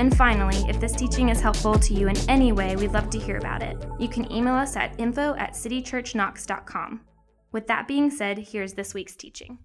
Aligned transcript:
And 0.00 0.16
finally, 0.16 0.56
if 0.66 0.80
this 0.80 0.94
teaching 0.94 1.28
is 1.28 1.42
helpful 1.42 1.78
to 1.78 1.92
you 1.92 2.08
in 2.08 2.16
any 2.26 2.52
way, 2.52 2.74
we'd 2.74 2.92
love 2.92 3.10
to 3.10 3.18
hear 3.18 3.36
about 3.36 3.62
it. 3.62 3.76
You 3.98 4.08
can 4.08 4.32
email 4.32 4.54
us 4.54 4.74
at 4.74 4.98
info 4.98 5.34
at 5.34 5.52
citychurchknox.com. 5.52 7.02
With 7.52 7.66
that 7.66 7.86
being 7.86 8.10
said, 8.10 8.38
here's 8.38 8.72
this 8.72 8.94
week's 8.94 9.14
teaching. 9.14 9.58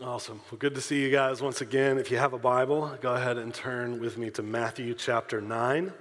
Awesome. 0.00 0.40
Well, 0.48 0.60
good 0.60 0.76
to 0.76 0.80
see 0.80 1.02
you 1.02 1.10
guys 1.10 1.42
once 1.42 1.60
again. 1.60 1.98
If 1.98 2.12
you 2.12 2.18
have 2.18 2.34
a 2.34 2.38
Bible, 2.38 2.96
go 3.00 3.16
ahead 3.16 3.36
and 3.36 3.52
turn 3.52 3.98
with 3.98 4.16
me 4.16 4.30
to 4.30 4.44
Matthew 4.44 4.94
chapter 4.94 5.40
9. 5.40 5.92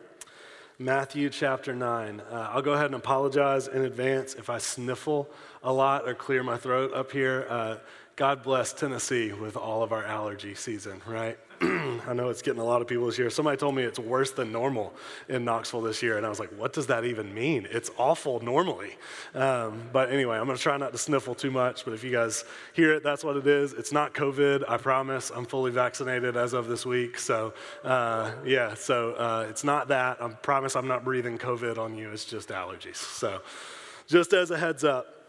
Matthew 0.77 1.31
chapter 1.31 1.73
9. 1.73 2.20
Uh, 2.20 2.49
I'll 2.51 2.62
go 2.62 2.73
ahead 2.73 2.85
and 2.85 2.95
apologize 2.95 3.67
in 3.67 3.85
advance 3.85 4.35
if 4.35 4.51
I 4.51 4.59
sniffle 4.59 5.31
a 5.63 5.73
lot 5.73 6.07
or 6.07 6.13
clear 6.13 6.43
my 6.43 6.57
throat 6.57 6.93
up 6.93 7.12
here. 7.12 7.48
Uh, 7.49 7.77
God 8.17 8.43
bless 8.43 8.71
Tennessee 8.71 9.34
with 9.34 9.57
all 9.57 9.81
of 9.81 9.91
our 9.91 10.03
allergy 10.03 10.53
season, 10.53 11.01
right? 11.07 11.40
I 12.08 12.13
know 12.13 12.30
it's 12.30 12.41
getting 12.41 12.62
a 12.62 12.66
lot 12.66 12.81
of 12.81 12.88
people 12.88 13.05
this 13.05 13.17
year. 13.17 13.30
Somebody 13.30 13.58
told 13.58 13.76
me 13.76 13.84
it's 13.84 13.99
worse 13.99 14.31
than 14.31 14.52
normal 14.52 14.94
in 15.30 15.45
Knoxville 15.45 15.81
this 15.81 16.04
year, 16.04 16.17
and 16.17 16.26
I 16.26 16.30
was 16.30 16.40
like, 16.40 16.49
what 16.58 16.73
does 16.73 16.88
that 16.88 17.05
even 17.05 17.34
mean? 17.34 17.67
It's 17.71 17.90
awful 17.98 18.40
normally. 18.41 18.98
Um, 19.34 19.90
but 19.94 20.12
anyway, 20.12 20.38
I'm 20.38 20.45
going 20.45 20.57
to 20.57 20.62
try 20.62 20.77
not 20.77 20.91
to 20.91 20.98
sniffle 20.98 21.35
too 21.35 21.52
much, 21.52 21.85
but 21.85 21.94
if 21.94 22.04
you 22.04 22.12
guys 22.12 22.44
hear 22.73 22.94
it, 22.94 23.04
that's 23.04 23.23
what 23.23 23.38
it 23.38 23.48
is. 23.48 23.73
It's 23.73 23.91
not 23.91 24.13
COVID, 24.13 24.63
I 24.68 24.77
promise. 24.77 25.32
I'm 25.34 25.46
fully 25.46 25.71
vaccinated 25.71 26.35
as 26.35 26.54
of 26.54 26.68
this 26.68 26.85
week. 26.85 27.18
So, 27.18 27.54
uh, 27.84 28.32
yeah, 28.46 28.74
so 28.74 29.13
uh, 29.13 29.46
it's 29.49 29.63
not 29.63 29.87
that. 29.87 30.21
I 30.21 30.27
promise 30.30 30.76
I'm 30.76 30.87
not 30.87 31.05
breathing 31.05 31.37
COVID 31.37 31.77
on 31.77 31.96
you, 31.96 32.12
it's 32.12 32.26
just 32.26 32.49
allergies. 32.49 32.98
So, 32.98 33.41
just 34.07 34.34
as 34.34 34.52
a 34.52 34.57
heads 34.57 34.84
up, 34.84 35.23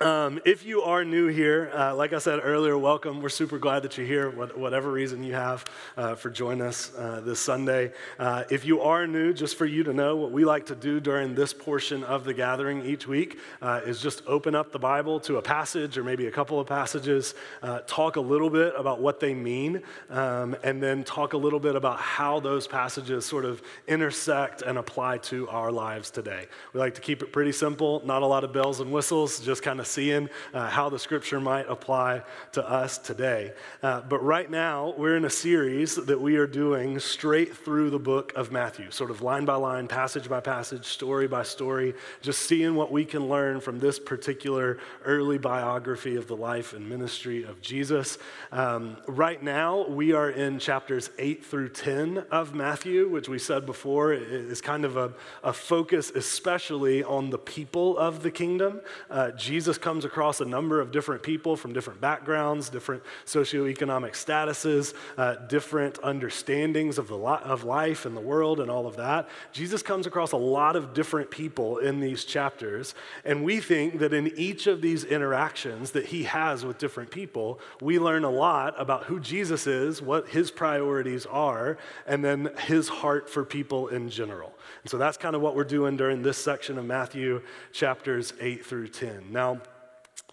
um, 0.00 0.40
if 0.46 0.64
you 0.64 0.80
are 0.80 1.04
new 1.04 1.26
here, 1.26 1.70
uh, 1.74 1.94
like 1.94 2.14
I 2.14 2.18
said 2.18 2.40
earlier, 2.42 2.78
welcome. 2.78 3.20
We're 3.20 3.28
super 3.28 3.58
glad 3.58 3.82
that 3.82 3.98
you're 3.98 4.06
here, 4.06 4.30
whatever 4.30 4.90
reason 4.90 5.22
you 5.22 5.34
have 5.34 5.64
uh, 5.94 6.14
for 6.14 6.30
joining 6.30 6.62
us 6.62 6.90
uh, 6.96 7.20
this 7.22 7.38
Sunday. 7.38 7.92
Uh, 8.18 8.44
if 8.48 8.64
you 8.64 8.80
are 8.80 9.06
new, 9.06 9.34
just 9.34 9.58
for 9.58 9.66
you 9.66 9.82
to 9.82 9.92
know, 9.92 10.16
what 10.16 10.32
we 10.32 10.46
like 10.46 10.64
to 10.66 10.74
do 10.74 11.00
during 11.00 11.34
this 11.34 11.52
portion 11.52 12.02
of 12.04 12.24
the 12.24 12.32
gathering 12.32 12.82
each 12.86 13.06
week 13.06 13.38
uh, 13.60 13.82
is 13.84 14.00
just 14.00 14.22
open 14.26 14.54
up 14.54 14.72
the 14.72 14.78
Bible 14.78 15.20
to 15.20 15.36
a 15.36 15.42
passage 15.42 15.98
or 15.98 16.04
maybe 16.04 16.28
a 16.28 16.30
couple 16.30 16.58
of 16.58 16.66
passages, 16.66 17.34
uh, 17.62 17.80
talk 17.86 18.16
a 18.16 18.20
little 18.22 18.48
bit 18.48 18.72
about 18.78 19.02
what 19.02 19.20
they 19.20 19.34
mean, 19.34 19.82
um, 20.08 20.56
and 20.64 20.82
then 20.82 21.04
talk 21.04 21.34
a 21.34 21.38
little 21.38 21.60
bit 21.60 21.76
about 21.76 21.98
how 21.98 22.40
those 22.40 22.66
passages 22.66 23.26
sort 23.26 23.44
of 23.44 23.60
intersect 23.86 24.62
and 24.62 24.78
apply 24.78 25.18
to 25.18 25.46
our 25.50 25.70
lives 25.70 26.10
today. 26.10 26.46
We 26.72 26.80
like 26.80 26.94
to 26.94 27.02
keep 27.02 27.22
it 27.22 27.32
pretty 27.32 27.52
simple, 27.52 28.00
not 28.06 28.22
a 28.22 28.26
lot 28.26 28.44
of 28.44 28.52
bells 28.54 28.80
and 28.80 28.90
whistles, 28.90 29.40
just 29.40 29.62
kind 29.62 29.78
of 29.78 29.89
seeing 29.90 30.28
uh, 30.54 30.68
how 30.68 30.88
the 30.88 30.98
scripture 30.98 31.40
might 31.40 31.68
apply 31.68 32.22
to 32.52 32.68
us 32.68 32.98
today. 32.98 33.52
Uh, 33.82 34.00
but 34.02 34.22
right 34.22 34.50
now, 34.50 34.94
we're 34.96 35.16
in 35.16 35.24
a 35.24 35.30
series 35.30 35.96
that 35.96 36.20
we 36.20 36.36
are 36.36 36.46
doing 36.46 36.98
straight 36.98 37.56
through 37.56 37.90
the 37.90 37.98
book 37.98 38.32
of 38.36 38.52
Matthew, 38.52 38.90
sort 38.90 39.10
of 39.10 39.22
line 39.22 39.44
by 39.44 39.56
line, 39.56 39.88
passage 39.88 40.28
by 40.28 40.40
passage, 40.40 40.86
story 40.86 41.28
by 41.28 41.42
story, 41.42 41.94
just 42.22 42.42
seeing 42.42 42.74
what 42.74 42.92
we 42.92 43.04
can 43.04 43.28
learn 43.28 43.60
from 43.60 43.78
this 43.78 43.98
particular 43.98 44.78
early 45.04 45.38
biography 45.38 46.16
of 46.16 46.26
the 46.26 46.36
life 46.36 46.72
and 46.72 46.88
ministry 46.88 47.42
of 47.42 47.60
Jesus. 47.60 48.18
Um, 48.52 48.96
right 49.06 49.42
now, 49.42 49.86
we 49.88 50.12
are 50.12 50.30
in 50.30 50.58
chapters 50.58 51.10
8 51.18 51.44
through 51.44 51.70
10 51.70 52.24
of 52.30 52.54
Matthew, 52.54 53.08
which 53.08 53.28
we 53.28 53.38
said 53.38 53.66
before 53.66 54.12
is 54.12 54.60
kind 54.60 54.84
of 54.84 54.96
a, 54.96 55.12
a 55.42 55.52
focus, 55.52 56.10
especially 56.14 57.02
on 57.02 57.30
the 57.30 57.38
people 57.38 57.98
of 57.98 58.22
the 58.22 58.30
kingdom. 58.30 58.80
Uh, 59.08 59.30
Jesus 59.32 59.78
comes 59.80 60.04
across 60.04 60.40
a 60.40 60.44
number 60.44 60.80
of 60.80 60.92
different 60.92 61.22
people 61.22 61.56
from 61.56 61.72
different 61.72 62.00
backgrounds, 62.00 62.68
different 62.68 63.02
socioeconomic 63.26 64.12
statuses, 64.12 64.94
uh, 65.16 65.36
different 65.46 65.98
understandings 66.02 66.98
of, 66.98 67.08
the 67.08 67.16
li- 67.16 67.38
of 67.44 67.64
life 67.64 68.06
and 68.06 68.16
the 68.16 68.20
world 68.20 68.60
and 68.60 68.70
all 68.70 68.86
of 68.86 68.96
that. 68.96 69.28
Jesus 69.52 69.82
comes 69.82 70.06
across 70.06 70.32
a 70.32 70.36
lot 70.36 70.76
of 70.76 70.94
different 70.94 71.30
people 71.30 71.78
in 71.78 72.00
these 72.00 72.24
chapters, 72.24 72.94
and 73.24 73.44
we 73.44 73.60
think 73.60 73.98
that 73.98 74.12
in 74.12 74.32
each 74.36 74.66
of 74.66 74.80
these 74.80 75.04
interactions 75.04 75.92
that 75.92 76.06
he 76.06 76.24
has 76.24 76.64
with 76.64 76.78
different 76.78 77.10
people, 77.10 77.60
we 77.80 77.98
learn 77.98 78.24
a 78.24 78.30
lot 78.30 78.74
about 78.80 79.04
who 79.04 79.20
Jesus 79.20 79.66
is, 79.66 80.00
what 80.02 80.28
his 80.28 80.50
priorities 80.50 81.26
are, 81.26 81.78
and 82.06 82.24
then 82.24 82.50
his 82.66 82.88
heart 82.88 83.28
for 83.28 83.44
people 83.44 83.88
in 83.88 84.08
general. 84.08 84.52
And 84.82 84.90
so 84.90 84.98
that's 84.98 85.16
kind 85.16 85.36
of 85.36 85.42
what 85.42 85.54
we're 85.54 85.64
doing 85.64 85.96
during 85.96 86.22
this 86.22 86.38
section 86.38 86.78
of 86.78 86.84
Matthew 86.84 87.42
chapters 87.72 88.32
8 88.40 88.64
through 88.64 88.88
10. 88.88 89.30
Now, 89.30 89.60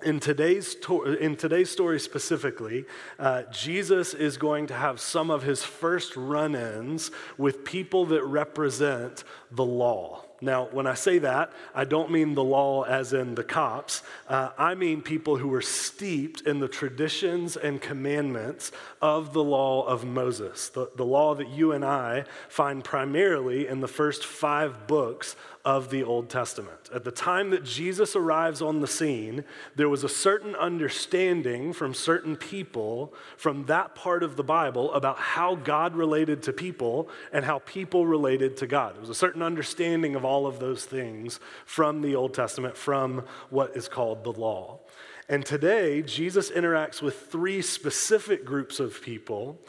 in 0.04 0.20
today's, 0.20 0.76
to- 0.76 1.04
in 1.04 1.36
today's 1.36 1.72
story 1.72 2.00
specifically, 2.00 2.86
uh, 3.18 3.44
Jesus 3.52 4.14
is 4.14 4.38
going 4.38 4.68
to 4.68 4.76
have 4.76 5.00
some 5.00 5.32
of 5.32 5.44
his 5.44 5.64
first 5.64 6.16
run 6.16 6.56
ins 6.56 7.10
with 7.38 7.66
people 7.66 8.06
that 8.08 8.24
represent 8.24 9.24
the 9.52 9.66
law. 9.66 10.24
Now, 10.40 10.68
when 10.72 10.86
I 10.86 10.94
say 10.94 11.18
that, 11.20 11.52
I 11.74 11.84
don't 11.84 12.12
mean 12.12 12.36
the 12.36 12.44
law 12.44 12.84
as 12.84 13.12
in 13.12 13.36
the 13.36 13.44
cops. 13.44 14.04
Uh, 14.28 14.50
I 14.58 14.76
mean 14.76 15.02
people 15.02 15.38
who 15.38 15.48
were 15.48 15.64
steeped 15.64 16.42
in 16.42 16.60
the 16.60 16.68
traditions 16.68 17.58
and 17.58 17.82
commandments 17.82 18.72
of 19.02 19.34
the 19.34 19.44
law 19.44 19.84
of 19.88 20.06
Moses, 20.06 20.70
the, 20.70 20.92
the 20.96 21.06
law 21.06 21.34
that 21.34 21.50
you 21.50 21.72
and 21.72 21.84
I 21.84 22.26
find 22.50 22.84
primarily 22.84 23.68
in 23.68 23.80
the 23.80 23.88
first 23.88 24.26
five 24.26 24.86
books 24.86 25.36
of 25.68 25.90
the 25.90 26.02
Old 26.02 26.30
Testament. 26.30 26.90
At 26.96 27.04
the 27.04 27.12
time 27.12 27.50
that 27.50 27.66
Jesus 27.66 28.16
arrives 28.16 28.62
on 28.62 28.80
the 28.80 28.88
scene, 28.88 29.44
there 29.76 29.90
was 29.90 30.06
a 30.06 30.10
certain 30.10 30.56
understanding 30.56 31.74
from 31.74 31.94
certain 31.94 32.38
people 32.38 33.14
from 33.36 33.66
that 33.66 33.94
part 33.94 34.24
of 34.24 34.38
the 34.38 34.46
Bible 34.46 34.94
about 34.94 35.18
how 35.18 35.56
God 35.56 35.94
related 35.94 36.42
to 36.44 36.54
people 36.54 37.10
and 37.34 37.44
how 37.44 37.60
people 37.60 38.08
related 38.08 38.56
to 38.58 38.66
God. 38.66 38.94
There 38.94 39.02
was 39.02 39.10
a 39.10 39.14
certain 39.14 39.42
understanding 39.42 40.16
of 40.16 40.24
all 40.24 40.48
of 40.48 40.60
those 40.60 40.86
things 40.86 41.42
from 41.66 42.02
the 42.02 42.16
Old 42.16 42.34
Testament, 42.34 42.78
from 42.78 43.26
what 43.50 43.76
is 43.76 43.90
called 43.90 44.24
the 44.24 44.32
law. 44.32 44.80
And 45.28 45.46
today, 45.46 46.02
Jesus 46.02 46.50
interacts 46.50 47.02
with 47.02 47.28
three 47.30 47.62
specific 47.62 48.46
groups 48.46 48.80
of 48.80 49.02
people 49.02 49.60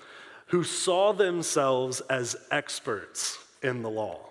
who 0.47 0.62
saw 0.62 1.12
themselves 1.12 2.03
as 2.03 2.37
experts 2.53 3.37
in 3.64 3.82
the 3.82 3.91
law. 3.91 4.27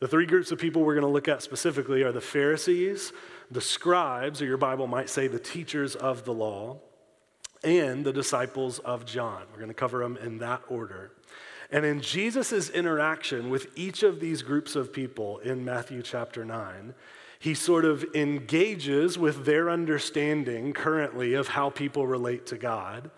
The 0.00 0.08
three 0.08 0.24
groups 0.24 0.50
of 0.50 0.58
people 0.58 0.82
we're 0.82 0.94
going 0.94 1.06
to 1.06 1.12
look 1.12 1.28
at 1.28 1.42
specifically 1.42 2.02
are 2.04 2.12
the 2.12 2.22
Pharisees, 2.22 3.12
the 3.50 3.60
scribes, 3.60 4.40
or 4.40 4.46
your 4.46 4.56
Bible 4.56 4.86
might 4.86 5.10
say 5.10 5.28
the 5.28 5.38
teachers 5.38 5.94
of 5.94 6.24
the 6.24 6.32
law, 6.32 6.78
and 7.62 8.02
the 8.02 8.12
disciples 8.12 8.78
of 8.78 9.04
John. 9.04 9.42
We're 9.50 9.58
going 9.58 9.68
to 9.68 9.74
cover 9.74 9.98
them 9.98 10.16
in 10.16 10.38
that 10.38 10.62
order. 10.70 11.12
And 11.70 11.84
in 11.84 12.00
Jesus' 12.00 12.70
interaction 12.70 13.50
with 13.50 13.66
each 13.76 14.02
of 14.02 14.20
these 14.20 14.40
groups 14.40 14.74
of 14.74 14.90
people 14.90 15.36
in 15.40 15.66
Matthew 15.66 16.00
chapter 16.00 16.46
9, 16.46 16.94
he 17.38 17.52
sort 17.52 17.84
of 17.84 18.02
engages 18.14 19.18
with 19.18 19.44
their 19.44 19.68
understanding 19.68 20.72
currently 20.72 21.34
of 21.34 21.48
how 21.48 21.68
people 21.68 22.06
relate 22.06 22.46
to 22.46 22.56
God, 22.56 23.10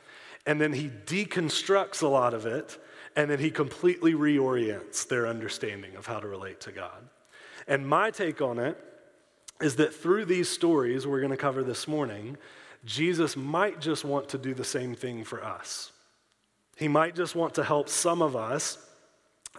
and 0.47 0.61
then 0.61 0.73
he 0.73 0.91
deconstructs 1.07 2.03
a 2.03 2.09
lot 2.09 2.35
of 2.35 2.45
it 2.45 2.77
and 3.17 3.31
then 3.31 3.39
he 3.39 3.51
completely 3.51 4.15
reorients 4.15 5.07
their 5.07 5.27
understanding 5.27 5.97
of 5.97 6.07
how 6.07 6.21
to 6.21 6.29
relate 6.29 6.61
to 6.61 6.73
God. 6.73 7.09
And 7.67 7.87
my 7.87 8.11
take 8.11 8.41
on 8.41 8.59
it 8.59 8.79
is 9.61 9.77
that 9.77 9.95
through 9.95 10.25
these 10.25 10.49
stories 10.49 11.07
we're 11.07 11.21
going 11.21 11.31
to 11.31 11.37
cover 11.37 11.63
this 11.63 11.87
morning, 11.87 12.37
Jesus 12.85 13.37
might 13.37 13.81
just 13.81 14.05
want 14.05 14.29
to 14.31 14.39
do 14.39 14.55
the 14.55 14.65
same 14.65 14.95
thing 14.95 15.25
for 15.25 15.45
us. 15.45 15.93
He 16.77 16.89
might 16.89 17.15
just 17.15 17.35
want 17.35 17.55
to 17.55 17.65
help 17.65 17.89
some 17.89 18.23
of 18.23 18.35
us 18.35 18.79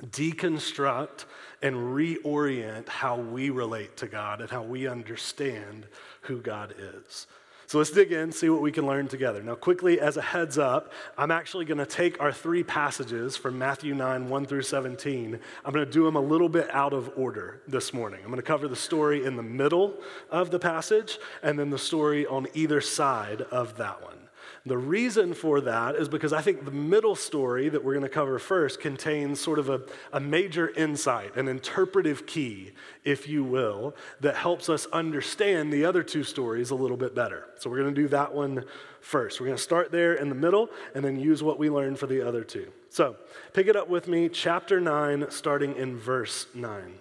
deconstruct 0.01 1.25
and 1.61 1.75
reorient 1.75 2.89
how 2.89 3.17
we 3.17 3.49
relate 3.49 3.95
to 3.97 4.07
God 4.07 4.41
and 4.41 4.49
how 4.49 4.63
we 4.63 4.87
understand 4.87 5.85
who 6.21 6.41
God 6.41 6.73
is. 6.77 7.27
So 7.67 7.77
let's 7.77 7.91
dig 7.91 8.11
in, 8.11 8.31
see 8.31 8.49
what 8.49 8.61
we 8.61 8.71
can 8.71 8.85
learn 8.85 9.07
together. 9.07 9.41
Now, 9.41 9.55
quickly, 9.55 9.99
as 9.99 10.17
a 10.17 10.21
heads 10.21 10.57
up, 10.57 10.91
I'm 11.17 11.31
actually 11.31 11.65
going 11.65 11.77
to 11.77 11.85
take 11.85 12.19
our 12.21 12.31
three 12.31 12.63
passages 12.63 13.37
from 13.37 13.57
Matthew 13.57 13.95
9, 13.95 14.29
1 14.29 14.45
through 14.45 14.63
17. 14.63 15.39
I'm 15.65 15.73
going 15.73 15.85
to 15.85 15.91
do 15.91 16.03
them 16.03 16.15
a 16.15 16.21
little 16.21 16.49
bit 16.49 16.69
out 16.71 16.93
of 16.93 17.11
order 17.15 17.61
this 17.67 17.93
morning. 17.93 18.19
I'm 18.21 18.27
going 18.27 18.37
to 18.37 18.41
cover 18.43 18.67
the 18.67 18.75
story 18.75 19.25
in 19.25 19.35
the 19.35 19.43
middle 19.43 19.95
of 20.29 20.51
the 20.51 20.59
passage 20.59 21.19
and 21.41 21.57
then 21.57 21.69
the 21.69 21.79
story 21.79 22.25
on 22.25 22.47
either 22.53 22.81
side 22.81 23.41
of 23.41 23.77
that 23.77 24.01
one. 24.03 24.22
The 24.65 24.77
reason 24.77 25.33
for 25.33 25.59
that 25.61 25.95
is 25.95 26.07
because 26.07 26.31
I 26.31 26.41
think 26.41 26.63
the 26.63 26.71
middle 26.71 27.15
story 27.15 27.67
that 27.67 27.83
we're 27.83 27.93
going 27.93 28.03
to 28.03 28.09
cover 28.09 28.39
first 28.39 28.79
contains 28.79 29.41
sort 29.41 29.59
of 29.59 29.67
a, 29.67 29.81
a 30.13 30.21
major 30.21 30.69
insight, 30.69 31.35
an 31.35 31.49
interpretive 31.49 32.25
key, 32.25 32.71
if 33.03 33.27
you 33.27 33.43
will, 33.43 33.93
that 34.21 34.37
helps 34.37 34.69
us 34.69 34.85
understand 34.93 35.73
the 35.73 35.83
other 35.83 36.01
two 36.01 36.23
stories 36.23 36.69
a 36.69 36.75
little 36.75 36.95
bit 36.95 37.13
better. 37.13 37.47
So 37.59 37.69
we're 37.69 37.81
going 37.81 37.93
to 37.93 38.01
do 38.01 38.07
that 38.09 38.33
one 38.33 38.63
first. 39.01 39.41
We're 39.41 39.47
going 39.47 39.57
to 39.57 39.63
start 39.63 39.91
there 39.91 40.13
in 40.13 40.29
the 40.29 40.35
middle 40.35 40.69
and 40.95 41.03
then 41.03 41.19
use 41.19 41.43
what 41.43 41.59
we 41.59 41.69
learned 41.69 41.99
for 41.99 42.07
the 42.07 42.25
other 42.25 42.45
two. 42.45 42.71
So 42.89 43.17
pick 43.51 43.67
it 43.67 43.75
up 43.75 43.89
with 43.89 44.07
me, 44.07 44.29
chapter 44.29 44.79
9, 44.79 45.25
starting 45.29 45.75
in 45.75 45.97
verse 45.97 46.47
9. 46.55 46.99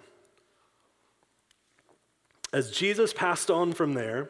As 2.51 2.71
Jesus 2.71 3.13
passed 3.13 3.49
on 3.49 3.71
from 3.71 3.93
there, 3.93 4.29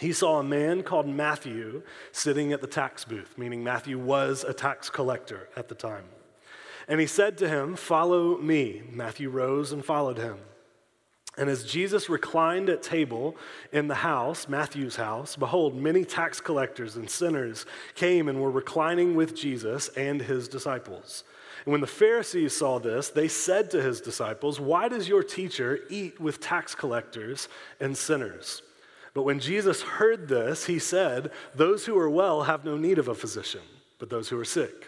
he 0.00 0.12
saw 0.12 0.38
a 0.38 0.44
man 0.44 0.82
called 0.82 1.08
Matthew 1.08 1.82
sitting 2.12 2.52
at 2.52 2.60
the 2.60 2.66
tax 2.66 3.04
booth, 3.04 3.36
meaning 3.36 3.64
Matthew 3.64 3.98
was 3.98 4.44
a 4.44 4.52
tax 4.52 4.90
collector 4.90 5.48
at 5.56 5.68
the 5.68 5.74
time. 5.74 6.04
And 6.86 7.00
he 7.00 7.06
said 7.06 7.36
to 7.38 7.48
him, 7.48 7.76
Follow 7.76 8.38
me. 8.38 8.82
Matthew 8.90 9.28
rose 9.28 9.72
and 9.72 9.84
followed 9.84 10.18
him. 10.18 10.38
And 11.36 11.48
as 11.48 11.64
Jesus 11.64 12.08
reclined 12.08 12.68
at 12.68 12.82
table 12.82 13.36
in 13.72 13.86
the 13.86 13.94
house, 13.94 14.48
Matthew's 14.48 14.96
house, 14.96 15.36
behold, 15.36 15.76
many 15.76 16.04
tax 16.04 16.40
collectors 16.40 16.96
and 16.96 17.08
sinners 17.08 17.64
came 17.94 18.28
and 18.28 18.40
were 18.40 18.50
reclining 18.50 19.14
with 19.14 19.36
Jesus 19.36 19.88
and 19.90 20.20
his 20.20 20.48
disciples. 20.48 21.22
And 21.64 21.70
when 21.72 21.80
the 21.80 21.86
Pharisees 21.86 22.56
saw 22.56 22.78
this, 22.78 23.10
they 23.10 23.28
said 23.28 23.70
to 23.70 23.82
his 23.82 24.00
disciples, 24.00 24.58
Why 24.58 24.88
does 24.88 25.08
your 25.08 25.22
teacher 25.22 25.80
eat 25.88 26.18
with 26.18 26.40
tax 26.40 26.74
collectors 26.74 27.48
and 27.78 27.96
sinners? 27.96 28.62
But 29.14 29.22
when 29.22 29.40
Jesus 29.40 29.82
heard 29.82 30.28
this, 30.28 30.66
he 30.66 30.78
said, 30.78 31.30
Those 31.54 31.86
who 31.86 31.98
are 31.98 32.10
well 32.10 32.42
have 32.42 32.64
no 32.64 32.76
need 32.76 32.98
of 32.98 33.08
a 33.08 33.14
physician, 33.14 33.62
but 33.98 34.10
those 34.10 34.28
who 34.28 34.38
are 34.38 34.44
sick. 34.44 34.86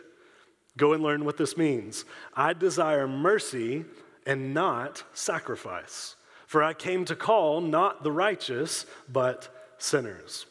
Go 0.77 0.93
and 0.93 1.03
learn 1.03 1.25
what 1.25 1.37
this 1.37 1.57
means. 1.57 2.05
I 2.35 2.53
desire 2.53 3.09
mercy 3.09 3.85
and 4.27 4.55
not 4.55 5.03
sacrifice, 5.13 6.17
for 6.47 6.63
I 6.63 6.75
came 6.75 7.05
to 7.07 7.17
call 7.17 7.61
not 7.61 8.05
the 8.05 8.13
righteous, 8.13 8.87
but 9.09 9.75
sinners. 9.79 10.47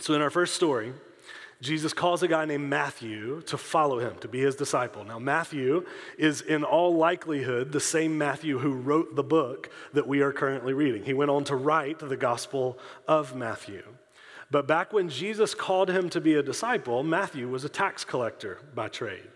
So, 0.00 0.14
in 0.14 0.22
our 0.22 0.30
first 0.30 0.54
story, 0.54 0.92
Jesus 1.60 1.92
calls 1.92 2.22
a 2.22 2.28
guy 2.28 2.44
named 2.44 2.68
Matthew 2.68 3.42
to 3.42 3.58
follow 3.58 3.98
him, 3.98 4.16
to 4.20 4.28
be 4.28 4.40
his 4.40 4.54
disciple. 4.54 5.04
Now, 5.04 5.18
Matthew 5.18 5.84
is 6.16 6.40
in 6.40 6.62
all 6.62 6.96
likelihood 6.96 7.72
the 7.72 7.80
same 7.80 8.16
Matthew 8.16 8.58
who 8.58 8.74
wrote 8.74 9.16
the 9.16 9.24
book 9.24 9.68
that 9.92 10.06
we 10.06 10.20
are 10.20 10.32
currently 10.32 10.72
reading. 10.72 11.02
He 11.02 11.14
went 11.14 11.32
on 11.32 11.42
to 11.44 11.56
write 11.56 11.98
the 11.98 12.16
Gospel 12.16 12.78
of 13.08 13.34
Matthew. 13.34 13.82
But 14.52 14.68
back 14.68 14.92
when 14.92 15.08
Jesus 15.08 15.54
called 15.54 15.90
him 15.90 16.08
to 16.10 16.20
be 16.20 16.34
a 16.34 16.42
disciple, 16.42 17.02
Matthew 17.02 17.48
was 17.48 17.64
a 17.64 17.68
tax 17.68 18.04
collector 18.04 18.58
by 18.74 18.88
trade. 18.88 19.28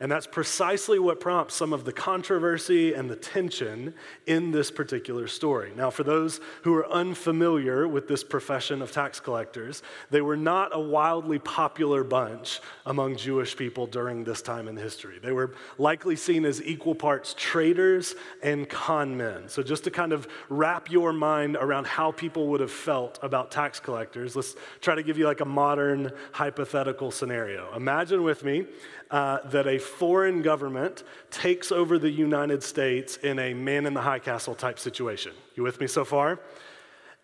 And 0.00 0.12
that's 0.12 0.26
precisely 0.26 0.98
what 0.98 1.20
prompts 1.20 1.54
some 1.54 1.72
of 1.72 1.84
the 1.84 1.92
controversy 1.92 2.92
and 2.92 3.10
the 3.10 3.16
tension 3.16 3.94
in 4.26 4.50
this 4.50 4.70
particular 4.70 5.26
story. 5.26 5.72
Now, 5.74 5.90
for 5.90 6.04
those 6.04 6.40
who 6.62 6.74
are 6.74 6.88
unfamiliar 6.88 7.88
with 7.88 8.08
this 8.08 8.22
profession 8.22 8.82
of 8.82 8.92
tax 8.92 9.20
collectors, 9.20 9.82
they 10.10 10.20
were 10.20 10.36
not 10.36 10.74
a 10.74 10.80
wildly 10.80 11.38
popular 11.38 12.04
bunch 12.04 12.60
among 12.84 13.16
Jewish 13.16 13.56
people 13.56 13.86
during 13.86 14.24
this 14.24 14.42
time 14.42 14.68
in 14.68 14.76
history. 14.76 15.18
They 15.18 15.32
were 15.32 15.54
likely 15.78 16.16
seen 16.16 16.44
as 16.44 16.62
equal 16.62 16.94
parts 16.94 17.34
traitors 17.36 18.14
and 18.42 18.68
con 18.68 19.16
men. 19.16 19.48
So, 19.48 19.62
just 19.62 19.84
to 19.84 19.90
kind 19.90 20.12
of 20.12 20.28
wrap 20.48 20.90
your 20.90 21.12
mind 21.12 21.56
around 21.56 21.86
how 21.86 22.12
people 22.12 22.48
would 22.48 22.60
have 22.60 22.70
felt 22.70 23.18
about 23.22 23.50
tax 23.50 23.80
collectors, 23.80 24.36
let's 24.36 24.56
try 24.80 24.94
to 24.94 25.02
give 25.02 25.16
you 25.16 25.26
like 25.26 25.40
a 25.40 25.46
modern 25.46 26.12
hypothetical 26.32 27.10
scenario. 27.10 27.74
Imagine 27.74 28.22
with 28.22 28.44
me 28.44 28.66
uh, 29.10 29.38
that 29.48 29.66
a 29.66 29.78
foreign 29.78 30.42
government 30.42 31.04
takes 31.30 31.70
over 31.70 31.98
the 31.98 32.10
United 32.10 32.62
States 32.62 33.16
in 33.18 33.38
a 33.38 33.54
man 33.54 33.86
in 33.86 33.94
the 33.94 34.02
high 34.02 34.18
castle 34.18 34.54
type 34.54 34.78
situation. 34.78 35.32
You 35.54 35.62
with 35.62 35.80
me 35.80 35.86
so 35.86 36.04
far? 36.04 36.40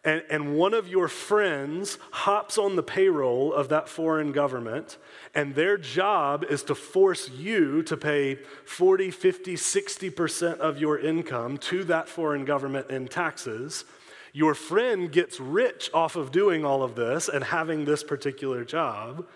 And, 0.05 0.25
and 0.29 0.57
one 0.57 0.75
of 0.75 0.89
your 0.89 1.07
friends 1.07 1.97
hops 2.11 2.59
on 2.59 2.75
the 2.75 2.83
payroll 2.83 3.53
of 3.53 3.69
that 3.69 3.89
foreign 3.89 4.33
government, 4.33 4.99
and 5.33 5.55
their 5.55 5.79
job 5.79 6.45
is 6.45 6.65
to 6.65 6.75
force 6.75 7.31
you 7.31 7.85
to 7.85 7.97
pay 7.97 8.35
40, 8.65 9.13
50, 9.13 9.55
60% 9.55 10.59
of 10.59 10.81
your 10.81 10.99
income 10.99 11.57
to 11.59 11.85
that 11.85 12.09
foreign 12.09 12.45
government 12.45 12.91
in 12.91 13.07
taxes. 13.07 13.85
Your 14.33 14.55
friend 14.55 15.13
gets 15.13 15.39
rich 15.39 15.91
off 15.93 16.17
of 16.17 16.33
doing 16.33 16.65
all 16.65 16.83
of 16.83 16.95
this 16.95 17.29
and 17.29 17.45
having 17.45 17.85
this 17.85 18.03
particular 18.03 18.65
job. 18.65 19.27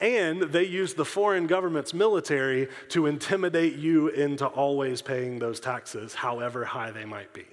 And 0.00 0.42
they 0.42 0.64
use 0.64 0.94
the 0.94 1.04
foreign 1.04 1.46
government's 1.46 1.94
military 1.94 2.68
to 2.90 3.06
intimidate 3.06 3.76
you 3.76 4.08
into 4.08 4.46
always 4.46 5.02
paying 5.02 5.38
those 5.38 5.60
taxes, 5.60 6.14
however 6.14 6.64
high 6.64 6.90
they 6.90 7.04
might 7.04 7.32
be. 7.32 7.46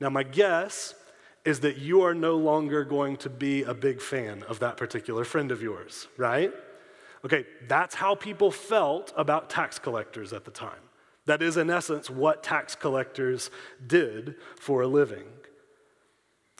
Now, 0.00 0.10
my 0.10 0.22
guess 0.22 0.94
is 1.44 1.60
that 1.60 1.78
you 1.78 2.02
are 2.02 2.14
no 2.14 2.36
longer 2.36 2.84
going 2.84 3.16
to 3.18 3.30
be 3.30 3.62
a 3.62 3.72
big 3.72 4.00
fan 4.02 4.42
of 4.44 4.58
that 4.58 4.76
particular 4.76 5.24
friend 5.24 5.52
of 5.52 5.62
yours, 5.62 6.08
right? 6.16 6.52
Okay, 7.24 7.46
that's 7.68 7.94
how 7.94 8.14
people 8.14 8.50
felt 8.50 9.12
about 9.16 9.48
tax 9.48 9.78
collectors 9.78 10.32
at 10.32 10.44
the 10.44 10.50
time. 10.50 10.72
That 11.24 11.42
is, 11.42 11.56
in 11.56 11.70
essence, 11.70 12.08
what 12.10 12.42
tax 12.42 12.74
collectors 12.74 13.50
did 13.86 14.36
for 14.58 14.82
a 14.82 14.86
living. 14.86 15.24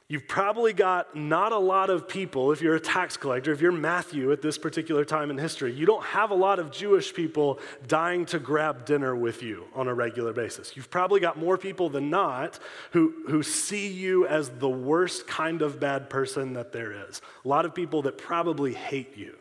You've 0.09 0.29
probably 0.29 0.73
got 0.73 1.17
not 1.17 1.51
a 1.51 1.59
lot 1.59 1.91
of 1.91 2.07
people, 2.07 2.53
if 2.53 2.61
you're 2.63 2.77
a 2.77 2.81
tax 2.81 3.17
collector, 3.17 3.51
if 3.51 3.61
you're 3.61 3.73
Matthew 3.73 4.31
at 4.31 4.41
this 4.41 4.57
particular 4.57 5.05
time 5.05 5.31
in 5.31 5.39
history, 5.39 5.73
you 5.73 5.85
don't 5.85 6.05
have 6.05 6.31
a 6.31 6.35
lot 6.35 6.61
of 6.61 6.71
Jewish 6.71 7.13
people 7.13 7.59
dying 7.89 8.25
to 8.27 8.39
grab 8.39 8.85
dinner 8.85 9.17
with 9.17 9.43
you 9.43 9.65
on 9.75 9.89
a 9.89 9.95
regular 9.95 10.33
basis. 10.33 10.77
You've 10.77 10.91
probably 10.91 11.19
got 11.19 11.39
more 11.39 11.59
people 11.59 11.89
than 11.89 12.09
not 12.09 12.61
who, 12.93 13.15
who 13.27 13.43
see 13.43 13.89
you 13.89 14.29
as 14.29 14.49
the 14.49 14.69
worst 14.69 15.27
kind 15.27 15.61
of 15.61 15.81
bad 15.81 16.09
person 16.09 16.53
that 16.53 16.71
there 16.71 17.09
is. 17.09 17.21
A 17.45 17.49
lot 17.49 17.65
of 17.65 17.75
people 17.75 18.03
that 18.03 18.17
probably 18.17 18.75
hate 18.75 19.17
you 19.17 19.35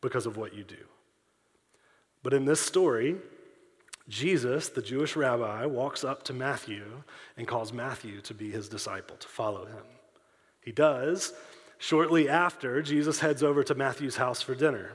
because 0.00 0.26
of 0.26 0.36
what 0.36 0.52
you 0.52 0.64
do. 0.64 0.74
But 2.24 2.34
in 2.34 2.44
this 2.44 2.60
story, 2.60 3.18
Jesus, 4.08 4.68
the 4.68 4.82
Jewish 4.82 5.16
rabbi, 5.16 5.64
walks 5.66 6.04
up 6.04 6.22
to 6.24 6.32
Matthew 6.32 7.02
and 7.36 7.46
calls 7.46 7.72
Matthew 7.72 8.20
to 8.22 8.34
be 8.34 8.50
his 8.50 8.68
disciple, 8.68 9.16
to 9.16 9.28
follow 9.28 9.64
him. 9.64 9.84
He 10.60 10.72
does. 10.72 11.32
Shortly 11.78 12.28
after, 12.28 12.82
Jesus 12.82 13.20
heads 13.20 13.42
over 13.42 13.64
to 13.64 13.74
Matthew's 13.74 14.16
house 14.16 14.42
for 14.42 14.54
dinner. 14.54 14.92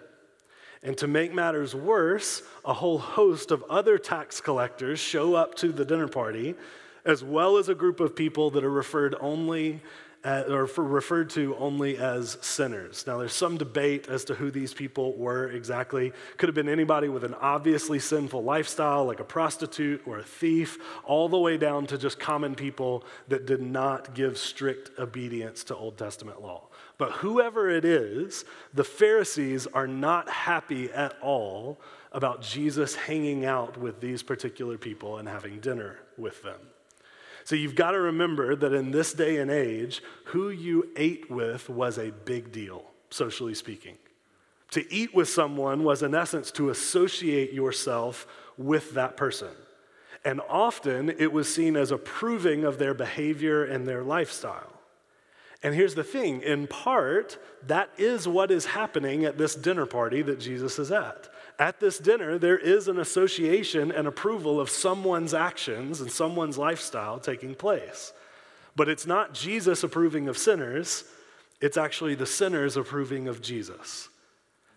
And 0.83 0.97
to 0.99 1.07
make 1.07 1.33
matters 1.33 1.73
worse, 1.73 2.43
a 2.63 2.73
whole 2.73 2.99
host 2.99 3.51
of 3.51 3.63
other 3.69 3.97
tax 3.97 4.39
collectors 4.39 4.99
show 4.99 5.33
up 5.33 5.55
to 5.55 5.71
the 5.71 5.85
dinner 5.85 6.07
party, 6.07 6.55
as 7.03 7.23
well 7.23 7.57
as 7.57 7.67
a 7.67 7.75
group 7.75 7.99
of 7.99 8.15
people 8.15 8.51
that 8.51 8.63
are 8.63 8.69
referred 8.69 9.15
only 9.19 9.81
uh, 10.27 10.43
or 10.49 10.65
referred 10.83 11.29
to 11.29 11.55
only 11.55 11.97
as 11.97 12.37
sinners. 12.41 13.05
Now, 13.07 13.17
there's 13.17 13.31
some 13.31 13.55
debate 13.55 14.09
as 14.09 14.25
to 14.25 14.35
who 14.35 14.51
these 14.51 14.73
people 14.73 15.15
were 15.15 15.47
exactly. 15.47 16.11
Could 16.35 16.49
have 16.49 16.55
been 16.55 16.67
anybody 16.67 17.07
with 17.07 17.23
an 17.23 17.33
obviously 17.35 17.97
sinful 17.97 18.43
lifestyle, 18.43 19.05
like 19.05 19.21
a 19.21 19.23
prostitute 19.23 20.01
or 20.05 20.19
a 20.19 20.23
thief, 20.23 20.79
all 21.05 21.29
the 21.29 21.37
way 21.37 21.55
down 21.55 21.87
to 21.87 21.97
just 21.97 22.19
common 22.19 22.55
people 22.55 23.05
that 23.29 23.45
did 23.45 23.61
not 23.61 24.15
give 24.15 24.37
strict 24.37 24.99
obedience 24.99 25.63
to 25.63 25.75
Old 25.77 25.97
Testament 25.97 26.41
law. 26.41 26.67
But 26.97 27.13
whoever 27.13 27.69
it 27.69 27.85
is, 27.85 28.43
the 28.73 28.83
Pharisees 28.83 29.65
are 29.67 29.87
not 29.87 30.29
happy 30.29 30.91
at 30.91 31.15
all 31.21 31.79
about 32.11 32.41
Jesus 32.41 32.95
hanging 32.95 33.45
out 33.45 33.77
with 33.77 34.01
these 34.01 34.23
particular 34.23 34.77
people 34.77 35.19
and 35.19 35.29
having 35.29 35.61
dinner 35.61 35.99
with 36.17 36.43
them. 36.43 36.59
So 37.47 37.55
you've 37.55 37.75
got 37.75 37.91
to 37.91 37.99
remember 38.01 38.57
that 38.57 38.73
in 38.73 38.91
this 38.91 39.13
day 39.13 39.37
and 39.37 39.49
age, 39.49 40.03
who 40.25 40.49
you 40.49 40.89
ate 40.97 41.31
with 41.31 41.69
was 41.69 41.97
a 41.97 42.11
big 42.11 42.51
deal, 42.51 42.83
socially 43.09 43.53
speaking. 43.53 43.95
To 44.71 44.93
eat 44.93 45.15
with 45.15 45.29
someone 45.29 45.85
was, 45.85 46.03
in 46.03 46.13
essence, 46.13 46.51
to 46.51 46.71
associate 46.71 47.53
yourself 47.53 48.27
with 48.57 48.95
that 48.95 49.15
person. 49.15 49.51
And 50.25 50.41
often 50.49 51.09
it 51.09 51.31
was 51.31 51.47
seen 51.47 51.77
as 51.77 51.89
approving 51.89 52.65
of 52.65 52.79
their 52.79 52.93
behavior 52.93 53.63
and 53.63 53.87
their 53.87 54.03
lifestyle. 54.03 54.73
And 55.63 55.73
here's 55.73 55.95
the 55.95 56.03
thing 56.03 56.41
in 56.41 56.67
part, 56.67 57.37
that 57.65 57.89
is 57.97 58.27
what 58.27 58.51
is 58.51 58.65
happening 58.65 59.23
at 59.23 59.37
this 59.37 59.55
dinner 59.55 59.85
party 59.85 60.21
that 60.21 60.41
Jesus 60.41 60.77
is 60.79 60.91
at 60.91 61.29
at 61.59 61.79
this 61.79 61.97
dinner, 61.97 62.37
there 62.37 62.57
is 62.57 62.87
an 62.87 62.99
association 62.99 63.91
and 63.91 64.07
approval 64.07 64.59
of 64.59 64.69
someone's 64.69 65.33
actions 65.33 66.01
and 66.01 66.11
someone's 66.11 66.57
lifestyle 66.57 67.19
taking 67.19 67.55
place. 67.55 68.13
But 68.75 68.89
it's 68.89 69.07
not 69.07 69.33
Jesus 69.33 69.83
approving 69.83 70.27
of 70.27 70.37
sinners, 70.37 71.03
it's 71.59 71.77
actually 71.77 72.13
the 72.13 72.27
sinners 72.27 72.77
approving 72.77 73.27
of 73.27 73.41
Jesus. 73.41 74.09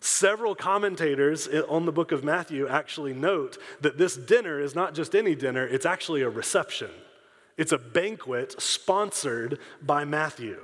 Several 0.01 0.55
commentators 0.55 1.47
on 1.69 1.85
the 1.85 1.93
book 1.93 2.11
of 2.11 2.25
Matthew 2.25 2.67
actually 2.67 3.13
note 3.13 3.59
that 3.83 3.99
this 3.99 4.17
dinner 4.17 4.59
is 4.59 4.75
not 4.75 4.95
just 4.95 5.15
any 5.15 5.35
dinner, 5.35 5.67
it's 5.67 5.85
actually 5.85 6.23
a 6.23 6.31
reception. 6.31 6.91
It's 7.59 7.73
a 7.73 7.79
banquet 7.79 8.59
sponsored 8.61 9.59
by 9.83 10.07
Matthew. 10.07 10.59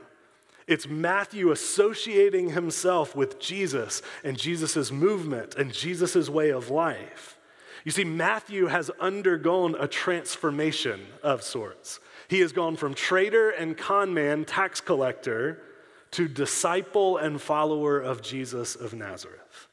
It's 0.67 0.89
Matthew 0.89 1.53
associating 1.53 2.51
himself 2.51 3.15
with 3.15 3.39
Jesus 3.39 4.03
and 4.25 4.37
Jesus' 4.37 4.91
movement 4.91 5.55
and 5.55 5.73
Jesus' 5.73 6.29
way 6.29 6.51
of 6.51 6.71
life. 6.71 7.39
You 7.85 7.93
see, 7.93 8.03
Matthew 8.03 8.67
has 8.67 8.91
undergone 8.99 9.77
a 9.79 9.87
transformation 9.87 11.07
of 11.23 11.45
sorts. 11.45 12.01
He 12.27 12.41
has 12.41 12.51
gone 12.51 12.75
from 12.75 12.95
trader 12.95 13.51
and 13.51 13.77
conman, 13.77 14.45
tax 14.45 14.81
collector, 14.81 15.63
to 16.11 16.27
disciple 16.27 17.17
and 17.17 17.41
follower 17.41 18.01
of 18.01 18.23
Jesus 18.23 18.75
of 18.75 18.93
Nazareth. 18.93 19.69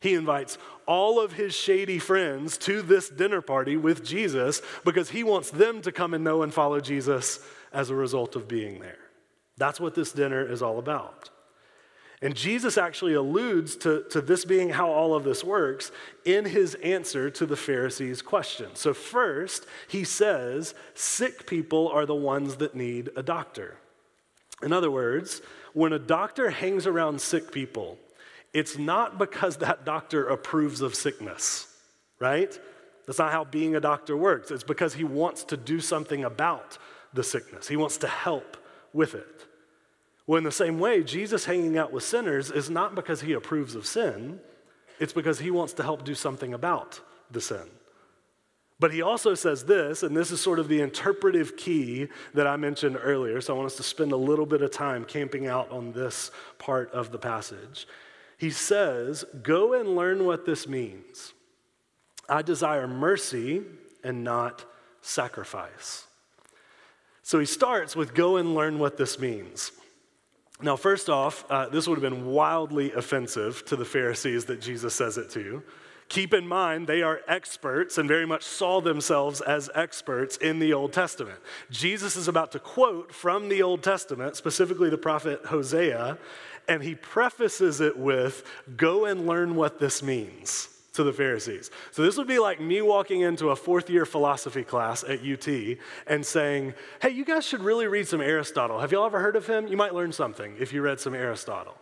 He 0.00 0.12
invites 0.12 0.58
all 0.86 1.18
of 1.18 1.32
his 1.32 1.54
shady 1.54 1.98
friends 1.98 2.58
to 2.58 2.82
this 2.82 3.08
dinner 3.08 3.40
party 3.40 3.78
with 3.78 4.04
Jesus 4.04 4.60
because 4.84 5.08
he 5.08 5.24
wants 5.24 5.50
them 5.50 5.80
to 5.80 5.92
come 5.92 6.12
and 6.12 6.22
know 6.22 6.42
and 6.42 6.52
follow 6.52 6.80
Jesus 6.80 7.40
as 7.72 7.88
a 7.88 7.94
result 7.94 8.36
of 8.36 8.46
being 8.46 8.80
there. 8.80 9.03
That's 9.56 9.80
what 9.80 9.94
this 9.94 10.12
dinner 10.12 10.44
is 10.44 10.62
all 10.62 10.78
about. 10.78 11.30
And 12.22 12.34
Jesus 12.34 12.78
actually 12.78 13.14
alludes 13.14 13.76
to, 13.76 14.04
to 14.10 14.22
this 14.22 14.44
being 14.44 14.70
how 14.70 14.88
all 14.88 15.14
of 15.14 15.24
this 15.24 15.44
works 15.44 15.92
in 16.24 16.46
his 16.46 16.74
answer 16.76 17.28
to 17.30 17.44
the 17.44 17.56
Pharisees' 17.56 18.22
question. 18.22 18.70
So, 18.74 18.94
first, 18.94 19.66
he 19.88 20.04
says, 20.04 20.74
Sick 20.94 21.46
people 21.46 21.88
are 21.88 22.06
the 22.06 22.14
ones 22.14 22.56
that 22.56 22.74
need 22.74 23.10
a 23.14 23.22
doctor. 23.22 23.76
In 24.62 24.72
other 24.72 24.90
words, 24.90 25.42
when 25.74 25.92
a 25.92 25.98
doctor 25.98 26.50
hangs 26.50 26.86
around 26.86 27.20
sick 27.20 27.52
people, 27.52 27.98
it's 28.54 28.78
not 28.78 29.18
because 29.18 29.58
that 29.58 29.84
doctor 29.84 30.26
approves 30.26 30.80
of 30.80 30.94
sickness, 30.94 31.66
right? 32.20 32.58
That's 33.06 33.18
not 33.18 33.32
how 33.32 33.44
being 33.44 33.76
a 33.76 33.80
doctor 33.80 34.16
works. 34.16 34.50
It's 34.50 34.64
because 34.64 34.94
he 34.94 35.04
wants 35.04 35.44
to 35.44 35.56
do 35.58 35.80
something 35.80 36.24
about 36.24 36.78
the 37.12 37.22
sickness, 37.22 37.68
he 37.68 37.76
wants 37.76 37.98
to 37.98 38.08
help 38.08 38.56
with 38.94 39.14
it. 39.14 39.46
Well, 40.26 40.38
in 40.38 40.44
the 40.44 40.52
same 40.52 40.78
way, 40.78 41.02
Jesus 41.02 41.44
hanging 41.44 41.76
out 41.76 41.92
with 41.92 42.02
sinners 42.02 42.50
is 42.50 42.70
not 42.70 42.94
because 42.94 43.20
he 43.20 43.34
approves 43.34 43.74
of 43.74 43.84
sin, 43.84 44.40
it's 44.98 45.12
because 45.12 45.40
he 45.40 45.50
wants 45.50 45.74
to 45.74 45.82
help 45.82 46.04
do 46.04 46.14
something 46.14 46.54
about 46.54 47.00
the 47.30 47.40
sin. 47.40 47.68
But 48.80 48.92
he 48.92 49.02
also 49.02 49.34
says 49.34 49.64
this, 49.64 50.02
and 50.02 50.16
this 50.16 50.30
is 50.30 50.40
sort 50.40 50.58
of 50.58 50.68
the 50.68 50.80
interpretive 50.80 51.56
key 51.56 52.08
that 52.32 52.46
I 52.46 52.56
mentioned 52.56 52.98
earlier, 53.00 53.40
so 53.40 53.54
I 53.54 53.56
want 53.56 53.66
us 53.66 53.76
to 53.76 53.82
spend 53.82 54.12
a 54.12 54.16
little 54.16 54.46
bit 54.46 54.62
of 54.62 54.70
time 54.70 55.04
camping 55.04 55.46
out 55.46 55.70
on 55.70 55.92
this 55.92 56.30
part 56.58 56.90
of 56.92 57.12
the 57.12 57.18
passage. 57.18 57.86
He 58.38 58.50
says, 58.50 59.24
Go 59.42 59.74
and 59.74 59.94
learn 59.94 60.24
what 60.24 60.44
this 60.44 60.66
means. 60.66 61.32
I 62.28 62.42
desire 62.42 62.88
mercy 62.88 63.62
and 64.02 64.24
not 64.24 64.64
sacrifice. 65.02 66.06
So 67.24 67.38
he 67.38 67.46
starts 67.46 67.96
with 67.96 68.14
go 68.14 68.36
and 68.36 68.54
learn 68.54 68.78
what 68.78 68.98
this 68.98 69.18
means. 69.18 69.72
Now, 70.60 70.76
first 70.76 71.08
off, 71.08 71.46
uh, 71.48 71.70
this 71.70 71.88
would 71.88 71.94
have 71.94 72.02
been 72.02 72.26
wildly 72.26 72.92
offensive 72.92 73.64
to 73.64 73.76
the 73.76 73.84
Pharisees 73.84 74.44
that 74.44 74.60
Jesus 74.60 74.94
says 74.94 75.16
it 75.16 75.30
to. 75.30 75.62
Keep 76.10 76.34
in 76.34 76.46
mind, 76.46 76.86
they 76.86 77.00
are 77.00 77.22
experts 77.26 77.96
and 77.96 78.06
very 78.06 78.26
much 78.26 78.42
saw 78.42 78.82
themselves 78.82 79.40
as 79.40 79.70
experts 79.74 80.36
in 80.36 80.58
the 80.58 80.74
Old 80.74 80.92
Testament. 80.92 81.38
Jesus 81.70 82.14
is 82.14 82.28
about 82.28 82.52
to 82.52 82.58
quote 82.58 83.12
from 83.12 83.48
the 83.48 83.62
Old 83.62 83.82
Testament, 83.82 84.36
specifically 84.36 84.90
the 84.90 84.98
prophet 84.98 85.46
Hosea, 85.46 86.18
and 86.68 86.82
he 86.82 86.94
prefaces 86.94 87.80
it 87.80 87.98
with, 87.98 88.44
Go 88.76 89.06
and 89.06 89.26
learn 89.26 89.54
what 89.54 89.80
this 89.80 90.02
means 90.02 90.73
to 90.94 91.02
the 91.02 91.12
Pharisees. 91.12 91.70
So 91.90 92.02
this 92.02 92.16
would 92.16 92.26
be 92.26 92.38
like 92.38 92.60
me 92.60 92.80
walking 92.80 93.20
into 93.20 93.50
a 93.50 93.56
fourth 93.56 93.90
year 93.90 94.06
philosophy 94.06 94.64
class 94.64 95.04
at 95.04 95.24
UT 95.24 95.48
and 96.06 96.24
saying, 96.24 96.74
hey, 97.02 97.10
you 97.10 97.24
guys 97.24 97.44
should 97.44 97.60
really 97.60 97.86
read 97.86 98.08
some 98.08 98.20
Aristotle. 98.20 98.80
Have 98.80 98.92
y'all 98.92 99.06
ever 99.06 99.20
heard 99.20 99.36
of 99.36 99.46
him? 99.46 99.68
You 99.68 99.76
might 99.76 99.94
learn 99.94 100.12
something 100.12 100.54
if 100.58 100.72
you 100.72 100.82
read 100.82 101.00
some 101.00 101.14
Aristotle. 101.14 101.74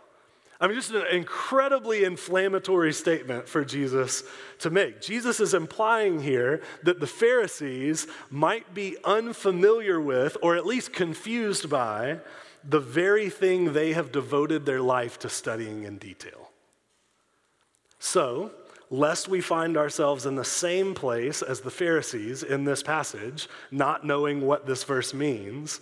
I 0.59 0.67
mean, 0.67 0.75
just 0.75 0.91
an 0.91 1.05
incredibly 1.11 2.05
inflammatory 2.05 2.93
statement 2.93 3.49
for 3.49 3.65
Jesus 3.65 4.23
to 4.59 4.69
make. 4.69 5.01
Jesus 5.01 5.39
is 5.39 5.53
implying 5.53 6.21
here 6.21 6.61
that 6.83 6.99
the 6.99 7.07
Pharisees 7.07 8.07
might 8.29 8.73
be 8.73 8.95
unfamiliar 9.03 9.99
with, 9.99 10.37
or 10.41 10.55
at 10.55 10.65
least 10.65 10.93
confused 10.93 11.69
by, 11.69 12.19
the 12.63 12.79
very 12.79 13.29
thing 13.29 13.73
they 13.73 13.91
have 13.91 14.11
devoted 14.11 14.65
their 14.65 14.79
life 14.79 15.19
to 15.19 15.29
studying 15.29 15.83
in 15.83 15.97
detail. 15.97 16.49
So, 17.99 18.51
lest 18.93 19.27
we 19.27 19.41
find 19.41 19.75
ourselves 19.75 20.27
in 20.27 20.35
the 20.35 20.45
same 20.45 20.93
place 20.93 21.41
as 21.41 21.61
the 21.61 21.71
Pharisees 21.71 22.43
in 22.43 22.63
this 22.63 22.83
passage, 22.83 23.49
not 23.71 24.05
knowing 24.05 24.39
what 24.41 24.67
this 24.67 24.83
verse 24.83 25.15
means, 25.15 25.81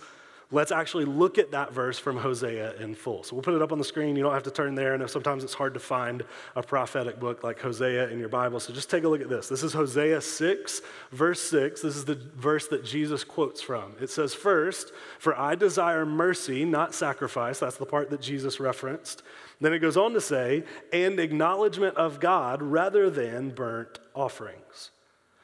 let's 0.50 0.72
actually 0.72 1.04
look 1.04 1.36
at 1.36 1.50
that 1.50 1.74
verse 1.74 1.98
from 1.98 2.16
Hosea 2.16 2.74
in 2.80 2.94
full. 2.94 3.22
So 3.22 3.36
we'll 3.36 3.42
put 3.42 3.52
it 3.52 3.60
up 3.60 3.70
on 3.70 3.76
the 3.76 3.84
screen. 3.84 4.16
You 4.16 4.22
don't 4.22 4.32
have 4.32 4.44
to 4.44 4.50
turn 4.50 4.74
there. 4.74 4.96
Know 4.96 5.06
sometimes 5.06 5.44
it's 5.44 5.52
hard 5.52 5.74
to 5.74 5.80
find 5.80 6.24
a 6.56 6.62
prophetic 6.62 7.20
book 7.20 7.44
like 7.44 7.60
Hosea 7.60 8.08
in 8.08 8.18
your 8.18 8.30
Bible. 8.30 8.58
So 8.60 8.72
just 8.72 8.88
take 8.88 9.04
a 9.04 9.08
look 9.08 9.20
at 9.20 9.28
this. 9.28 9.46
This 9.46 9.62
is 9.62 9.74
Hosea 9.74 10.22
6, 10.22 10.80
verse 11.10 11.40
6. 11.42 11.82
This 11.82 11.96
is 11.96 12.06
the 12.06 12.14
verse 12.14 12.66
that 12.68 12.82
Jesus 12.82 13.24
quotes 13.24 13.60
from. 13.60 13.92
It 14.00 14.08
says, 14.08 14.32
First, 14.32 14.90
for 15.18 15.38
I 15.38 15.54
desire 15.54 16.06
mercy, 16.06 16.64
not 16.64 16.94
sacrifice. 16.94 17.58
That's 17.58 17.76
the 17.76 17.84
part 17.84 18.08
that 18.08 18.22
Jesus 18.22 18.58
referenced. 18.58 19.22
Then 19.62 19.72
it 19.72 19.78
goes 19.78 19.96
on 19.96 20.12
to 20.14 20.20
say, 20.20 20.64
and 20.92 21.20
acknowledgement 21.20 21.96
of 21.96 22.18
God 22.18 22.60
rather 22.60 23.08
than 23.08 23.50
burnt 23.50 24.00
offerings. 24.12 24.90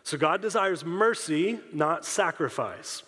So 0.02 0.18
God 0.18 0.42
desires 0.42 0.84
mercy, 0.84 1.60
not 1.72 2.04
sacrifice. 2.04 3.04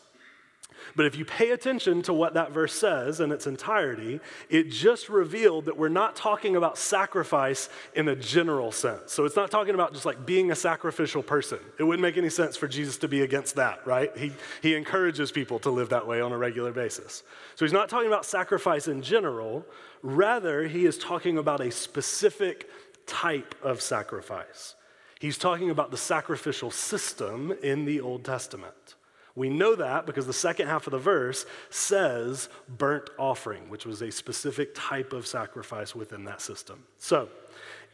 But 0.96 1.06
if 1.06 1.16
you 1.16 1.24
pay 1.24 1.50
attention 1.50 2.02
to 2.02 2.12
what 2.12 2.34
that 2.34 2.52
verse 2.52 2.72
says 2.72 3.20
in 3.20 3.32
its 3.32 3.46
entirety, 3.46 4.20
it 4.48 4.70
just 4.70 5.08
revealed 5.08 5.66
that 5.66 5.76
we're 5.76 5.88
not 5.88 6.16
talking 6.16 6.56
about 6.56 6.78
sacrifice 6.78 7.68
in 7.94 8.08
a 8.08 8.16
general 8.16 8.72
sense. 8.72 9.12
So 9.12 9.24
it's 9.24 9.36
not 9.36 9.50
talking 9.50 9.74
about 9.74 9.92
just 9.92 10.06
like 10.06 10.24
being 10.24 10.50
a 10.50 10.56
sacrificial 10.56 11.22
person. 11.22 11.58
It 11.78 11.84
wouldn't 11.84 12.02
make 12.02 12.16
any 12.16 12.30
sense 12.30 12.56
for 12.56 12.68
Jesus 12.68 12.96
to 12.98 13.08
be 13.08 13.22
against 13.22 13.56
that, 13.56 13.86
right? 13.86 14.16
He, 14.16 14.32
he 14.62 14.74
encourages 14.74 15.32
people 15.32 15.58
to 15.60 15.70
live 15.70 15.90
that 15.90 16.06
way 16.06 16.20
on 16.20 16.32
a 16.32 16.38
regular 16.38 16.72
basis. 16.72 17.22
So 17.56 17.64
he's 17.64 17.72
not 17.72 17.88
talking 17.88 18.08
about 18.08 18.24
sacrifice 18.24 18.88
in 18.88 19.02
general, 19.02 19.66
rather, 20.02 20.66
he 20.66 20.86
is 20.86 20.98
talking 20.98 21.38
about 21.38 21.60
a 21.60 21.70
specific 21.70 22.68
type 23.06 23.54
of 23.62 23.80
sacrifice. 23.80 24.74
He's 25.18 25.36
talking 25.36 25.70
about 25.70 25.90
the 25.90 25.96
sacrificial 25.96 26.70
system 26.70 27.52
in 27.62 27.84
the 27.84 28.00
Old 28.00 28.24
Testament. 28.24 28.94
We 29.34 29.48
know 29.48 29.74
that 29.76 30.06
because 30.06 30.26
the 30.26 30.32
second 30.32 30.68
half 30.68 30.86
of 30.86 30.92
the 30.92 30.98
verse 30.98 31.46
says 31.68 32.48
burnt 32.68 33.10
offering, 33.18 33.68
which 33.68 33.86
was 33.86 34.02
a 34.02 34.10
specific 34.10 34.70
type 34.74 35.12
of 35.12 35.26
sacrifice 35.26 35.94
within 35.94 36.24
that 36.24 36.40
system. 36.40 36.84
So, 36.98 37.28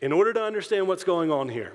in 0.00 0.12
order 0.12 0.32
to 0.32 0.42
understand 0.42 0.88
what's 0.88 1.04
going 1.04 1.30
on 1.30 1.48
here, 1.48 1.72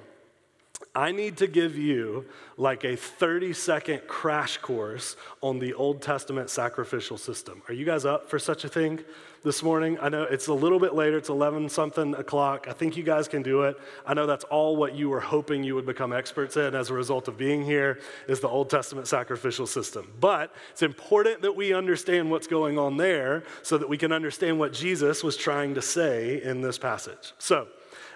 I 0.93 1.13
need 1.13 1.37
to 1.37 1.47
give 1.47 1.77
you 1.77 2.25
like 2.57 2.83
a 2.83 2.97
30 2.97 3.53
second 3.53 4.01
crash 4.07 4.57
course 4.57 5.15
on 5.39 5.59
the 5.59 5.73
Old 5.73 6.01
Testament 6.01 6.49
sacrificial 6.49 7.17
system. 7.17 7.61
Are 7.69 7.73
you 7.73 7.85
guys 7.85 8.03
up 8.03 8.29
for 8.29 8.37
such 8.37 8.65
a 8.65 8.67
thing 8.67 8.99
this 9.41 9.63
morning? 9.63 9.97
I 10.01 10.09
know 10.09 10.23
it's 10.23 10.47
a 10.47 10.53
little 10.53 10.79
bit 10.79 10.93
later, 10.93 11.15
it's 11.15 11.29
11 11.29 11.69
something 11.69 12.13
o'clock. 12.15 12.67
I 12.67 12.73
think 12.73 12.97
you 12.97 13.03
guys 13.03 13.29
can 13.29 13.41
do 13.41 13.61
it. 13.61 13.79
I 14.05 14.13
know 14.13 14.27
that's 14.27 14.43
all 14.43 14.75
what 14.75 14.93
you 14.93 15.07
were 15.07 15.21
hoping 15.21 15.63
you 15.63 15.75
would 15.75 15.85
become 15.85 16.11
experts 16.11 16.57
in 16.57 16.75
as 16.75 16.89
a 16.89 16.93
result 16.93 17.29
of 17.29 17.37
being 17.37 17.63
here 17.63 17.99
is 18.27 18.41
the 18.41 18.49
Old 18.49 18.69
Testament 18.69 19.07
sacrificial 19.07 19.67
system. 19.67 20.11
But 20.19 20.53
it's 20.71 20.83
important 20.83 21.41
that 21.43 21.55
we 21.55 21.73
understand 21.73 22.29
what's 22.29 22.47
going 22.47 22.77
on 22.77 22.97
there 22.97 23.43
so 23.63 23.77
that 23.77 23.87
we 23.87 23.97
can 23.97 24.11
understand 24.11 24.59
what 24.59 24.73
Jesus 24.73 25.23
was 25.23 25.37
trying 25.37 25.73
to 25.75 25.81
say 25.81 26.43
in 26.43 26.59
this 26.59 26.77
passage. 26.77 27.31
So, 27.39 27.69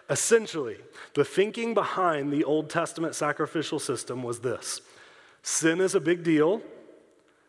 Essentially, 0.10 0.78
the 1.14 1.26
thinking 1.26 1.74
behind 1.74 2.32
the 2.32 2.44
Old 2.44 2.70
Testament 2.70 3.16
sacrificial 3.16 3.80
system 3.80 4.24
was 4.24 4.40
this 4.40 4.82
sin 5.42 5.80
is 5.82 5.96
a 5.96 6.00
big 6.00 6.24
deal, 6.24 6.62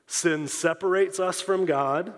sin 0.07 0.49
separates 0.49 1.21
us 1.21 1.41
from 1.41 1.65
God, 1.67 2.13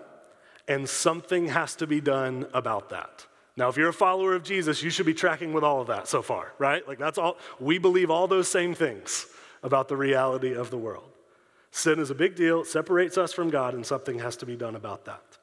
and 0.67 0.87
something 0.87 1.47
has 1.47 1.75
to 1.77 1.87
be 1.87 1.99
done 1.99 2.45
about 2.53 2.89
that. 2.89 3.25
Now, 3.57 3.67
if 3.67 3.75
you're 3.75 3.89
a 3.89 3.93
follower 3.93 4.35
of 4.35 4.43
Jesus, 4.43 4.81
you 4.81 4.89
should 4.89 5.05
be 5.05 5.13
tracking 5.13 5.51
with 5.51 5.65
all 5.65 5.81
of 5.81 5.87
that 5.87 6.07
so 6.07 6.21
far, 6.21 6.53
right? 6.59 6.87
Like, 6.87 6.99
that's 6.99 7.17
all, 7.17 7.37
we 7.59 7.77
believe 7.77 8.09
all 8.09 8.27
those 8.27 8.47
same 8.47 8.73
things 8.73 9.25
about 9.63 9.89
the 9.89 9.97
reality 9.97 10.53
of 10.53 10.69
the 10.69 10.77
world. 10.77 11.09
Sin 11.71 11.99
is 11.99 12.09
a 12.09 12.15
big 12.15 12.35
deal, 12.35 12.61
it 12.61 12.67
separates 12.67 13.17
us 13.17 13.33
from 13.33 13.49
God, 13.49 13.73
and 13.73 13.85
something 13.85 14.19
has 14.19 14.37
to 14.37 14.45
be 14.45 14.55
done 14.55 14.75
about 14.75 15.05
that. 15.05 15.37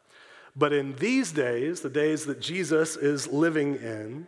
But 0.57 0.73
in 0.73 0.95
these 0.95 1.33
days, 1.33 1.83
the 1.83 1.91
days 1.91 2.25
that 2.25 2.41
Jesus 2.41 2.97
is 2.97 3.27
living 3.29 3.75
in, 3.75 4.27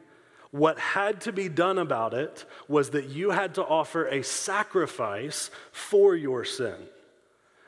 what 0.50 0.78
had 0.78 1.20
to 1.22 1.32
be 1.32 1.48
done 1.48 1.78
about 1.78 2.14
it 2.14 2.44
was 2.68 2.90
that 2.90 3.08
you 3.08 3.30
had 3.30 3.54
to 3.54 3.64
offer 3.64 4.06
a 4.06 4.22
sacrifice 4.22 5.50
for 5.72 6.14
your 6.14 6.44
sin. 6.44 6.76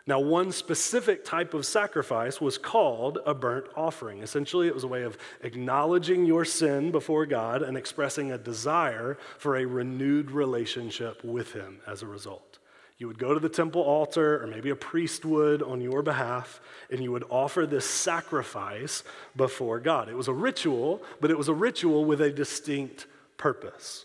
Now, 0.06 0.18
one 0.18 0.50
specific 0.50 1.24
type 1.24 1.54
of 1.54 1.66
sacrifice 1.66 2.40
was 2.40 2.58
called 2.58 3.18
a 3.26 3.34
burnt 3.34 3.66
offering. 3.76 4.22
Essentially, 4.22 4.66
it 4.66 4.74
was 4.74 4.82
a 4.82 4.88
way 4.88 5.02
of 5.02 5.18
acknowledging 5.42 6.24
your 6.24 6.44
sin 6.44 6.90
before 6.90 7.26
God 7.26 7.62
and 7.62 7.76
expressing 7.76 8.32
a 8.32 8.38
desire 8.38 9.18
for 9.38 9.56
a 9.56 9.66
renewed 9.66 10.30
relationship 10.30 11.22
with 11.22 11.52
Him 11.52 11.80
as 11.86 12.02
a 12.02 12.06
result. 12.06 12.59
You 13.00 13.08
would 13.08 13.18
go 13.18 13.32
to 13.32 13.40
the 13.40 13.48
temple 13.48 13.80
altar, 13.80 14.42
or 14.42 14.46
maybe 14.46 14.68
a 14.68 14.76
priest 14.76 15.24
would 15.24 15.62
on 15.62 15.80
your 15.80 16.02
behalf, 16.02 16.60
and 16.90 17.02
you 17.02 17.10
would 17.12 17.24
offer 17.30 17.64
this 17.64 17.86
sacrifice 17.86 19.02
before 19.34 19.80
God. 19.80 20.10
It 20.10 20.16
was 20.16 20.28
a 20.28 20.34
ritual, 20.34 21.02
but 21.18 21.30
it 21.30 21.38
was 21.38 21.48
a 21.48 21.54
ritual 21.54 22.04
with 22.04 22.20
a 22.20 22.30
distinct 22.30 23.06
purpose. 23.38 24.04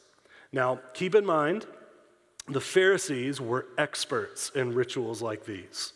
Now, 0.53 0.79
keep 0.93 1.13
in 1.13 1.25
mind, 1.25 1.65
the 2.47 2.61
Pharisees 2.61 3.41
were 3.41 3.67
experts 3.77 4.49
in 4.55 4.73
rituals 4.73 5.21
like 5.21 5.43
these. 5.43 5.91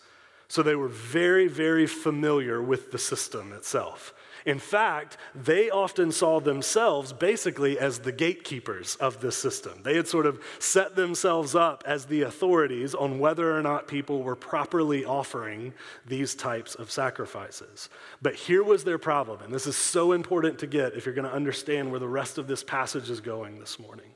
So 0.49 0.61
they 0.61 0.75
were 0.75 0.89
very, 0.89 1.47
very 1.47 1.87
familiar 1.87 2.61
with 2.61 2.91
the 2.91 2.97
system 2.97 3.53
itself. 3.53 4.13
In 4.45 4.59
fact, 4.59 5.17
they 5.35 5.69
often 5.69 6.11
saw 6.11 6.39
themselves 6.39 7.13
basically 7.13 7.77
as 7.77 7.99
the 7.99 8.11
gatekeepers 8.11 8.95
of 8.95 9.21
this 9.21 9.35
system. 9.35 9.81
They 9.83 9.95
had 9.95 10.07
sort 10.07 10.25
of 10.25 10.41
set 10.59 10.95
themselves 10.95 11.55
up 11.55 11.83
as 11.85 12.05
the 12.05 12.21
authorities 12.23 12.95
on 12.95 13.19
whether 13.19 13.55
or 13.55 13.61
not 13.61 13.87
people 13.87 14.23
were 14.23 14.35
properly 14.35 15.03
offering 15.05 15.73
these 16.05 16.35
types 16.35 16.75
of 16.75 16.91
sacrifices. 16.91 17.89
But 18.21 18.35
here 18.35 18.63
was 18.63 18.83
their 18.83 18.97
problem, 18.97 19.41
and 19.41 19.53
this 19.53 19.67
is 19.67 19.75
so 19.75 20.13
important 20.13 20.59
to 20.59 20.67
get 20.67 20.95
if 20.95 21.05
you're 21.05 21.15
going 21.15 21.29
to 21.29 21.33
understand 21.33 21.91
where 21.91 21.99
the 21.99 22.07
rest 22.07 22.37
of 22.37 22.47
this 22.47 22.63
passage 22.63 23.09
is 23.09 23.21
going 23.21 23.59
this 23.59 23.79
morning. 23.79 24.11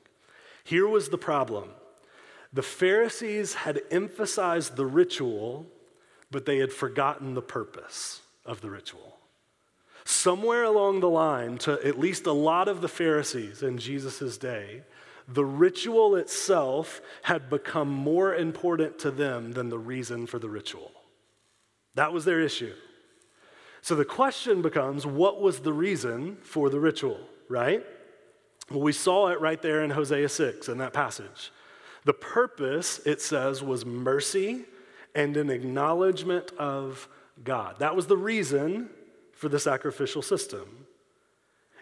Here 0.64 0.88
was 0.88 1.10
the 1.10 1.18
problem 1.18 1.70
the 2.54 2.62
Pharisees 2.62 3.56
had 3.56 3.82
emphasized 3.90 4.76
the 4.76 4.86
ritual, 4.86 5.66
but 6.30 6.46
they 6.46 6.60
had 6.60 6.72
forgotten 6.72 7.34
the 7.34 7.42
purpose 7.42 8.22
of 8.46 8.62
the 8.62 8.70
ritual. 8.70 9.13
Somewhere 10.06 10.64
along 10.64 11.00
the 11.00 11.10
line, 11.10 11.58
to 11.60 11.86
at 11.86 12.00
least 12.00 12.26
a 12.26 12.34
lot 12.34 12.68
of 12.68 12.82
the 12.82 12.90
Pharisees 12.90 13.64
in 13.64 13.78
Jesus' 13.78 14.38
day, 14.38 14.84
the 15.28 15.46
ritual 15.46 16.16
itself 16.16 17.02
had 17.22 17.50
become 17.50 17.90
more 17.90 18.36
important 18.36 19.00
to 19.00 19.12
them 19.12 19.54
than 19.54 19.70
the 19.70 19.80
reason 19.80 20.28
for 20.28 20.40
the 20.40 20.50
ritual. 20.50 20.92
That 21.96 22.12
was 22.12 22.26
their 22.26 22.42
issue. 22.42 22.74
So 23.82 23.96
the 23.96 24.06
question 24.06 24.62
becomes 24.62 25.06
what 25.06 25.42
was 25.42 25.60
the 25.60 25.74
reason 25.74 26.38
for 26.42 26.70
the 26.70 26.80
ritual, 26.80 27.20
right? 27.50 27.84
Well, 28.70 28.82
we 28.82 28.94
saw 28.94 29.28
it 29.28 29.42
right 29.42 29.62
there 29.62 29.84
in 29.84 29.90
Hosea 29.90 30.30
6 30.30 30.70
in 30.70 30.78
that 30.80 30.94
passage. 30.94 31.52
The 32.06 32.14
purpose, 32.14 33.00
it 33.06 33.22
says, 33.22 33.62
was 33.64 33.86
mercy 33.86 34.66
and 35.16 35.38
an 35.38 35.50
acknowledgement 35.50 36.52
of 36.58 37.08
God. 37.44 37.80
That 37.80 37.96
was 37.96 38.08
the 38.08 38.18
reason 38.18 38.90
for 39.36 39.50
the 39.50 39.60
sacrificial 39.60 40.22
system. 40.22 40.86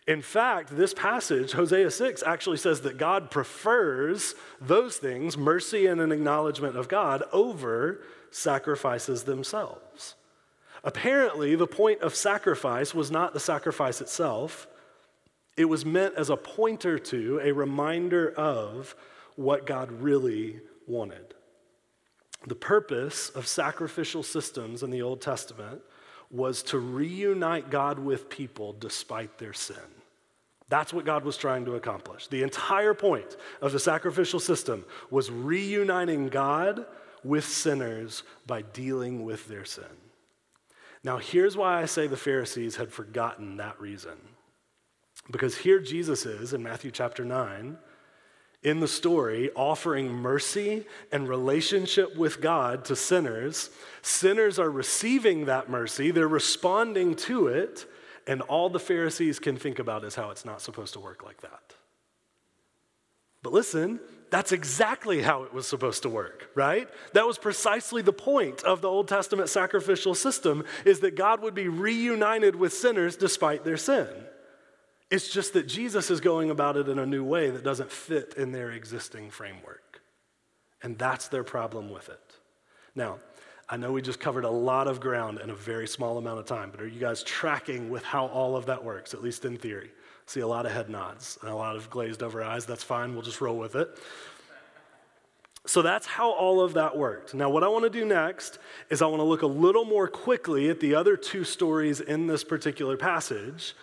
In 0.08 0.22
fact, 0.22 0.75
this 0.75 0.93
passage, 0.93 1.51
Hosea 1.51 1.91
6, 1.91 2.24
actually 2.24 2.58
says 2.58 2.81
that 2.81 2.98
God 2.98 3.29
prefers 3.29 4.34
those 4.60 4.98
things, 4.98 5.38
mercy 5.38 5.86
and 5.86 6.01
an 6.01 6.12
acknowledgement 6.12 6.75
of 6.75 6.88
God, 6.88 7.24
over 7.31 8.01
sacrifices 8.31 9.24
themselves. 9.24 10.15
Apparently, 10.84 11.55
the 11.55 11.67
point 11.67 12.01
of 12.01 12.15
sacrifice 12.15 12.96
was 12.96 13.12
not 13.12 13.34
the 13.34 13.39
sacrifice 13.39 14.01
itself, 14.01 14.67
it 15.55 15.65
was 15.65 15.86
meant 15.86 16.15
as 16.15 16.29
a 16.29 16.38
pointer 16.38 16.98
to, 16.98 17.39
a 17.43 17.51
reminder 17.51 18.31
of 18.31 18.96
what 19.36 19.67
God 19.67 19.91
really 19.91 20.62
wanted. 20.88 21.36
The 22.48 22.55
purpose 22.55 23.29
of 23.29 23.46
sacrificial 23.46 24.24
systems 24.24 24.81
in 24.81 24.89
the 24.89 25.03
Old 25.03 25.22
Testament 25.22 25.81
was 26.32 26.64
to 26.64 26.80
reunite 26.80 27.70
God 27.70 28.00
with 28.00 28.30
people 28.30 28.74
despite 28.74 29.38
their 29.38 29.54
sin. 29.54 29.76
That's 30.70 30.94
what 30.94 31.06
God 31.06 31.26
was 31.26 31.36
trying 31.36 31.66
to 31.66 31.76
accomplish. 31.76 32.28
The 32.28 32.44
entire 32.44 32.94
point 32.94 33.36
of 33.62 33.74
the 33.74 33.80
sacrificial 33.80 34.40
system 34.40 34.86
was 35.10 35.30
reuniting 35.30 36.30
God 36.30 36.86
with 37.24 37.46
sinners 37.46 38.24
by 38.48 38.62
dealing 38.62 39.26
with 39.26 39.48
their 39.48 39.66
sin. 39.66 39.84
Now, 41.04 41.18
here's 41.18 41.58
why 41.58 41.82
I 41.82 41.86
say 41.86 42.08
the 42.08 42.16
Pharisees 42.16 42.78
had 42.78 42.94
forgotten 42.94 43.58
that 43.58 43.80
reason. 43.82 44.18
Because 45.30 45.58
here 45.58 45.80
Jesus 45.80 46.26
is 46.26 46.54
in 46.54 46.64
Matthew 46.64 46.92
chapter 46.92 47.26
9 47.26 47.78
in 48.63 48.80
the 48.80 48.88
story 48.88 49.50
offering 49.56 50.12
mercy 50.12 50.86
and 51.12 51.27
relationship 51.27 52.15
with 52.15 52.41
God 52.41 52.86
to 52.86 52.96
sinners. 52.96 53.70
Sinners 54.01 54.60
are 54.60 54.70
receiving 54.70 55.46
that 55.46 55.70
mercy, 55.70 56.12
they're 56.12 56.27
responding 56.27 57.15
to 57.15 57.48
it, 57.48 57.86
and 58.27 58.41
all 58.44 58.70
the 58.70 58.80
Pharisees 58.80 59.39
can 59.39 59.58
think 59.58 59.80
about 59.80 60.03
is 60.03 60.15
how 60.15 60.30
it's 60.30 60.46
not 60.46 60.62
supposed 60.62 60.94
to 60.94 61.00
work 61.00 61.24
like 61.24 61.41
that. 61.41 61.75
But 63.43 63.54
listen, 63.54 64.00
that's 64.30 64.52
exactly 64.52 65.21
how 65.21 65.43
it 65.43 65.54
was 65.54 65.67
supposed 65.67 66.04
to 66.04 66.10
work, 66.10 66.50
right? 66.54 66.88
That 67.13 67.26
was 67.26 67.39
precisely 67.39 68.04
the 68.04 68.13
point 68.13 68.63
of 68.63 68.82
the 68.82 68.88
Old 68.88 69.08
Testament 69.08 69.50
sacrificial 69.50 70.13
system 70.13 70.63
is 70.86 71.00
that 71.00 71.15
God 71.15 71.41
would 71.41 71.56
be 71.56 71.67
reunited 71.67 72.56
with 72.56 72.74
sinners 72.74 73.15
despite 73.15 73.63
their 73.63 73.78
sin. 73.78 74.08
It's 75.12 75.30
just 75.30 75.52
that 75.54 75.67
Jesus 75.67 76.10
is 76.10 76.21
going 76.21 76.50
about 76.50 76.78
it 76.78 76.88
in 76.88 76.97
a 76.97 77.06
new 77.06 77.24
way 77.24 77.50
that 77.50 77.65
doesn't 77.65 77.91
fit 77.91 78.36
in 78.38 78.54
their 78.54 78.71
existing 78.71 79.30
framework. 79.30 80.02
And 80.82 80.97
that's 80.97 81.28
their 81.28 81.43
problem 81.43 81.91
with 81.91 82.08
it. 82.08 82.36
Now, 82.95 83.19
I 83.69 83.76
know 83.76 83.91
we 83.91 84.02
just 84.02 84.21
covered 84.21 84.45
a 84.45 84.50
lot 84.50 84.88
of 84.88 85.02
ground 85.02 85.39
in 85.43 85.50
a 85.50 85.56
very 85.56 85.88
small 85.88 86.17
amount 86.17 86.39
of 86.39 86.45
time, 86.45 86.71
but 86.71 86.80
are 86.80 86.88
you 86.88 87.00
guys 87.00 87.24
tracking 87.24 87.89
with 87.89 88.04
how 88.04 88.28
all 88.28 88.56
of 88.56 88.65
that 88.67 88.84
works, 88.84 89.13
at 89.13 89.21
least 89.21 89.43
in 89.43 89.58
theory? 89.58 89.91
See 90.28 90.39
a 90.39 90.47
lot 90.47 90.65
of 90.65 90.71
head 90.71 90.89
nods 90.89 91.38
and 91.41 91.52
a 91.52 91.56
lot 91.56 91.76
of 91.76 91.89
glazed 91.89 92.24
over 92.24 92.41
eyes. 92.41 92.65
That's 92.65 92.84
fine, 92.84 93.13
we'll 93.13 93.21
just 93.21 93.41
roll 93.41 93.58
with 93.58 93.76
it. 93.76 93.97
So 95.65 95.82
that's 95.82 96.08
how 96.08 96.32
all 96.32 96.62
of 96.62 96.74
that 96.74 96.97
worked. 96.97 97.34
Now, 97.34 97.50
what 97.50 97.63
I 97.63 97.67
want 97.67 97.84
to 97.84 97.89
do 97.89 98.06
next 98.06 98.60
is 98.89 99.02
I 99.02 99.08
want 99.08 99.19
to 99.19 99.26
look 99.26 99.41
a 99.41 99.47
little 99.47 99.86
more 99.86 100.08
quickly 100.08 100.69
at 100.69 100.80
the 100.80 100.95
other 100.95 101.17
two 101.17 101.43
stories 101.43 102.00
in 102.00 102.28
this 102.28 102.43
particular 102.45 102.95
passage 102.95 103.76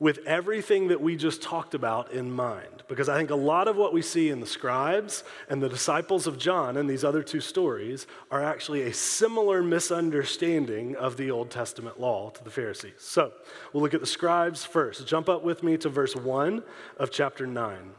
with 0.00 0.18
everything 0.26 0.88
that 0.88 1.00
we 1.00 1.16
just 1.16 1.42
talked 1.42 1.74
about 1.74 2.12
in 2.12 2.30
mind. 2.30 2.84
Because 2.86 3.08
I 3.08 3.18
think 3.18 3.30
a 3.30 3.36
lot 3.36 3.66
of 3.66 3.76
what 3.76 3.92
we 3.92 4.00
see 4.00 4.30
in 4.30 4.40
the 4.40 4.46
scribes 4.46 5.24
and 5.48 5.60
the 5.60 5.68
disciples 5.68 6.28
of 6.28 6.38
John 6.38 6.76
and 6.76 6.88
these 6.88 7.02
other 7.02 7.22
two 7.22 7.40
stories 7.40 8.06
are 8.30 8.42
actually 8.42 8.82
a 8.82 8.92
similar 8.92 9.60
misunderstanding 9.60 10.94
of 10.94 11.16
the 11.16 11.32
Old 11.32 11.50
Testament 11.50 11.98
law 11.98 12.30
to 12.30 12.44
the 12.44 12.50
Pharisees. 12.50 12.94
So 12.98 13.32
we'll 13.72 13.82
look 13.82 13.94
at 13.94 14.00
the 14.00 14.06
scribes 14.06 14.64
first. 14.64 15.06
Jump 15.06 15.28
up 15.28 15.42
with 15.42 15.64
me 15.64 15.76
to 15.78 15.88
verse 15.88 16.14
1 16.14 16.62
of 16.96 17.10
chapter 17.10 17.46
9. 17.46 17.90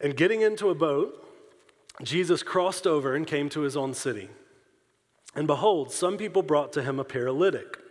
And 0.00 0.16
getting 0.16 0.40
into 0.40 0.70
a 0.70 0.74
boat, 0.74 1.22
Jesus 2.02 2.42
crossed 2.42 2.86
over 2.86 3.14
and 3.14 3.26
came 3.26 3.48
to 3.50 3.60
his 3.60 3.76
own 3.76 3.92
city. 3.92 4.30
And 5.34 5.46
behold, 5.46 5.92
some 5.92 6.16
people 6.16 6.42
brought 6.42 6.72
to 6.74 6.82
him 6.82 6.98
a 6.98 7.04
paralytic 7.04 7.78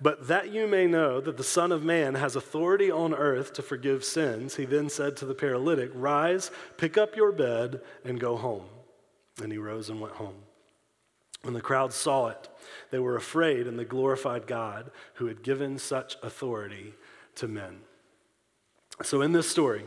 But 0.00 0.28
that 0.28 0.52
you 0.52 0.66
may 0.66 0.86
know 0.86 1.20
that 1.20 1.36
the 1.36 1.44
Son 1.44 1.72
of 1.72 1.82
Man 1.82 2.14
has 2.14 2.36
authority 2.36 2.90
on 2.90 3.14
earth 3.14 3.52
to 3.54 3.62
forgive 3.62 4.04
sins, 4.04 4.56
he 4.56 4.64
then 4.64 4.88
said 4.88 5.16
to 5.16 5.26
the 5.26 5.34
paralytic, 5.34 5.90
Rise, 5.94 6.50
pick 6.76 6.96
up 6.96 7.16
your 7.16 7.32
bed, 7.32 7.80
and 8.04 8.20
go 8.20 8.36
home. 8.36 8.66
And 9.42 9.50
he 9.50 9.58
rose 9.58 9.90
and 9.90 10.00
went 10.00 10.14
home. 10.14 10.36
When 11.42 11.54
the 11.54 11.60
crowd 11.60 11.92
saw 11.92 12.28
it, 12.28 12.48
they 12.90 12.98
were 12.98 13.16
afraid, 13.16 13.66
and 13.66 13.78
they 13.78 13.84
glorified 13.84 14.46
God 14.46 14.90
who 15.14 15.26
had 15.26 15.42
given 15.42 15.78
such 15.78 16.16
authority 16.22 16.94
to 17.36 17.48
men. 17.48 17.80
So, 19.02 19.22
in 19.22 19.32
this 19.32 19.48
story, 19.48 19.84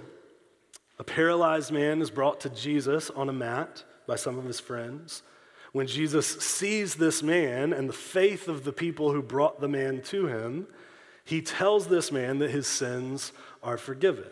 a 0.97 1.03
paralyzed 1.03 1.71
man 1.71 2.01
is 2.01 2.09
brought 2.09 2.39
to 2.41 2.49
Jesus 2.49 3.09
on 3.09 3.27
a 3.27 3.33
mat 3.33 3.83
by 4.07 4.15
some 4.15 4.37
of 4.37 4.45
his 4.45 4.59
friends. 4.59 5.23
When 5.71 5.87
Jesus 5.87 6.27
sees 6.27 6.95
this 6.95 7.23
man 7.23 7.71
and 7.71 7.87
the 7.87 7.93
faith 7.93 8.47
of 8.47 8.63
the 8.63 8.73
people 8.73 9.11
who 9.11 9.21
brought 9.21 9.61
the 9.61 9.69
man 9.69 10.01
to 10.03 10.27
him, 10.27 10.67
he 11.23 11.41
tells 11.41 11.87
this 11.87 12.11
man 12.11 12.39
that 12.39 12.51
his 12.51 12.67
sins 12.67 13.31
are 13.63 13.77
forgiven. 13.77 14.25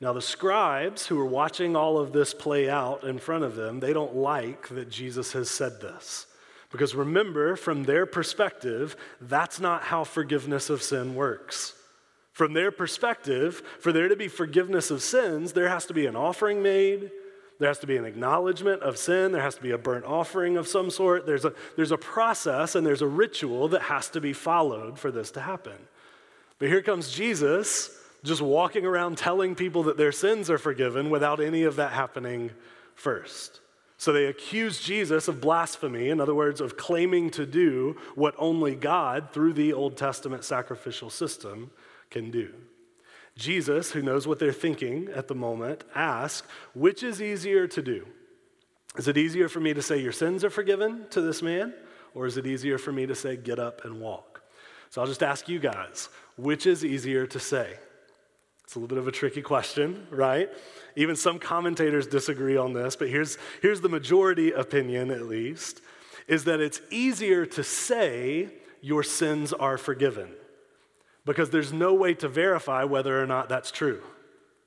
Now, 0.00 0.12
the 0.12 0.20
scribes 0.20 1.06
who 1.06 1.18
are 1.18 1.26
watching 1.26 1.74
all 1.74 1.98
of 1.98 2.12
this 2.12 2.34
play 2.34 2.68
out 2.68 3.04
in 3.04 3.18
front 3.18 3.44
of 3.44 3.54
them, 3.54 3.80
they 3.80 3.92
don't 3.92 4.16
like 4.16 4.68
that 4.68 4.90
Jesus 4.90 5.32
has 5.32 5.48
said 5.48 5.80
this. 5.80 6.26
Because 6.70 6.94
remember, 6.94 7.56
from 7.56 7.84
their 7.84 8.04
perspective, 8.04 8.96
that's 9.20 9.60
not 9.60 9.84
how 9.84 10.04
forgiveness 10.04 10.68
of 10.68 10.82
sin 10.82 11.14
works. 11.14 11.74
From 12.32 12.52
their 12.52 12.70
perspective, 12.70 13.62
for 13.80 13.92
there 13.92 14.08
to 14.08 14.16
be 14.16 14.28
forgiveness 14.28 14.90
of 14.90 15.00
sins, 15.00 15.52
there 15.54 15.70
has 15.70 15.86
to 15.86 15.94
be 15.94 16.04
an 16.04 16.16
offering 16.16 16.62
made, 16.62 17.10
there 17.58 17.68
has 17.68 17.78
to 17.78 17.86
be 17.86 17.96
an 17.96 18.04
acknowledgement 18.04 18.82
of 18.82 18.98
sin. 18.98 19.32
There 19.32 19.42
has 19.42 19.54
to 19.54 19.62
be 19.62 19.70
a 19.70 19.78
burnt 19.78 20.04
offering 20.04 20.56
of 20.56 20.68
some 20.68 20.90
sort. 20.90 21.26
There's 21.26 21.44
a, 21.44 21.54
there's 21.76 21.92
a 21.92 21.96
process 21.96 22.74
and 22.74 22.86
there's 22.86 23.02
a 23.02 23.06
ritual 23.06 23.68
that 23.68 23.82
has 23.82 24.08
to 24.10 24.20
be 24.20 24.32
followed 24.32 24.98
for 24.98 25.10
this 25.10 25.30
to 25.32 25.40
happen. 25.40 25.76
But 26.58 26.68
here 26.68 26.82
comes 26.82 27.10
Jesus 27.10 27.90
just 28.24 28.42
walking 28.42 28.84
around 28.84 29.16
telling 29.16 29.54
people 29.54 29.84
that 29.84 29.96
their 29.96 30.12
sins 30.12 30.50
are 30.50 30.58
forgiven 30.58 31.10
without 31.10 31.40
any 31.40 31.62
of 31.62 31.76
that 31.76 31.92
happening 31.92 32.50
first. 32.94 33.60
So 33.98 34.12
they 34.12 34.26
accuse 34.26 34.82
Jesus 34.82 35.28
of 35.28 35.40
blasphemy, 35.40 36.10
in 36.10 36.20
other 36.20 36.34
words, 36.34 36.60
of 36.60 36.76
claiming 36.76 37.30
to 37.30 37.46
do 37.46 37.96
what 38.14 38.34
only 38.36 38.74
God, 38.74 39.30
through 39.32 39.54
the 39.54 39.72
Old 39.72 39.96
Testament 39.96 40.44
sacrificial 40.44 41.08
system, 41.08 41.70
can 42.10 42.30
do. 42.30 42.52
Jesus, 43.36 43.90
who 43.90 44.02
knows 44.02 44.26
what 44.26 44.38
they're 44.38 44.52
thinking 44.52 45.08
at 45.14 45.28
the 45.28 45.34
moment, 45.34 45.84
asks, 45.94 46.46
which 46.74 47.02
is 47.02 47.20
easier 47.20 47.66
to 47.68 47.82
do? 47.82 48.06
Is 48.96 49.08
it 49.08 49.18
easier 49.18 49.48
for 49.48 49.60
me 49.60 49.74
to 49.74 49.82
say, 49.82 49.98
Your 49.98 50.12
sins 50.12 50.42
are 50.42 50.50
forgiven 50.50 51.06
to 51.10 51.20
this 51.20 51.42
man? 51.42 51.74
Or 52.14 52.26
is 52.26 52.38
it 52.38 52.46
easier 52.46 52.78
for 52.78 52.92
me 52.92 53.04
to 53.06 53.14
say, 53.14 53.36
Get 53.36 53.58
up 53.58 53.84
and 53.84 54.00
walk? 54.00 54.42
So 54.88 55.02
I'll 55.02 55.06
just 55.06 55.22
ask 55.22 55.48
you 55.48 55.58
guys, 55.58 56.08
which 56.36 56.66
is 56.66 56.84
easier 56.84 57.26
to 57.26 57.38
say? 57.38 57.74
It's 58.64 58.74
a 58.74 58.78
little 58.78 58.88
bit 58.88 58.98
of 58.98 59.06
a 59.06 59.12
tricky 59.12 59.42
question, 59.42 60.06
right? 60.10 60.48
Even 60.96 61.14
some 61.14 61.38
commentators 61.38 62.06
disagree 62.06 62.56
on 62.56 62.72
this, 62.72 62.96
but 62.96 63.08
here's, 63.08 63.36
here's 63.60 63.80
the 63.80 63.88
majority 63.88 64.52
opinion, 64.52 65.10
at 65.10 65.22
least, 65.22 65.82
is 66.26 66.44
that 66.44 66.60
it's 66.60 66.80
easier 66.90 67.46
to 67.46 67.62
say 67.62 68.48
your 68.80 69.02
sins 69.02 69.52
are 69.52 69.78
forgiven 69.78 70.30
because 71.26 71.50
there's 71.50 71.72
no 71.72 71.92
way 71.92 72.14
to 72.14 72.28
verify 72.28 72.84
whether 72.84 73.20
or 73.22 73.26
not 73.26 73.50
that's 73.50 73.70
true. 73.70 74.00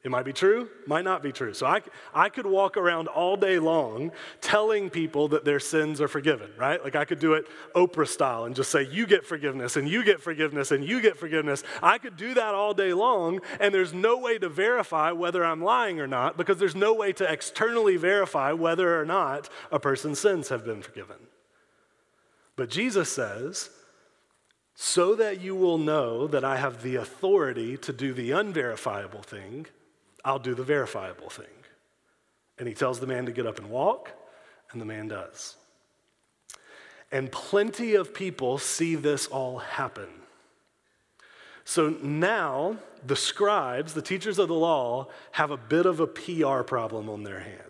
It 0.01 0.11
might 0.11 0.23
be 0.23 0.31
true, 0.31 0.69
might 0.87 1.03
not 1.03 1.21
be 1.21 1.33
true. 1.33 1.53
So 1.53 1.65
I, 1.65 1.81
I 2.13 2.29
could 2.29 2.45
walk 2.45 2.77
around 2.77 3.09
all 3.09 3.35
day 3.35 3.59
long 3.59 4.11
telling 4.39 4.89
people 4.89 5.27
that 5.29 5.43
their 5.43 5.59
sins 5.59 5.99
are 5.99 6.07
forgiven, 6.07 6.49
right? 6.57 6.81
Like 6.81 6.95
I 6.95 7.03
could 7.03 7.19
do 7.19 7.33
it 7.33 7.47
Oprah 7.75 8.07
style 8.07 8.45
and 8.45 8.55
just 8.55 8.71
say, 8.71 8.87
You 8.89 9.05
get 9.05 9.25
forgiveness, 9.25 9.75
and 9.75 9.89
you 9.89 10.05
get 10.05 10.21
forgiveness, 10.21 10.71
and 10.71 10.85
you 10.85 11.01
get 11.01 11.17
forgiveness. 11.17 11.63
I 11.83 11.97
could 11.97 12.15
do 12.15 12.33
that 12.33 12.55
all 12.55 12.73
day 12.73 12.93
long, 12.93 13.41
and 13.59 13.73
there's 13.73 13.93
no 13.93 14.17
way 14.17 14.37
to 14.37 14.47
verify 14.47 15.11
whether 15.11 15.43
I'm 15.43 15.61
lying 15.61 15.99
or 15.99 16.07
not 16.07 16.37
because 16.37 16.59
there's 16.59 16.75
no 16.75 16.93
way 16.93 17.11
to 17.13 17.29
externally 17.29 17.97
verify 17.97 18.53
whether 18.53 19.01
or 19.01 19.05
not 19.05 19.49
a 19.69 19.79
person's 19.79 20.19
sins 20.19 20.47
have 20.47 20.63
been 20.63 20.81
forgiven. 20.81 21.17
But 22.55 22.69
Jesus 22.69 23.11
says, 23.11 23.69
so 24.81 25.13
that 25.13 25.41
you 25.41 25.53
will 25.53 25.77
know 25.77 26.25
that 26.25 26.45
I 26.45 26.55
have 26.55 26.83
the 26.83 26.95
authority 26.95 27.75
to 27.75 27.91
do 27.91 28.13
the 28.13 28.31
unverifiable 28.31 29.21
thing 29.21 29.65
I'll 30.23 30.39
do 30.39 30.55
the 30.55 30.63
verifiable 30.63 31.29
thing. 31.29 31.45
And 32.57 32.67
he 32.67 32.73
tells 32.73 32.99
the 32.99 33.07
man 33.07 33.25
to 33.25 33.31
get 33.33 33.45
up 33.45 33.57
and 33.57 33.69
walk, 33.69 34.11
and 34.71 34.79
the 34.79 34.85
man 34.85 35.09
does. 35.09 35.57
And 37.11 37.29
plenty 37.29 37.95
of 37.95 38.13
people 38.13 38.57
see 38.57 38.95
this 38.95 39.27
all 39.27 39.59
happen. 39.59 40.07
So 41.65 41.89
now 42.01 42.77
the 43.05 43.15
scribes, 43.15 43.93
the 43.93 44.01
teachers 44.01 44.39
of 44.39 44.47
the 44.47 44.55
law, 44.55 45.07
have 45.31 45.51
a 45.51 45.57
bit 45.57 45.85
of 45.85 45.99
a 45.99 46.07
PR 46.07 46.63
problem 46.63 47.09
on 47.09 47.23
their 47.23 47.39
hands 47.39 47.68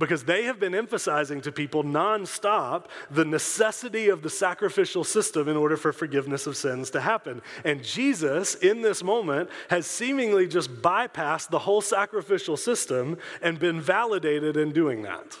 because 0.00 0.24
they 0.24 0.44
have 0.44 0.58
been 0.58 0.74
emphasizing 0.74 1.42
to 1.42 1.52
people 1.52 1.84
nonstop 1.84 2.86
the 3.10 3.24
necessity 3.24 4.08
of 4.08 4.22
the 4.22 4.30
sacrificial 4.30 5.04
system 5.04 5.46
in 5.46 5.56
order 5.56 5.76
for 5.76 5.92
forgiveness 5.92 6.46
of 6.46 6.56
sins 6.56 6.90
to 6.90 7.00
happen. 7.02 7.42
And 7.64 7.84
Jesus, 7.84 8.54
in 8.54 8.80
this 8.80 9.04
moment, 9.04 9.50
has 9.68 9.86
seemingly 9.86 10.48
just 10.48 10.74
bypassed 10.82 11.50
the 11.50 11.58
whole 11.60 11.82
sacrificial 11.82 12.56
system 12.56 13.18
and 13.42 13.58
been 13.58 13.78
validated 13.80 14.56
in 14.56 14.72
doing 14.72 15.02
that. 15.02 15.32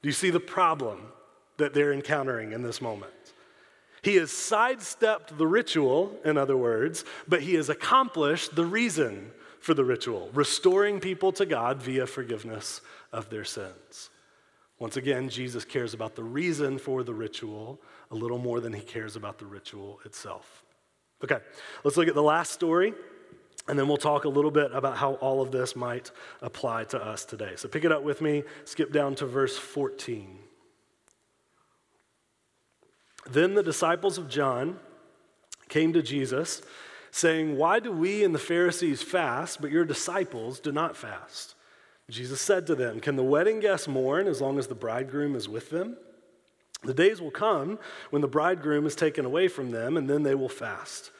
Do 0.00 0.08
you 0.08 0.12
see 0.12 0.30
the 0.30 0.40
problem 0.40 1.12
that 1.56 1.74
they're 1.74 1.92
encountering 1.92 2.52
in 2.52 2.62
this 2.62 2.80
moment? 2.80 3.12
He 4.02 4.14
has 4.14 4.30
sidestepped 4.30 5.36
the 5.36 5.46
ritual, 5.46 6.16
in 6.24 6.38
other 6.38 6.56
words, 6.56 7.04
but 7.26 7.42
he 7.42 7.54
has 7.54 7.68
accomplished 7.68 8.54
the 8.54 8.64
reason 8.64 9.32
for 9.68 9.74
the 9.74 9.84
ritual, 9.84 10.30
restoring 10.32 10.98
people 10.98 11.30
to 11.30 11.44
God 11.44 11.82
via 11.82 12.06
forgiveness 12.06 12.80
of 13.12 13.28
their 13.28 13.44
sins. 13.44 14.08
Once 14.78 14.96
again, 14.96 15.28
Jesus 15.28 15.62
cares 15.62 15.92
about 15.92 16.16
the 16.16 16.24
reason 16.24 16.78
for 16.78 17.02
the 17.02 17.12
ritual 17.12 17.78
a 18.10 18.14
little 18.14 18.38
more 18.38 18.60
than 18.60 18.72
he 18.72 18.80
cares 18.80 19.14
about 19.14 19.36
the 19.36 19.44
ritual 19.44 20.00
itself. 20.06 20.64
Okay, 21.22 21.36
let's 21.84 21.98
look 21.98 22.08
at 22.08 22.14
the 22.14 22.22
last 22.22 22.50
story, 22.50 22.94
and 23.68 23.78
then 23.78 23.86
we'll 23.88 23.98
talk 23.98 24.24
a 24.24 24.28
little 24.30 24.50
bit 24.50 24.72
about 24.72 24.96
how 24.96 25.16
all 25.16 25.42
of 25.42 25.50
this 25.50 25.76
might 25.76 26.12
apply 26.40 26.84
to 26.84 26.98
us 27.04 27.26
today. 27.26 27.52
So 27.56 27.68
pick 27.68 27.84
it 27.84 27.92
up 27.92 28.02
with 28.02 28.22
me, 28.22 28.44
skip 28.64 28.90
down 28.90 29.16
to 29.16 29.26
verse 29.26 29.58
14. 29.58 30.38
Then 33.28 33.52
the 33.52 33.62
disciples 33.62 34.16
of 34.16 34.30
John 34.30 34.80
came 35.68 35.92
to 35.92 36.00
Jesus, 36.00 36.62
saying, 37.10 37.56
Why 37.56 37.80
do 37.80 37.92
we 37.92 38.24
and 38.24 38.34
the 38.34 38.38
Pharisees 38.38 39.02
fast, 39.02 39.60
but 39.60 39.70
your 39.70 39.84
disciples 39.84 40.60
do 40.60 40.72
not 40.72 40.96
fast? 40.96 41.54
Jesus 42.10 42.40
said 42.40 42.66
to 42.66 42.74
them, 42.74 43.00
Can 43.00 43.16
the 43.16 43.22
wedding 43.22 43.60
guests 43.60 43.88
mourn 43.88 44.26
as 44.26 44.40
long 44.40 44.58
as 44.58 44.66
the 44.66 44.74
bridegroom 44.74 45.34
is 45.36 45.48
with 45.48 45.70
them? 45.70 45.96
The 46.82 46.94
days 46.94 47.20
will 47.20 47.30
come 47.30 47.78
when 48.10 48.22
the 48.22 48.28
bridegroom 48.28 48.86
is 48.86 48.94
taken 48.94 49.24
away 49.24 49.48
from 49.48 49.72
them, 49.72 49.96
and 49.96 50.08
then 50.08 50.22
they 50.22 50.34
will 50.34 50.48
fast. 50.48 51.10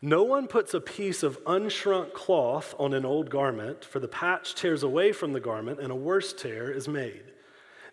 No 0.00 0.24
one 0.24 0.48
puts 0.48 0.74
a 0.74 0.80
piece 0.80 1.22
of 1.22 1.42
unshrunk 1.44 2.12
cloth 2.12 2.74
on 2.78 2.92
an 2.92 3.04
old 3.04 3.30
garment, 3.30 3.84
for 3.84 4.00
the 4.00 4.08
patch 4.08 4.54
tears 4.54 4.82
away 4.82 5.12
from 5.12 5.32
the 5.32 5.38
garment, 5.38 5.78
and 5.78 5.92
a 5.92 5.96
worse 5.96 6.32
tear 6.32 6.70
is 6.70 6.88
made. 6.88 7.22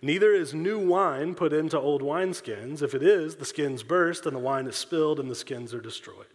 Neither 0.02 0.34
is 0.34 0.54
new 0.54 0.80
wine 0.80 1.36
put 1.36 1.54
into 1.54 1.78
old 1.78 2.02
wineskins. 2.02 2.82
If 2.82 2.96
it 2.96 3.04
is, 3.04 3.36
the 3.36 3.46
skins 3.46 3.84
burst, 3.84 4.26
and 4.26 4.36
the 4.36 4.40
wine 4.40 4.66
is 4.66 4.76
spilled, 4.76 5.20
and 5.20 5.30
the 5.30 5.36
skins 5.36 5.74
are 5.74 5.82
destroyed. 5.82 6.26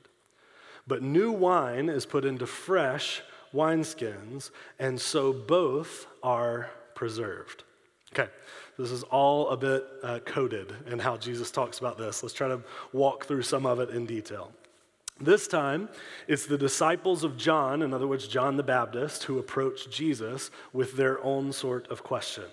But 0.87 1.03
new 1.03 1.33
wine 1.33 1.88
is 1.88 2.07
put 2.07 2.25
into 2.25 2.47
fresh 2.47 3.23
wineskins, 3.55 4.51
and 4.79 5.01
so 5.01 5.33
both 5.33 6.07
are 6.23 6.70
preserved. 6.94 7.64
Okay, 8.12 8.31
this 8.79 8.90
is 8.90 9.03
all 9.05 9.49
a 9.49 9.57
bit 9.57 9.85
uh, 10.03 10.18
coded 10.20 10.75
in 10.87 10.99
how 10.99 11.16
Jesus 11.16 11.51
talks 11.51 11.79
about 11.79 11.99
this. 11.99 12.23
Let's 12.23 12.35
try 12.35 12.49
to 12.49 12.61
walk 12.92 13.27
through 13.27 13.42
some 13.42 13.66
of 13.66 13.81
it 13.81 13.90
in 13.90 14.07
detail. 14.07 14.53
This 15.20 15.47
time, 15.47 15.88
it's 16.27 16.47
the 16.47 16.59
disciples 16.59 17.23
of 17.23 17.37
John, 17.37 17.83
in 17.83 17.94
other 17.94 18.09
words, 18.09 18.27
John 18.27 18.57
the 18.57 18.64
Baptist, 18.64 19.25
who 19.25 19.38
approach 19.38 19.88
Jesus 19.90 20.51
with 20.73 20.97
their 20.97 21.23
own 21.25 21.53
sort 21.53 21.88
of 21.88 22.03
question. 22.03 22.44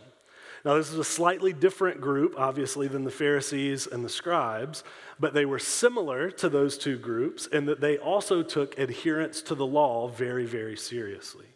Now, 0.63 0.75
this 0.75 0.91
is 0.91 0.99
a 0.99 1.03
slightly 1.03 1.53
different 1.53 2.01
group, 2.01 2.35
obviously, 2.37 2.87
than 2.87 3.03
the 3.03 3.11
Pharisees 3.11 3.87
and 3.87 4.05
the 4.05 4.09
scribes, 4.09 4.83
but 5.19 5.33
they 5.33 5.45
were 5.45 5.57
similar 5.57 6.29
to 6.31 6.49
those 6.49 6.77
two 6.77 6.97
groups 6.97 7.47
in 7.47 7.65
that 7.65 7.81
they 7.81 7.97
also 7.97 8.43
took 8.43 8.77
adherence 8.77 9.41
to 9.43 9.55
the 9.55 9.65
law 9.65 10.07
very, 10.07 10.45
very 10.45 10.77
seriously. 10.77 11.47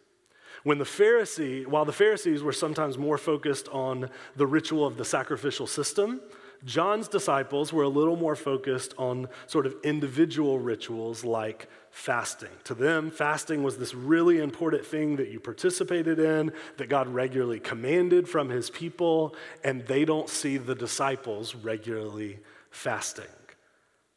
When 0.64 0.78
the 0.78 0.84
Pharisee, 0.84 1.64
while 1.64 1.84
the 1.84 1.92
Pharisees 1.92 2.42
were 2.42 2.52
sometimes 2.52 2.98
more 2.98 3.18
focused 3.18 3.68
on 3.68 4.10
the 4.34 4.46
ritual 4.46 4.84
of 4.84 4.96
the 4.96 5.04
sacrificial 5.04 5.68
system, 5.68 6.20
John's 6.64 7.08
disciples 7.08 7.72
were 7.72 7.82
a 7.82 7.88
little 7.88 8.16
more 8.16 8.36
focused 8.36 8.94
on 8.98 9.28
sort 9.46 9.66
of 9.66 9.76
individual 9.84 10.58
rituals 10.58 11.24
like 11.24 11.68
fasting. 11.90 12.50
To 12.64 12.74
them, 12.74 13.10
fasting 13.10 13.62
was 13.62 13.78
this 13.78 13.94
really 13.94 14.38
important 14.38 14.84
thing 14.84 15.16
that 15.16 15.28
you 15.28 15.40
participated 15.40 16.18
in, 16.18 16.52
that 16.76 16.88
God 16.88 17.08
regularly 17.08 17.60
commanded 17.60 18.28
from 18.28 18.48
his 18.50 18.70
people, 18.70 19.34
and 19.64 19.86
they 19.86 20.04
don't 20.04 20.28
see 20.28 20.56
the 20.56 20.74
disciples 20.74 21.54
regularly 21.54 22.40
fasting. 22.70 23.24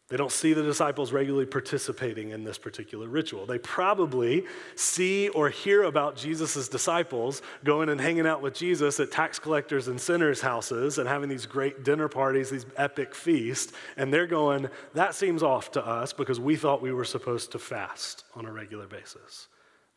They 0.10 0.18
don't 0.18 0.32
see 0.32 0.54
the 0.54 0.64
disciples 0.64 1.12
regularly 1.12 1.46
participating 1.46 2.32
in 2.32 2.44
this 2.44 2.58
particular 2.58 3.08
ritual. 3.08 3.46
They 3.46 3.60
probably 3.60 4.44
see 4.76 5.30
or 5.30 5.50
hear 5.50 5.84
about 5.84 6.16
Jesus' 6.16 6.68
disciples 6.68 7.44
going 7.64 7.90
and 7.90 8.02
hanging 8.02 8.26
out 8.26 8.42
with 8.42 8.56
Jesus 8.56 9.00
at 9.00 9.12
tax 9.12 9.38
collectors 9.38 9.88
and 9.88 10.02
sinners' 10.02 10.42
houses 10.42 10.98
and 10.98 11.08
having 11.08 11.30
these 11.30 11.46
great 11.46 11.84
dinner 11.84 12.08
parties, 12.08 12.50
these 12.50 12.66
epic 12.76 13.14
feasts, 13.14 13.72
and 13.98 14.12
they're 14.12 14.26
going, 14.26 14.68
that 14.96 15.14
seems 15.14 15.44
off 15.44 15.72
to 15.74 15.86
us 15.86 16.12
because 16.12 16.40
we 16.40 16.56
thought 16.56 16.82
we 16.82 16.92
were 16.92 17.06
supposed 17.06 17.52
to 17.52 17.60
fast 17.60 18.24
on 18.36 18.46
a 18.46 18.52
regular 18.52 18.88
basis. 18.88 19.48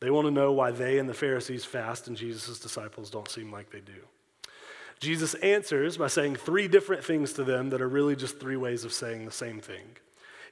They 0.01 0.11
want 0.11 0.27
to 0.27 0.31
know 0.31 0.53
why 0.53 0.73
they 0.73 0.99
and 0.99 1.09
the 1.09 1.15
Pharisees 1.15 1.65
fast 1.65 2.07
and 2.07 2.19
Jesus' 2.19 2.61
disciples 2.61 3.09
don't 3.09 3.31
seem 3.31 3.51
like 3.51 3.71
they 3.71 3.81
do. 3.81 4.03
Jesus 5.03 5.35
answers 5.35 5.97
by 5.97 6.07
saying 6.07 6.37
three 6.37 6.69
different 6.69 7.03
things 7.05 7.33
to 7.33 7.43
them 7.43 7.71
that 7.71 7.83
are 7.83 7.89
really 7.89 8.15
just 8.15 8.39
three 8.39 8.57
ways 8.57 8.85
of 8.85 8.93
saying 8.93 9.25
the 9.25 9.33
same 9.33 9.59
thing. 9.59 9.83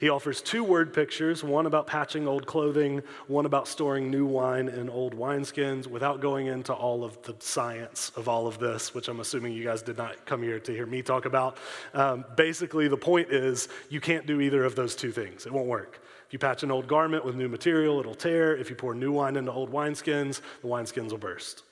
He 0.00 0.08
offers 0.08 0.42
two 0.42 0.64
word 0.64 0.92
pictures 0.92 1.44
one 1.44 1.66
about 1.66 1.86
patching 1.86 2.26
old 2.26 2.46
clothing, 2.46 3.00
one 3.28 3.46
about 3.46 3.68
storing 3.68 4.10
new 4.10 4.26
wine 4.26 4.66
in 4.66 4.90
old 4.90 5.14
wineskins, 5.14 5.86
without 5.86 6.20
going 6.20 6.48
into 6.48 6.72
all 6.72 7.04
of 7.04 7.22
the 7.22 7.36
science 7.38 8.10
of 8.16 8.28
all 8.28 8.48
of 8.48 8.58
this, 8.58 8.92
which 8.92 9.06
I'm 9.06 9.20
assuming 9.20 9.52
you 9.52 9.62
guys 9.62 9.82
did 9.82 9.96
not 9.96 10.26
come 10.26 10.42
here 10.42 10.58
to 10.58 10.72
hear 10.72 10.86
me 10.86 11.00
talk 11.00 11.26
about. 11.26 11.56
Um, 11.94 12.24
basically, 12.34 12.88
the 12.88 12.96
point 12.96 13.30
is 13.30 13.68
you 13.88 14.00
can't 14.00 14.26
do 14.26 14.40
either 14.40 14.64
of 14.64 14.74
those 14.74 14.96
two 14.96 15.12
things, 15.12 15.46
it 15.46 15.52
won't 15.52 15.68
work. 15.68 16.02
If 16.26 16.32
you 16.32 16.40
patch 16.40 16.64
an 16.64 16.72
old 16.72 16.88
garment 16.88 17.24
with 17.24 17.36
new 17.36 17.48
material, 17.48 18.00
it'll 18.00 18.16
tear. 18.16 18.56
If 18.56 18.68
you 18.68 18.74
pour 18.74 18.96
new 18.96 19.12
wine 19.12 19.36
into 19.36 19.52
old 19.52 19.70
wineskins, 19.70 20.40
the 20.60 20.66
wineskins 20.66 21.12
will 21.12 21.18
burst. 21.18 21.62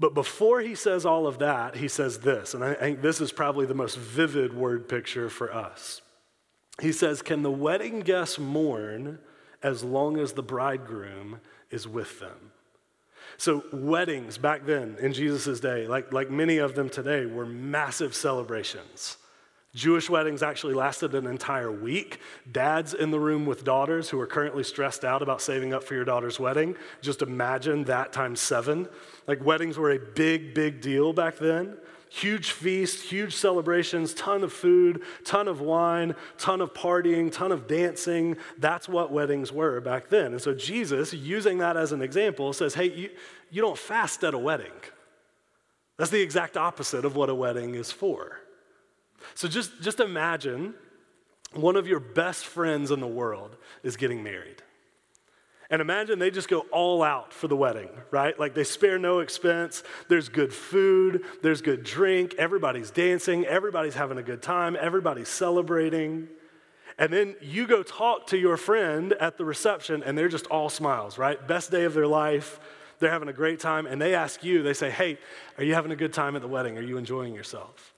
But 0.00 0.14
before 0.14 0.60
he 0.60 0.74
says 0.74 1.04
all 1.04 1.26
of 1.26 1.40
that, 1.40 1.76
he 1.76 1.88
says 1.88 2.20
this, 2.20 2.54
and 2.54 2.62
I 2.62 2.74
think 2.74 3.02
this 3.02 3.20
is 3.20 3.32
probably 3.32 3.66
the 3.66 3.74
most 3.74 3.98
vivid 3.98 4.54
word 4.54 4.88
picture 4.88 5.28
for 5.28 5.52
us. 5.52 6.02
He 6.80 6.92
says, 6.92 7.20
Can 7.20 7.42
the 7.42 7.50
wedding 7.50 8.00
guests 8.00 8.38
mourn 8.38 9.18
as 9.62 9.82
long 9.82 10.18
as 10.18 10.32
the 10.32 10.42
bridegroom 10.42 11.40
is 11.70 11.86
with 11.86 12.20
them. 12.20 12.52
So, 13.36 13.64
weddings 13.72 14.38
back 14.38 14.66
then 14.66 14.96
in 15.00 15.12
Jesus' 15.12 15.60
day, 15.60 15.86
like, 15.86 16.12
like 16.12 16.30
many 16.30 16.58
of 16.58 16.74
them 16.74 16.88
today, 16.88 17.26
were 17.26 17.46
massive 17.46 18.14
celebrations. 18.14 19.16
Jewish 19.74 20.08
weddings 20.08 20.42
actually 20.42 20.74
lasted 20.74 21.14
an 21.14 21.26
entire 21.26 21.70
week. 21.70 22.20
Dads 22.50 22.94
in 22.94 23.10
the 23.10 23.20
room 23.20 23.44
with 23.44 23.64
daughters 23.64 24.08
who 24.08 24.18
are 24.18 24.26
currently 24.26 24.64
stressed 24.64 25.04
out 25.04 25.22
about 25.22 25.42
saving 25.42 25.74
up 25.74 25.84
for 25.84 25.94
your 25.94 26.04
daughter's 26.04 26.40
wedding, 26.40 26.74
just 27.02 27.20
imagine 27.20 27.84
that 27.84 28.12
times 28.12 28.40
seven. 28.40 28.88
Like, 29.26 29.44
weddings 29.44 29.76
were 29.76 29.90
a 29.90 29.98
big, 29.98 30.54
big 30.54 30.80
deal 30.80 31.12
back 31.12 31.36
then. 31.36 31.76
Huge 32.10 32.52
feasts, 32.52 33.02
huge 33.10 33.36
celebrations, 33.36 34.14
ton 34.14 34.42
of 34.42 34.50
food, 34.50 35.02
ton 35.26 35.46
of 35.46 35.60
wine, 35.60 36.14
ton 36.38 36.62
of 36.62 36.72
partying, 36.72 37.30
ton 37.30 37.52
of 37.52 37.68
dancing. 37.68 38.38
That's 38.56 38.88
what 38.88 39.12
weddings 39.12 39.52
were 39.52 39.82
back 39.82 40.08
then. 40.08 40.32
And 40.32 40.40
so 40.40 40.54
Jesus, 40.54 41.12
using 41.12 41.58
that 41.58 41.76
as 41.76 41.92
an 41.92 42.00
example, 42.00 42.54
says, 42.54 42.72
hey, 42.72 42.90
you, 42.90 43.10
you 43.50 43.60
don't 43.60 43.76
fast 43.76 44.24
at 44.24 44.32
a 44.32 44.38
wedding. 44.38 44.72
That's 45.98 46.10
the 46.10 46.22
exact 46.22 46.56
opposite 46.56 47.04
of 47.04 47.14
what 47.14 47.28
a 47.28 47.34
wedding 47.34 47.74
is 47.74 47.92
for. 47.92 48.40
So 49.34 49.48
just, 49.48 49.82
just 49.82 50.00
imagine 50.00 50.74
one 51.52 51.76
of 51.76 51.86
your 51.86 52.00
best 52.00 52.46
friends 52.46 52.90
in 52.90 53.00
the 53.00 53.06
world 53.06 53.56
is 53.82 53.96
getting 53.96 54.22
married. 54.22 54.62
And 55.70 55.82
imagine 55.82 56.18
they 56.18 56.30
just 56.30 56.48
go 56.48 56.60
all 56.72 57.02
out 57.02 57.32
for 57.32 57.46
the 57.46 57.56
wedding, 57.56 57.90
right? 58.10 58.38
Like 58.38 58.54
they 58.54 58.64
spare 58.64 58.98
no 58.98 59.20
expense. 59.20 59.82
There's 60.08 60.30
good 60.30 60.52
food, 60.52 61.24
there's 61.42 61.60
good 61.60 61.84
drink, 61.84 62.34
everybody's 62.38 62.90
dancing, 62.90 63.44
everybody's 63.44 63.94
having 63.94 64.16
a 64.16 64.22
good 64.22 64.40
time, 64.40 64.78
everybody's 64.80 65.28
celebrating. 65.28 66.28
And 66.98 67.12
then 67.12 67.36
you 67.42 67.66
go 67.66 67.82
talk 67.82 68.28
to 68.28 68.38
your 68.38 68.56
friend 68.56 69.12
at 69.14 69.36
the 69.36 69.44
reception, 69.44 70.02
and 70.02 70.16
they're 70.16 70.28
just 70.28 70.46
all 70.46 70.70
smiles, 70.70 71.18
right? 71.18 71.46
Best 71.46 71.70
day 71.70 71.84
of 71.84 71.92
their 71.92 72.06
life. 72.06 72.58
They're 72.98 73.10
having 73.10 73.28
a 73.28 73.34
great 73.34 73.60
time, 73.60 73.86
and 73.86 74.00
they 74.00 74.14
ask 74.14 74.42
you, 74.42 74.62
they 74.62 74.72
say, 74.72 74.90
Hey, 74.90 75.18
are 75.58 75.64
you 75.64 75.74
having 75.74 75.92
a 75.92 75.96
good 75.96 76.12
time 76.12 76.34
at 76.34 76.42
the 76.42 76.48
wedding? 76.48 76.78
Are 76.78 76.82
you 76.82 76.96
enjoying 76.96 77.34
yourself? 77.34 77.94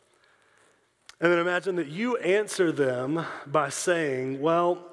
And 1.21 1.31
then 1.31 1.39
imagine 1.39 1.77
that 1.77 1.89
you 1.89 2.17
answer 2.17 2.73
them 2.73 3.25
by 3.47 3.69
saying, 3.69 4.41
Well, 4.41 4.87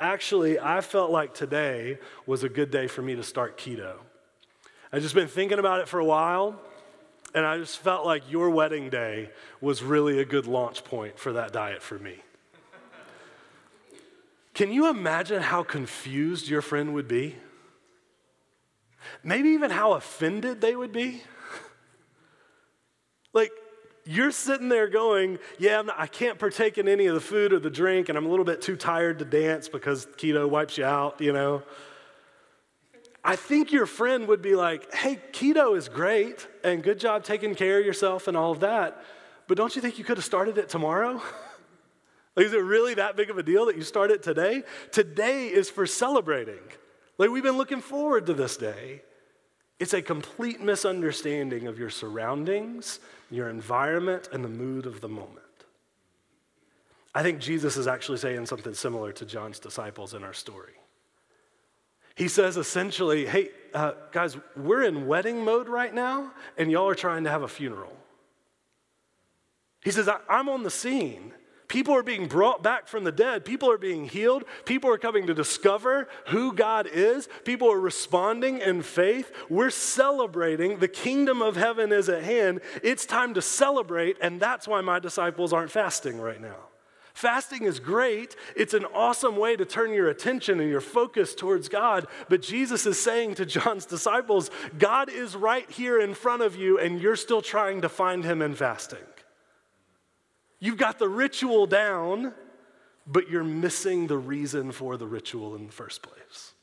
actually, 0.00 0.60
I 0.60 0.80
felt 0.80 1.10
like 1.10 1.34
today 1.34 1.98
was 2.24 2.44
a 2.44 2.48
good 2.48 2.70
day 2.70 2.86
for 2.86 3.02
me 3.02 3.16
to 3.16 3.22
start 3.22 3.58
keto. 3.58 3.96
I've 4.92 5.02
just 5.02 5.14
been 5.14 5.28
thinking 5.28 5.58
about 5.58 5.80
it 5.80 5.88
for 5.88 5.98
a 5.98 6.04
while, 6.04 6.60
and 7.34 7.44
I 7.44 7.58
just 7.58 7.78
felt 7.78 8.06
like 8.06 8.30
your 8.30 8.50
wedding 8.50 8.88
day 8.90 9.30
was 9.60 9.82
really 9.82 10.20
a 10.20 10.24
good 10.24 10.46
launch 10.46 10.84
point 10.84 11.18
for 11.18 11.32
that 11.32 11.52
diet 11.52 11.82
for 11.82 11.98
me. 11.98 12.22
Can 14.54 14.72
you 14.72 14.88
imagine 14.88 15.42
how 15.42 15.64
confused 15.64 16.48
your 16.48 16.62
friend 16.62 16.94
would 16.94 17.08
be? 17.08 17.36
Maybe 19.22 19.50
even 19.50 19.70
how 19.70 19.92
offended 19.92 20.60
they 20.60 20.76
would 20.76 20.92
be? 20.92 21.22
You're 24.06 24.30
sitting 24.30 24.68
there 24.68 24.88
going, 24.88 25.38
Yeah, 25.58 25.82
not, 25.82 25.96
I 25.98 26.06
can't 26.06 26.38
partake 26.38 26.78
in 26.78 26.88
any 26.88 27.06
of 27.06 27.14
the 27.14 27.20
food 27.20 27.52
or 27.52 27.58
the 27.58 27.70
drink, 27.70 28.08
and 28.08 28.16
I'm 28.16 28.24
a 28.24 28.28
little 28.28 28.44
bit 28.44 28.62
too 28.62 28.76
tired 28.76 29.18
to 29.18 29.24
dance 29.24 29.68
because 29.68 30.06
keto 30.16 30.48
wipes 30.48 30.78
you 30.78 30.84
out, 30.84 31.20
you 31.20 31.32
know. 31.32 31.62
I 33.24 33.34
think 33.34 33.72
your 33.72 33.86
friend 33.86 34.28
would 34.28 34.40
be 34.40 34.54
like, 34.54 34.94
Hey, 34.94 35.18
keto 35.32 35.76
is 35.76 35.88
great, 35.88 36.46
and 36.62 36.82
good 36.82 37.00
job 37.00 37.24
taking 37.24 37.54
care 37.54 37.80
of 37.80 37.84
yourself 37.84 38.28
and 38.28 38.36
all 38.36 38.52
of 38.52 38.60
that, 38.60 39.02
but 39.48 39.56
don't 39.56 39.74
you 39.74 39.82
think 39.82 39.98
you 39.98 40.04
could 40.04 40.16
have 40.16 40.24
started 40.24 40.56
it 40.56 40.68
tomorrow? 40.68 41.20
like, 42.36 42.46
is 42.46 42.52
it 42.52 42.62
really 42.62 42.94
that 42.94 43.16
big 43.16 43.30
of 43.30 43.38
a 43.38 43.42
deal 43.42 43.66
that 43.66 43.76
you 43.76 43.82
start 43.82 44.10
it 44.12 44.22
today? 44.22 44.62
Today 44.92 45.48
is 45.48 45.68
for 45.68 45.86
celebrating. 45.86 46.62
Like, 47.18 47.30
we've 47.30 47.42
been 47.42 47.56
looking 47.56 47.80
forward 47.80 48.26
to 48.26 48.34
this 48.34 48.56
day. 48.56 49.02
It's 49.78 49.92
a 49.92 50.00
complete 50.00 50.60
misunderstanding 50.60 51.66
of 51.66 51.78
your 51.78 51.90
surroundings, 51.90 52.98
your 53.30 53.50
environment, 53.50 54.28
and 54.32 54.42
the 54.42 54.48
mood 54.48 54.86
of 54.86 55.00
the 55.00 55.08
moment. 55.08 55.42
I 57.14 57.22
think 57.22 57.40
Jesus 57.40 57.76
is 57.76 57.86
actually 57.86 58.18
saying 58.18 58.46
something 58.46 58.74
similar 58.74 59.12
to 59.12 59.24
John's 59.24 59.58
disciples 59.58 60.14
in 60.14 60.22
our 60.22 60.34
story. 60.34 60.74
He 62.14 62.28
says 62.28 62.56
essentially, 62.56 63.26
hey, 63.26 63.50
uh, 63.74 63.92
guys, 64.12 64.38
we're 64.56 64.84
in 64.84 65.06
wedding 65.06 65.44
mode 65.44 65.68
right 65.68 65.92
now, 65.94 66.32
and 66.56 66.70
y'all 66.70 66.88
are 66.88 66.94
trying 66.94 67.24
to 67.24 67.30
have 67.30 67.42
a 67.42 67.48
funeral. 67.48 67.94
He 69.84 69.90
says, 69.90 70.08
I'm 70.28 70.48
on 70.48 70.62
the 70.62 70.70
scene. 70.70 71.32
People 71.68 71.94
are 71.94 72.02
being 72.02 72.28
brought 72.28 72.62
back 72.62 72.86
from 72.86 73.04
the 73.04 73.12
dead. 73.12 73.44
People 73.44 73.70
are 73.70 73.78
being 73.78 74.08
healed. 74.08 74.44
People 74.64 74.90
are 74.90 74.98
coming 74.98 75.26
to 75.26 75.34
discover 75.34 76.08
who 76.26 76.52
God 76.52 76.86
is. 76.86 77.28
People 77.44 77.70
are 77.72 77.80
responding 77.80 78.58
in 78.58 78.82
faith. 78.82 79.32
We're 79.48 79.70
celebrating. 79.70 80.78
The 80.78 80.88
kingdom 80.88 81.42
of 81.42 81.56
heaven 81.56 81.92
is 81.92 82.08
at 82.08 82.22
hand. 82.22 82.60
It's 82.82 83.04
time 83.04 83.34
to 83.34 83.42
celebrate, 83.42 84.16
and 84.20 84.40
that's 84.40 84.68
why 84.68 84.80
my 84.80 84.98
disciples 84.98 85.52
aren't 85.52 85.70
fasting 85.70 86.20
right 86.20 86.40
now. 86.40 86.56
Fasting 87.14 87.62
is 87.62 87.80
great. 87.80 88.36
It's 88.54 88.74
an 88.74 88.84
awesome 88.84 89.38
way 89.38 89.56
to 89.56 89.64
turn 89.64 89.94
your 89.94 90.10
attention 90.10 90.60
and 90.60 90.68
your 90.68 90.82
focus 90.82 91.34
towards 91.34 91.66
God. 91.66 92.06
But 92.28 92.42
Jesus 92.42 92.84
is 92.84 93.00
saying 93.02 93.36
to 93.36 93.46
John's 93.46 93.86
disciples, 93.86 94.50
God 94.78 95.08
is 95.08 95.34
right 95.34 95.68
here 95.70 95.98
in 95.98 96.12
front 96.12 96.42
of 96.42 96.56
you, 96.56 96.78
and 96.78 97.00
you're 97.00 97.16
still 97.16 97.40
trying 97.40 97.80
to 97.80 97.88
find 97.88 98.22
him 98.22 98.42
in 98.42 98.54
fasting. 98.54 98.98
You've 100.58 100.78
got 100.78 100.98
the 100.98 101.08
ritual 101.08 101.66
down, 101.66 102.32
but 103.06 103.30
you're 103.30 103.44
missing 103.44 104.06
the 104.06 104.18
reason 104.18 104.72
for 104.72 104.96
the 104.96 105.06
ritual 105.06 105.54
in 105.54 105.66
the 105.66 105.72
first 105.72 106.02
place. 106.02 106.54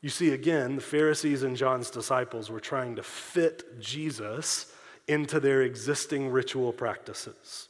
You 0.00 0.08
see, 0.08 0.30
again, 0.30 0.76
the 0.76 0.82
Pharisees 0.82 1.42
and 1.42 1.56
John's 1.56 1.90
disciples 1.90 2.50
were 2.50 2.60
trying 2.60 2.96
to 2.96 3.02
fit 3.02 3.80
Jesus 3.80 4.72
into 5.08 5.40
their 5.40 5.62
existing 5.62 6.30
ritual 6.30 6.72
practices. 6.72 7.68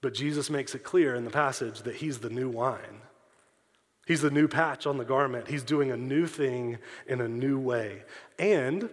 But 0.00 0.14
Jesus 0.14 0.48
makes 0.48 0.74
it 0.74 0.84
clear 0.84 1.14
in 1.14 1.24
the 1.24 1.30
passage 1.30 1.82
that 1.82 1.96
he's 1.96 2.18
the 2.18 2.30
new 2.30 2.48
wine. 2.48 3.02
He's 4.06 4.20
the 4.20 4.30
new 4.30 4.48
patch 4.48 4.86
on 4.86 4.98
the 4.98 5.04
garment. 5.04 5.48
He's 5.48 5.62
doing 5.62 5.90
a 5.90 5.96
new 5.96 6.26
thing 6.26 6.78
in 7.06 7.20
a 7.20 7.28
new 7.28 7.58
way. 7.58 8.02
And 8.38 8.88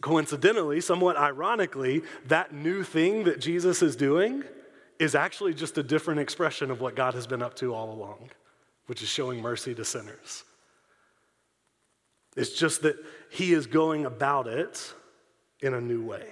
Coincidentally, 0.00 0.80
somewhat 0.80 1.16
ironically, 1.16 2.02
that 2.26 2.52
new 2.52 2.82
thing 2.82 3.24
that 3.24 3.40
Jesus 3.40 3.82
is 3.82 3.96
doing 3.96 4.44
is 4.98 5.14
actually 5.14 5.54
just 5.54 5.78
a 5.78 5.82
different 5.82 6.20
expression 6.20 6.70
of 6.70 6.80
what 6.80 6.96
God 6.96 7.14
has 7.14 7.26
been 7.26 7.42
up 7.42 7.54
to 7.56 7.74
all 7.74 7.92
along, 7.92 8.30
which 8.86 9.02
is 9.02 9.08
showing 9.08 9.40
mercy 9.40 9.74
to 9.74 9.84
sinners. 9.84 10.44
It's 12.36 12.58
just 12.58 12.82
that 12.82 12.96
he 13.30 13.52
is 13.52 13.66
going 13.66 14.04
about 14.04 14.46
it 14.46 14.94
in 15.60 15.74
a 15.74 15.80
new 15.80 16.04
way. 16.04 16.26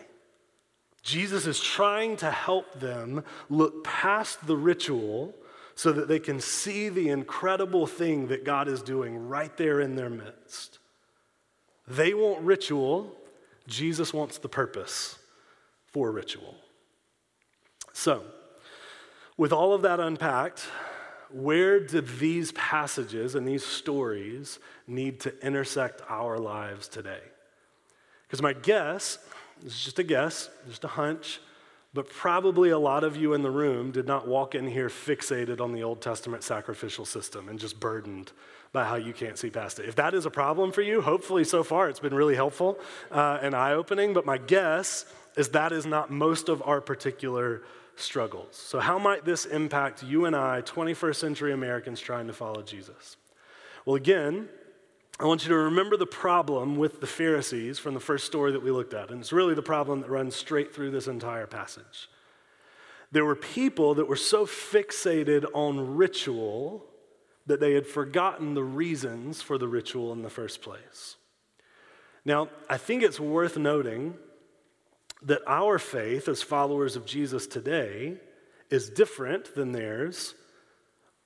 Jesus 1.03 1.47
is 1.47 1.61
trying 1.61 2.17
to 2.19 2.31
help 2.31 2.81
them 2.81 3.25
look 3.51 3.85
past 3.85 4.47
the 4.47 4.57
ritual 4.57 5.35
so 5.75 5.93
that 5.93 6.09
they 6.09 6.19
can 6.19 6.41
see 6.41 6.89
the 6.89 7.09
incredible 7.09 7.87
thing 7.87 8.29
that 8.29 8.45
God 8.45 8.69
is 8.69 8.83
doing 8.83 9.29
right 9.29 9.55
there 9.57 9.81
in 9.81 9.97
their 9.97 10.11
midst. 10.11 10.79
They 11.87 12.15
want 12.15 12.41
ritual, 12.43 13.15
Jesus 13.67 14.13
wants 14.13 14.39
the 14.39 14.49
purpose 14.49 15.19
for 15.87 16.11
ritual. 16.11 16.55
So, 17.93 18.25
with 19.37 19.53
all 19.53 19.73
of 19.73 19.83
that 19.83 20.01
unpacked, 20.01 20.67
where 21.31 21.81
do 21.81 22.01
these 22.01 22.53
passages 22.53 23.35
and 23.35 23.47
these 23.47 23.65
stories 23.65 24.59
need 24.87 25.21
to 25.21 25.47
intersect 25.47 26.03
our 26.09 26.39
lives 26.39 26.89
today? 26.89 27.21
Because 28.27 28.43
my 28.43 28.53
guess, 28.53 29.19
is 29.65 29.81
just 29.81 29.99
a 29.99 30.03
guess, 30.03 30.51
just 30.69 30.85
a 30.85 30.89
hunch, 30.89 31.41
but 31.93 32.09
probably 32.09 32.71
a 32.71 32.79
lot 32.79 33.05
of 33.05 33.17
you 33.17 33.35
in 33.35 33.43
the 33.43 33.51
room 33.51 33.93
did 33.93 34.07
not 34.07 34.27
walk 34.27 34.55
in 34.55 34.67
here 34.67 34.89
fixated 34.89 35.61
on 35.61 35.73
the 35.73 35.83
Old 35.83 36.01
Testament 36.01 36.43
sacrificial 36.43 37.05
system 37.05 37.49
and 37.49 37.59
just 37.59 37.79
burdened 37.79 38.33
by 38.75 38.85
how 38.85 38.97
you 38.97 39.13
can't 39.15 39.39
see 39.39 39.49
past 39.49 39.79
it. 39.79 39.89
If 39.89 39.95
that 39.95 40.15
is 40.15 40.27
a 40.27 40.31
problem 40.31 40.73
for 40.73 40.83
you, 40.83 41.01
hopefully 41.01 41.45
so 41.45 41.63
far 41.63 41.89
it's 41.89 42.01
been 42.01 42.13
really 42.13 42.35
helpful 42.35 42.77
uh, 43.11 43.39
and 43.41 43.55
eye 43.55 43.73
opening, 43.73 44.13
but 44.13 44.27
my 44.27 44.37
guess 44.37 45.07
is 45.37 45.51
that 45.51 45.73
is 45.73 45.87
not 45.87 46.11
most 46.11 46.49
of 46.49 46.61
our 46.67 46.81
particular 46.81 47.63
struggles. 47.97 48.57
So, 48.57 48.81
how 48.81 48.99
might 48.99 49.25
this 49.25 49.47
impact 49.47 50.03
you 50.03 50.25
and 50.27 50.35
I, 50.35 50.61
21st 50.63 51.15
century 51.15 51.53
Americans 51.53 52.01
trying 52.01 52.27
to 52.27 52.33
follow 52.33 52.63
Jesus? 52.63 53.17
Well, 53.87 53.95
again, 53.95 54.49
I 55.21 55.27
want 55.27 55.45
you 55.45 55.51
to 55.51 55.57
remember 55.57 55.97
the 55.97 56.07
problem 56.07 56.77
with 56.77 57.01
the 57.01 57.07
Pharisees 57.07 57.79
from 57.79 57.95
the 57.95 58.01
first 58.01 58.27
story 58.27 58.51
that 58.51 58.63
we 58.63 58.73
looked 58.73 58.93
at. 58.93 59.11
And 59.11 59.21
it's 59.21 59.33
really 59.33 59.55
the 59.55 59.63
problem 59.63 60.01
that 60.01 60.11
runs 60.11 60.35
straight 60.35 60.75
through 60.75 60.91
this 60.91 61.07
entire 61.07 61.47
passage. 61.47 62.09
There 63.13 63.25
were 63.25 63.37
people 63.37 63.95
that 63.95 64.09
were 64.09 64.17
so 64.17 64.45
fixated 64.45 65.45
on 65.55 65.97
ritual 65.97 66.85
that 67.47 67.61
they 67.61 67.75
had 67.75 67.87
forgotten 67.87 68.55
the 68.55 68.65
reasons 68.65 69.43
for 69.43 69.59
the 69.59 69.69
ritual 69.69 70.13
in 70.13 70.23
the 70.23 70.31
first 70.31 70.63
place. 70.63 71.17
Now, 72.25 72.49
I 72.71 72.79
think 72.79 73.03
it's 73.03 73.21
worth 73.21 73.57
noting 73.57 74.15
that 75.23 75.43
our 75.47 75.79
faith 75.79 76.29
as 76.29 76.43
followers 76.43 76.97
of 76.97 77.07
Jesus 77.07 77.47
today 77.47 78.17
is 78.71 78.91
different 78.91 79.55
than 79.55 79.73
theirs 79.73 80.35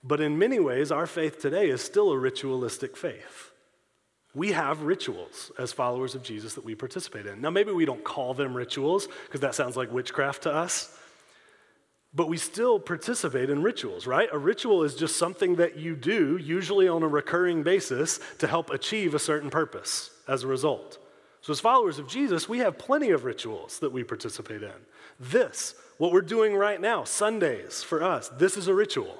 But 0.02 0.20
in 0.20 0.38
many 0.38 0.60
ways, 0.60 0.92
our 0.92 1.06
faith 1.06 1.40
today 1.40 1.68
is 1.68 1.82
still 1.82 2.10
a 2.12 2.18
ritualistic 2.18 2.96
faith. 2.96 3.52
We 4.34 4.52
have 4.52 4.82
rituals 4.82 5.50
as 5.58 5.72
followers 5.72 6.14
of 6.14 6.22
Jesus 6.22 6.54
that 6.54 6.64
we 6.64 6.74
participate 6.74 7.26
in. 7.26 7.40
Now, 7.40 7.50
maybe 7.50 7.72
we 7.72 7.84
don't 7.84 8.04
call 8.04 8.34
them 8.34 8.56
rituals 8.56 9.08
because 9.26 9.40
that 9.40 9.54
sounds 9.54 9.76
like 9.76 9.92
witchcraft 9.92 10.42
to 10.42 10.52
us, 10.52 10.96
but 12.14 12.28
we 12.28 12.36
still 12.36 12.80
participate 12.80 13.50
in 13.50 13.62
rituals, 13.62 14.06
right? 14.06 14.28
A 14.32 14.38
ritual 14.38 14.82
is 14.82 14.94
just 14.94 15.16
something 15.16 15.56
that 15.56 15.76
you 15.76 15.94
do, 15.94 16.36
usually 16.36 16.88
on 16.88 17.02
a 17.02 17.08
recurring 17.08 17.62
basis, 17.62 18.18
to 18.38 18.46
help 18.46 18.70
achieve 18.70 19.14
a 19.14 19.18
certain 19.18 19.50
purpose 19.50 20.10
as 20.26 20.42
a 20.42 20.46
result. 20.46 20.98
So, 21.40 21.52
as 21.52 21.60
followers 21.60 21.98
of 21.98 22.08
Jesus, 22.08 22.48
we 22.48 22.58
have 22.58 22.78
plenty 22.78 23.10
of 23.10 23.24
rituals 23.24 23.78
that 23.80 23.92
we 23.92 24.04
participate 24.04 24.62
in. 24.62 24.72
This, 25.20 25.74
what 25.98 26.12
we're 26.12 26.22
doing 26.22 26.54
right 26.54 26.80
now, 26.80 27.04
Sundays 27.04 27.82
for 27.82 28.02
us, 28.02 28.28
this 28.30 28.56
is 28.56 28.68
a 28.68 28.74
ritual. 28.74 29.16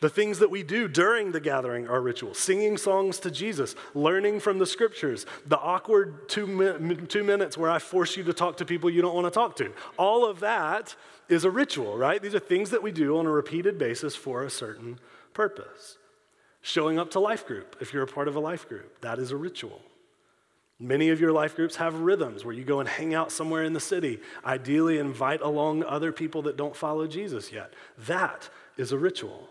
The 0.00 0.10
things 0.10 0.40
that 0.40 0.50
we 0.50 0.62
do 0.62 0.86
during 0.86 1.32
the 1.32 1.40
gathering 1.40 1.88
are 1.88 2.00
rituals 2.00 2.38
singing 2.38 2.76
songs 2.76 3.18
to 3.20 3.30
Jesus, 3.30 3.74
learning 3.94 4.40
from 4.40 4.58
the 4.58 4.66
scriptures, 4.66 5.24
the 5.46 5.58
awkward 5.58 6.28
two, 6.28 6.46
mi- 6.46 6.96
two 7.06 7.24
minutes 7.24 7.56
where 7.56 7.70
I 7.70 7.78
force 7.78 8.16
you 8.16 8.24
to 8.24 8.34
talk 8.34 8.58
to 8.58 8.64
people 8.64 8.90
you 8.90 9.00
don't 9.00 9.14
want 9.14 9.26
to 9.26 9.30
talk 9.30 9.56
to. 9.56 9.72
All 9.96 10.28
of 10.28 10.40
that 10.40 10.94
is 11.28 11.44
a 11.44 11.50
ritual, 11.50 11.96
right? 11.96 12.20
These 12.20 12.34
are 12.34 12.40
things 12.40 12.70
that 12.70 12.82
we 12.82 12.92
do 12.92 13.18
on 13.18 13.26
a 13.26 13.30
repeated 13.30 13.78
basis 13.78 14.14
for 14.14 14.42
a 14.42 14.50
certain 14.50 14.98
purpose. 15.32 15.98
Showing 16.60 16.98
up 16.98 17.10
to 17.10 17.20
life 17.20 17.46
group, 17.46 17.76
if 17.80 17.92
you're 17.92 18.04
a 18.04 18.06
part 18.06 18.28
of 18.28 18.36
a 18.36 18.40
life 18.40 18.68
group, 18.68 19.00
that 19.02 19.18
is 19.18 19.30
a 19.30 19.36
ritual. 19.36 19.82
Many 20.78 21.10
of 21.10 21.20
your 21.20 21.32
life 21.32 21.54
groups 21.54 21.76
have 21.76 22.00
rhythms 22.00 22.44
where 22.44 22.54
you 22.54 22.64
go 22.64 22.80
and 22.80 22.88
hang 22.88 23.14
out 23.14 23.30
somewhere 23.30 23.62
in 23.64 23.74
the 23.74 23.80
city, 23.80 24.20
ideally 24.44 24.98
invite 24.98 25.40
along 25.40 25.84
other 25.84 26.10
people 26.10 26.42
that 26.42 26.56
don't 26.56 26.74
follow 26.74 27.06
Jesus 27.06 27.52
yet. 27.52 27.72
That 28.06 28.48
is 28.76 28.92
a 28.92 28.98
ritual. 28.98 29.48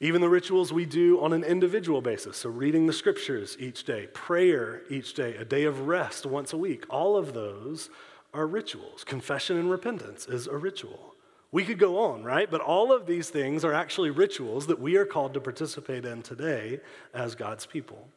Even 0.00 0.20
the 0.20 0.28
rituals 0.28 0.72
we 0.72 0.84
do 0.84 1.20
on 1.22 1.32
an 1.32 1.42
individual 1.42 2.02
basis, 2.02 2.36
so 2.38 2.50
reading 2.50 2.86
the 2.86 2.92
scriptures 2.92 3.56
each 3.58 3.84
day, 3.84 4.06
prayer 4.12 4.82
each 4.90 5.14
day, 5.14 5.36
a 5.36 5.44
day 5.44 5.64
of 5.64 5.86
rest 5.86 6.26
once 6.26 6.52
a 6.52 6.58
week, 6.58 6.84
all 6.90 7.16
of 7.16 7.32
those 7.32 7.88
are 8.34 8.46
rituals. 8.46 9.04
Confession 9.04 9.56
and 9.56 9.70
repentance 9.70 10.26
is 10.26 10.46
a 10.46 10.56
ritual. 10.56 11.14
We 11.52 11.64
could 11.64 11.78
go 11.78 11.98
on, 11.98 12.24
right? 12.24 12.50
But 12.50 12.60
all 12.60 12.92
of 12.92 13.06
these 13.06 13.30
things 13.30 13.64
are 13.64 13.72
actually 13.72 14.10
rituals 14.10 14.66
that 14.66 14.80
we 14.80 14.96
are 14.96 15.06
called 15.06 15.34
to 15.34 15.40
participate 15.40 16.04
in 16.04 16.22
today 16.22 16.80
as 17.14 17.34
God's 17.34 17.66
people. 17.66 18.08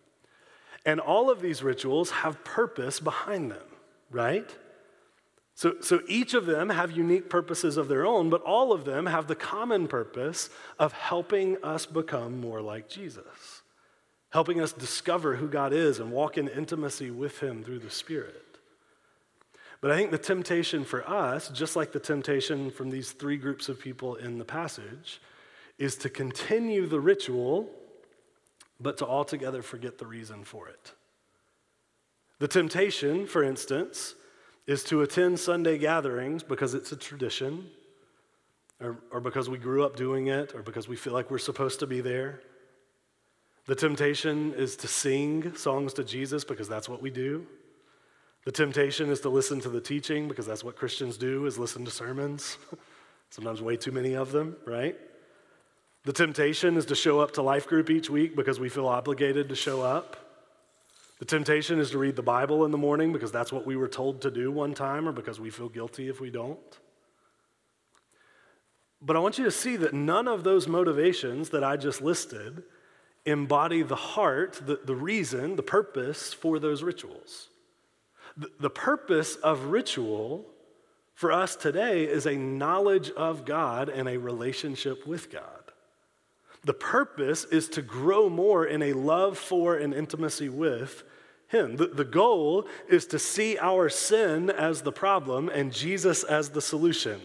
And 0.85 0.99
all 0.99 1.29
of 1.29 1.41
these 1.41 1.61
rituals 1.61 2.09
have 2.09 2.43
purpose 2.43 2.99
behind 2.99 3.51
them, 3.51 3.67
right? 4.11 4.49
So, 5.59 5.75
so 5.81 6.01
each 6.07 6.33
of 6.33 6.45
them 6.45 6.69
have 6.69 6.91
unique 6.91 7.29
purposes 7.29 7.75
of 7.75 7.89
their 7.89 8.05
own, 8.05 8.29
but 8.29 8.41
all 8.43 8.71
of 8.71 8.85
them 8.85 9.05
have 9.07 9.27
the 9.27 9.35
common 9.35 9.87
purpose 9.87 10.49
of 10.79 10.93
helping 10.93 11.61
us 11.63 11.85
become 11.85 12.39
more 12.39 12.61
like 12.61 12.87
Jesus, 12.87 13.61
helping 14.29 14.61
us 14.61 14.71
discover 14.71 15.35
who 15.35 15.49
God 15.49 15.73
is 15.73 15.99
and 15.99 16.11
walk 16.11 16.37
in 16.37 16.47
intimacy 16.47 17.11
with 17.11 17.43
Him 17.43 17.61
through 17.61 17.79
the 17.79 17.89
Spirit. 17.89 18.48
But 19.81 19.91
I 19.91 19.97
think 19.97 20.11
the 20.11 20.17
temptation 20.17 20.83
for 20.83 21.07
us, 21.09 21.49
just 21.49 21.75
like 21.75 21.91
the 21.91 21.99
temptation 21.99 22.69
from 22.69 22.89
these 22.89 23.11
three 23.11 23.37
groups 23.37 23.69
of 23.69 23.79
people 23.79 24.15
in 24.15 24.37
the 24.37 24.45
passage, 24.45 25.21
is 25.77 25.95
to 25.97 26.09
continue 26.09 26.85
the 26.85 26.99
ritual, 26.99 27.69
but 28.79 28.97
to 28.97 29.07
altogether 29.07 29.61
forget 29.61 29.97
the 29.97 30.05
reason 30.05 30.43
for 30.43 30.67
it. 30.67 30.93
The 32.39 32.47
temptation, 32.47 33.25
for 33.25 33.43
instance, 33.43 34.15
is 34.67 34.83
to 34.85 35.01
attend 35.01 35.39
Sunday 35.39 35.77
gatherings 35.77 36.43
because 36.43 36.73
it's 36.73 36.91
a 36.91 36.95
tradition, 36.97 37.69
or, 38.81 38.97
or 39.11 39.21
because 39.21 39.49
we 39.49 39.57
grew 39.57 39.83
up 39.85 39.95
doing 39.95 40.27
it, 40.27 40.53
or 40.53 40.61
because 40.61 40.87
we 40.87 40.95
feel 40.97 41.13
like 41.13 41.31
we're 41.31 41.37
supposed 41.37 41.79
to 41.79 41.87
be 41.87 42.01
there. 42.01 42.41
The 43.65 43.75
temptation 43.75 44.53
is 44.53 44.75
to 44.77 44.87
sing 44.87 45.55
songs 45.55 45.93
to 45.93 46.03
Jesus 46.03 46.43
because 46.43 46.67
that's 46.67 46.89
what 46.89 47.01
we 47.01 47.09
do. 47.09 47.45
The 48.49 48.53
temptation 48.53 49.11
is 49.11 49.19
to 49.19 49.29
listen 49.29 49.59
to 49.59 49.69
the 49.69 49.79
teaching 49.79 50.27
because 50.27 50.47
that's 50.47 50.63
what 50.63 50.75
Christians 50.75 51.17
do 51.17 51.45
is 51.45 51.59
listen 51.59 51.85
to 51.85 51.91
sermons. 51.91 52.57
Sometimes 53.29 53.61
way 53.61 53.77
too 53.77 53.91
many 53.91 54.15
of 54.15 54.31
them, 54.31 54.55
right? 54.65 54.97
The 56.03 56.13
temptation 56.13 56.75
is 56.75 56.87
to 56.87 56.95
show 56.95 57.19
up 57.19 57.33
to 57.33 57.43
life 57.43 57.67
group 57.67 57.91
each 57.91 58.09
week 58.09 58.35
because 58.35 58.59
we 58.59 58.67
feel 58.67 58.87
obligated 58.87 59.49
to 59.49 59.55
show 59.55 59.83
up. 59.83 60.17
The 61.19 61.25
temptation 61.25 61.77
is 61.77 61.91
to 61.91 61.99
read 61.99 62.15
the 62.15 62.23
Bible 62.23 62.65
in 62.65 62.71
the 62.71 62.77
morning 62.79 63.13
because 63.13 63.31
that's 63.31 63.51
what 63.51 63.67
we 63.67 63.75
were 63.75 63.87
told 63.87 64.19
to 64.21 64.31
do 64.31 64.51
one 64.51 64.73
time 64.73 65.07
or 65.07 65.11
because 65.11 65.39
we 65.39 65.51
feel 65.51 65.69
guilty 65.69 66.09
if 66.09 66.19
we 66.19 66.31
don't. 66.31 66.79
But 68.99 69.15
I 69.15 69.19
want 69.19 69.37
you 69.37 69.43
to 69.43 69.51
see 69.51 69.75
that 69.75 69.93
none 69.93 70.27
of 70.27 70.43
those 70.43 70.67
motivations 70.67 71.49
that 71.51 71.63
I 71.63 71.77
just 71.77 72.01
listed 72.01 72.63
embody 73.27 73.83
the 73.83 73.95
heart, 73.95 74.59
the, 74.65 74.79
the 74.83 74.95
reason, 74.95 75.55
the 75.55 75.61
purpose 75.61 76.33
for 76.33 76.57
those 76.57 76.81
rituals. 76.81 77.49
The, 78.59 78.69
purpose 78.69 79.35
of 79.35 79.65
ritual 79.65 80.45
for 81.13 81.31
us 81.31 81.55
today 81.55 82.05
is 82.05 82.25
a 82.25 82.35
knowledge 82.35 83.11
of 83.11 83.43
God 83.43 83.89
and 83.89 84.07
a 84.07 84.17
relationship 84.17 85.05
with 85.05 85.29
God. 85.29 85.43
The 86.63 86.73
purpose 86.73 87.43
is 87.45 87.67
to 87.69 87.81
grow 87.81 88.29
more 88.29 88.65
in 88.65 88.81
a 88.81 88.93
love 88.93 89.37
for 89.37 89.75
and 89.75 89.93
intimacy 89.93 90.49
with 90.49 91.03
him. 91.47 91.75
The, 91.75 91.87
the 91.87 92.05
goal 92.05 92.67
is 92.87 93.05
to 93.07 93.19
see 93.19 93.57
our 93.57 93.89
sin 93.89 94.49
as 94.49 94.81
the 94.81 94.91
problem 94.91 95.49
and 95.49 95.73
Jesus 95.73 96.23
as 96.23 96.49
the 96.49 96.61
solution. 96.61 97.19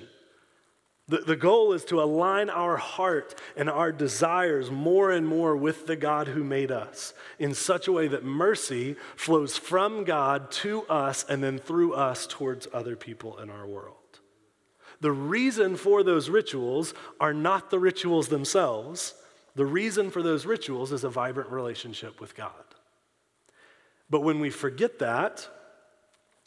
The, 1.06 1.18
the 1.18 1.36
goal 1.36 1.74
is 1.74 1.84
to 1.86 2.02
align 2.02 2.48
our 2.48 2.78
heart 2.78 3.38
and 3.56 3.68
our 3.68 3.92
desires 3.92 4.70
more 4.70 5.10
and 5.10 5.26
more 5.26 5.54
with 5.54 5.86
the 5.86 5.96
God 5.96 6.28
who 6.28 6.42
made 6.42 6.72
us 6.72 7.12
in 7.38 7.52
such 7.52 7.88
a 7.88 7.92
way 7.92 8.08
that 8.08 8.24
mercy 8.24 8.96
flows 9.14 9.58
from 9.58 10.04
God 10.04 10.50
to 10.52 10.82
us 10.84 11.24
and 11.28 11.42
then 11.42 11.58
through 11.58 11.92
us 11.92 12.26
towards 12.26 12.68
other 12.72 12.96
people 12.96 13.38
in 13.38 13.50
our 13.50 13.66
world. 13.66 13.96
The 15.00 15.12
reason 15.12 15.76
for 15.76 16.02
those 16.02 16.30
rituals 16.30 16.94
are 17.20 17.34
not 17.34 17.68
the 17.68 17.78
rituals 17.78 18.28
themselves. 18.28 19.14
The 19.54 19.66
reason 19.66 20.10
for 20.10 20.22
those 20.22 20.46
rituals 20.46 20.90
is 20.90 21.04
a 21.04 21.10
vibrant 21.10 21.50
relationship 21.50 22.18
with 22.18 22.34
God. 22.34 22.52
But 24.08 24.22
when 24.22 24.40
we 24.40 24.48
forget 24.48 24.98
that, 25.00 25.46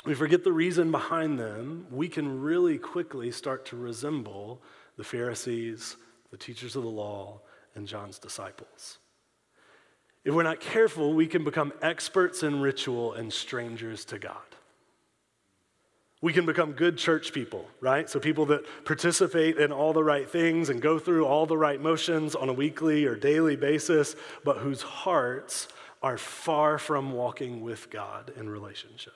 we 0.05 0.13
forget 0.13 0.43
the 0.43 0.51
reason 0.51 0.91
behind 0.91 1.39
them, 1.39 1.87
we 1.91 2.07
can 2.07 2.41
really 2.41 2.77
quickly 2.77 3.31
start 3.31 3.65
to 3.67 3.75
resemble 3.75 4.61
the 4.95 5.03
Pharisees, 5.03 5.97
the 6.31 6.37
teachers 6.37 6.75
of 6.75 6.83
the 6.83 6.89
law, 6.89 7.41
and 7.75 7.87
John's 7.87 8.19
disciples. 8.19 8.97
If 10.23 10.33
we're 10.33 10.43
not 10.43 10.59
careful, 10.59 11.13
we 11.13 11.27
can 11.27 11.43
become 11.43 11.71
experts 11.81 12.43
in 12.43 12.59
ritual 12.59 13.13
and 13.13 13.31
strangers 13.31 14.03
to 14.05 14.19
God. 14.19 14.35
We 16.21 16.33
can 16.33 16.45
become 16.45 16.71
good 16.71 16.97
church 16.97 17.31
people, 17.31 17.65
right? 17.79 18.09
So, 18.09 18.19
people 18.19 18.47
that 18.47 18.65
participate 18.85 19.57
in 19.57 19.71
all 19.71 19.93
the 19.93 20.03
right 20.03 20.27
things 20.27 20.69
and 20.69 20.81
go 20.81 20.97
through 20.97 21.25
all 21.25 21.45
the 21.45 21.57
right 21.57 21.79
motions 21.79 22.33
on 22.33 22.49
a 22.49 22.53
weekly 22.53 23.05
or 23.05 23.15
daily 23.15 23.55
basis, 23.55 24.15
but 24.43 24.57
whose 24.57 24.81
hearts 24.81 25.67
are 26.01 26.17
far 26.17 26.79
from 26.79 27.13
walking 27.13 27.61
with 27.61 27.89
God 27.91 28.33
in 28.35 28.49
relationship. 28.49 29.13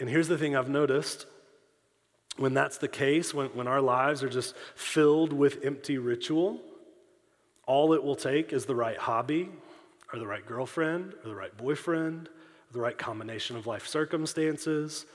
And 0.00 0.08
here's 0.08 0.28
the 0.28 0.38
thing 0.38 0.56
I've 0.56 0.68
noticed 0.68 1.26
when 2.36 2.54
that's 2.54 2.78
the 2.78 2.88
case, 2.88 3.34
when, 3.34 3.48
when 3.48 3.66
our 3.66 3.80
lives 3.80 4.22
are 4.22 4.28
just 4.28 4.54
filled 4.74 5.32
with 5.32 5.64
empty 5.64 5.98
ritual, 5.98 6.60
all 7.66 7.92
it 7.92 8.02
will 8.02 8.16
take 8.16 8.52
is 8.52 8.64
the 8.64 8.74
right 8.74 8.96
hobby, 8.96 9.50
or 10.12 10.18
the 10.18 10.26
right 10.26 10.44
girlfriend, 10.44 11.14
or 11.22 11.28
the 11.28 11.34
right 11.34 11.56
boyfriend, 11.56 12.28
or 12.28 12.72
the 12.72 12.80
right 12.80 12.96
combination 12.96 13.56
of 13.56 13.66
life 13.66 13.86
circumstances 13.86 15.06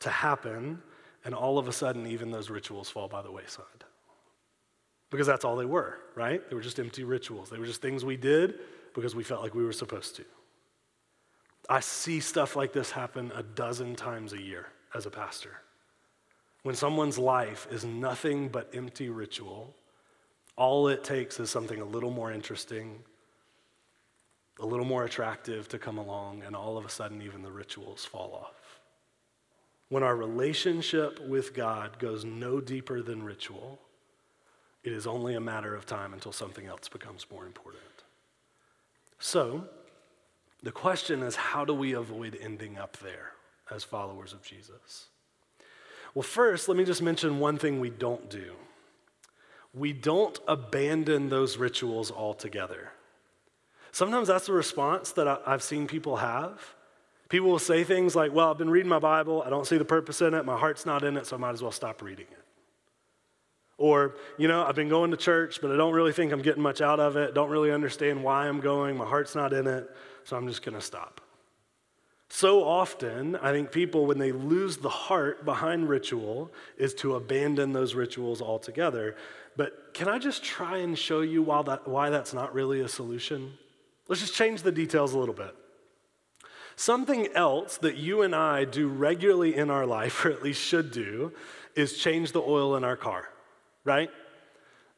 to 0.00 0.10
happen, 0.10 0.82
and 1.24 1.34
all 1.34 1.58
of 1.58 1.66
a 1.66 1.72
sudden, 1.72 2.06
even 2.06 2.30
those 2.30 2.50
rituals 2.50 2.90
fall 2.90 3.08
by 3.08 3.22
the 3.22 3.32
wayside. 3.32 3.64
Because 5.10 5.26
that's 5.26 5.44
all 5.44 5.56
they 5.56 5.64
were, 5.64 5.98
right? 6.14 6.48
They 6.48 6.56
were 6.56 6.62
just 6.62 6.78
empty 6.78 7.04
rituals. 7.04 7.48
They 7.48 7.58
were 7.58 7.66
just 7.66 7.80
things 7.80 8.04
we 8.04 8.16
did 8.16 8.60
because 8.94 9.14
we 9.14 9.22
felt 9.24 9.42
like 9.42 9.54
we 9.54 9.64
were 9.64 9.72
supposed 9.72 10.16
to. 10.16 10.24
I 11.68 11.80
see 11.80 12.20
stuff 12.20 12.56
like 12.56 12.72
this 12.72 12.90
happen 12.90 13.32
a 13.34 13.42
dozen 13.42 13.96
times 13.96 14.32
a 14.32 14.40
year 14.40 14.66
as 14.94 15.06
a 15.06 15.10
pastor. 15.10 15.60
When 16.62 16.74
someone's 16.74 17.18
life 17.18 17.66
is 17.70 17.84
nothing 17.84 18.48
but 18.48 18.70
empty 18.74 19.08
ritual, 19.08 19.74
all 20.56 20.88
it 20.88 21.04
takes 21.04 21.38
is 21.38 21.50
something 21.50 21.80
a 21.80 21.84
little 21.84 22.10
more 22.10 22.32
interesting, 22.32 23.02
a 24.58 24.66
little 24.66 24.86
more 24.86 25.04
attractive 25.04 25.68
to 25.68 25.78
come 25.78 25.98
along, 25.98 26.42
and 26.44 26.56
all 26.56 26.78
of 26.78 26.84
a 26.84 26.88
sudden, 26.88 27.20
even 27.22 27.42
the 27.42 27.52
rituals 27.52 28.04
fall 28.04 28.32
off. 28.32 28.80
When 29.88 30.02
our 30.02 30.16
relationship 30.16 31.20
with 31.20 31.54
God 31.54 31.98
goes 31.98 32.24
no 32.24 32.60
deeper 32.60 33.02
than 33.02 33.22
ritual, 33.22 33.78
it 34.82 34.92
is 34.92 35.06
only 35.06 35.34
a 35.34 35.40
matter 35.40 35.74
of 35.74 35.86
time 35.86 36.12
until 36.12 36.32
something 36.32 36.66
else 36.66 36.88
becomes 36.88 37.26
more 37.30 37.44
important. 37.44 37.82
So, 39.18 39.68
the 40.62 40.72
question 40.72 41.22
is 41.22 41.36
how 41.36 41.64
do 41.64 41.74
we 41.74 41.92
avoid 41.92 42.36
ending 42.40 42.78
up 42.78 42.96
there 42.98 43.32
as 43.70 43.84
followers 43.84 44.32
of 44.32 44.42
Jesus? 44.42 45.06
Well, 46.14 46.22
first, 46.22 46.68
let 46.68 46.76
me 46.78 46.84
just 46.84 47.02
mention 47.02 47.38
one 47.40 47.58
thing 47.58 47.78
we 47.80 47.90
don't 47.90 48.30
do. 48.30 48.52
we 49.74 49.92
don't 49.92 50.38
abandon 50.48 51.28
those 51.28 51.58
rituals 51.58 52.10
altogether. 52.10 52.92
Sometimes 53.92 54.28
that's 54.28 54.46
the 54.46 54.52
response 54.52 55.12
that 55.12 55.28
I've 55.46 55.62
seen 55.62 55.86
people 55.86 56.16
have. 56.16 56.74
People 57.28 57.50
will 57.50 57.58
say 57.58 57.84
things 57.84 58.16
like, 58.16 58.32
Well, 58.32 58.50
I've 58.50 58.58
been 58.58 58.70
reading 58.70 58.88
my 58.88 58.98
Bible, 58.98 59.42
I 59.44 59.50
don't 59.50 59.66
see 59.66 59.76
the 59.78 59.84
purpose 59.84 60.22
in 60.22 60.32
it, 60.34 60.44
my 60.44 60.56
heart's 60.58 60.86
not 60.86 61.04
in 61.04 61.16
it, 61.16 61.26
so 61.26 61.36
I 61.36 61.38
might 61.38 61.52
as 61.52 61.62
well 61.62 61.72
stop 61.72 62.00
reading 62.00 62.26
it. 62.30 62.45
Or, 63.78 64.16
you 64.38 64.48
know, 64.48 64.64
I've 64.64 64.74
been 64.74 64.88
going 64.88 65.10
to 65.10 65.16
church, 65.16 65.60
but 65.60 65.70
I 65.70 65.76
don't 65.76 65.92
really 65.92 66.12
think 66.12 66.32
I'm 66.32 66.42
getting 66.42 66.62
much 66.62 66.80
out 66.80 66.98
of 66.98 67.16
it, 67.16 67.34
don't 67.34 67.50
really 67.50 67.70
understand 67.70 68.24
why 68.24 68.48
I'm 68.48 68.60
going, 68.60 68.96
my 68.96 69.04
heart's 69.04 69.34
not 69.34 69.52
in 69.52 69.66
it, 69.66 69.90
so 70.24 70.36
I'm 70.36 70.48
just 70.48 70.64
gonna 70.64 70.80
stop. 70.80 71.20
So 72.28 72.64
often, 72.64 73.36
I 73.36 73.52
think 73.52 73.70
people, 73.70 74.06
when 74.06 74.18
they 74.18 74.32
lose 74.32 74.78
the 74.78 74.88
heart 74.88 75.44
behind 75.44 75.88
ritual, 75.88 76.50
is 76.76 76.92
to 76.94 77.14
abandon 77.14 77.72
those 77.72 77.94
rituals 77.94 78.42
altogether. 78.42 79.16
But 79.56 79.94
can 79.94 80.08
I 80.08 80.18
just 80.18 80.42
try 80.42 80.78
and 80.78 80.98
show 80.98 81.20
you 81.20 81.42
why, 81.42 81.62
that, 81.62 81.86
why 81.86 82.10
that's 82.10 82.34
not 82.34 82.52
really 82.52 82.80
a 82.80 82.88
solution? 82.88 83.52
Let's 84.08 84.20
just 84.20 84.34
change 84.34 84.62
the 84.62 84.72
details 84.72 85.12
a 85.12 85.18
little 85.18 85.34
bit. 85.34 85.54
Something 86.74 87.28
else 87.34 87.78
that 87.78 87.96
you 87.96 88.22
and 88.22 88.34
I 88.34 88.64
do 88.64 88.88
regularly 88.88 89.54
in 89.54 89.70
our 89.70 89.86
life, 89.86 90.24
or 90.24 90.30
at 90.30 90.42
least 90.42 90.60
should 90.60 90.90
do, 90.90 91.32
is 91.74 91.96
change 91.98 92.32
the 92.32 92.42
oil 92.42 92.76
in 92.76 92.84
our 92.84 92.96
car, 92.96 93.28
right? 93.86 94.10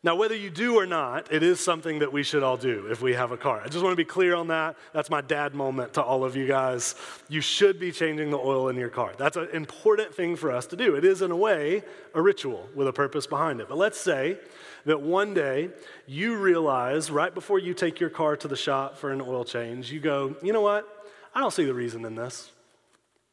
Now, 0.05 0.15
whether 0.15 0.37
you 0.37 0.49
do 0.49 0.77
or 0.79 0.87
not, 0.87 1.33
it 1.33 1.43
is 1.43 1.59
something 1.59 1.99
that 1.99 2.13
we 2.13 2.23
should 2.23 2.45
all 2.45 2.57
do 2.57 2.87
if 2.87 3.03
we 3.03 3.15
have 3.15 3.33
a 3.33 3.37
car. 3.37 3.61
I 3.65 3.69
just 3.69 3.83
want 3.83 3.93
to 3.93 3.97
be 3.97 4.05
clear 4.05 4.37
on 4.37 4.47
that. 4.47 4.77
That's 4.93 5.11
my 5.11 5.21
dad 5.21 5.55
moment 5.55 5.95
to 5.95 6.03
all 6.03 6.25
of 6.25 6.37
you 6.37 6.47
guys. 6.47 6.95
You 7.29 7.41
should 7.41 7.81
be 7.81 7.91
changing 7.91 8.31
the 8.31 8.39
oil 8.39 8.69
in 8.69 8.77
your 8.77 8.91
car. 8.91 9.13
That's 9.19 9.37
an 9.37 9.49
important 9.53 10.15
thing 10.15 10.37
for 10.37 10.53
us 10.53 10.67
to 10.67 10.77
do. 10.77 10.95
It 10.95 11.05
is, 11.05 11.21
in 11.21 11.33
a 11.33 11.37
way, 11.37 11.83
a 12.15 12.23
ritual 12.23 12.69
with 12.77 12.87
a 12.87 12.93
purpose 12.93 13.27
behind 13.27 13.61
it. 13.61 13.69
But 13.69 13.77
let's 13.77 13.99
say 13.99 14.39
that 14.85 15.01
one 15.01 15.35
day 15.35 15.71
you 16.07 16.37
realize 16.37 17.11
right 17.11 17.35
before 17.35 17.59
you 17.59 17.75
take 17.75 17.99
your 17.99 18.11
car 18.11 18.37
to 18.37 18.47
the 18.47 18.57
shop 18.57 18.99
for 18.99 19.11
an 19.11 19.21
oil 19.21 19.45
change, 19.45 19.91
you 19.91 19.99
go, 19.99 20.37
you 20.45 20.53
know 20.53 20.63
what? 20.63 20.87
I 21.35 21.41
don't 21.41 21.53
see 21.53 21.65
the 21.65 21.75
reason 21.75 22.05
in 22.05 22.15
this. 22.15 22.53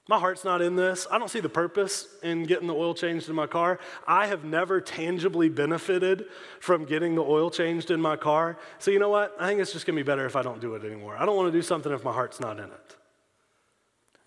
My 0.07 0.19
heart's 0.19 0.43
not 0.43 0.61
in 0.61 0.75
this. 0.75 1.07
I 1.09 1.17
don't 1.17 1.29
see 1.29 1.39
the 1.39 1.49
purpose 1.49 2.07
in 2.21 2.43
getting 2.43 2.67
the 2.67 2.75
oil 2.75 2.93
changed 2.93 3.27
in 3.27 3.35
my 3.35 3.47
car. 3.47 3.79
I 4.07 4.27
have 4.27 4.43
never 4.43 4.79
tangibly 4.79 5.49
benefited 5.49 6.25
from 6.59 6.85
getting 6.85 7.15
the 7.15 7.23
oil 7.23 7.49
changed 7.49 7.89
in 7.89 7.99
my 7.99 8.15
car. 8.15 8.57
So, 8.77 8.91
you 8.91 8.99
know 8.99 9.09
what? 9.09 9.35
I 9.39 9.47
think 9.47 9.61
it's 9.61 9.73
just 9.73 9.87
going 9.87 9.97
to 9.97 10.03
be 10.03 10.05
better 10.05 10.27
if 10.27 10.35
I 10.35 10.43
don't 10.43 10.61
do 10.61 10.75
it 10.75 10.83
anymore. 10.83 11.17
I 11.17 11.25
don't 11.25 11.35
want 11.35 11.51
to 11.51 11.57
do 11.57 11.63
something 11.63 11.91
if 11.91 12.03
my 12.03 12.13
heart's 12.13 12.39
not 12.39 12.59
in 12.59 12.65
it. 12.65 12.95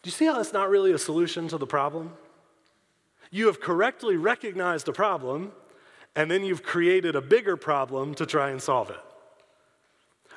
Do 0.03 0.09
you 0.09 0.11
see 0.11 0.27
how 0.27 0.35
that's 0.35 0.53
not 0.53 0.69
really 0.69 0.93
a 0.93 0.99
solution 0.99 1.47
to 1.49 1.59
the 1.59 1.67
problem? 1.67 2.13
You 3.31 3.47
have 3.47 3.61
correctly 3.61 4.17
recognized 4.17 4.87
the 4.87 4.93
problem, 4.93 5.53
and 6.17 6.29
then 6.29 6.45
you've 6.45 6.65
created 6.65 7.15
a 7.15 7.21
bigger 7.21 7.57
problem 7.57 8.17
to 8.17 8.27
try 8.27 8.51
and 8.51 8.61
solve 8.61 8.91
it. 8.91 9.01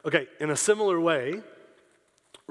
Okay, 0.06 0.28
in 0.40 0.52
a 0.52 0.56
similar 0.56 1.00
way, 1.00 1.42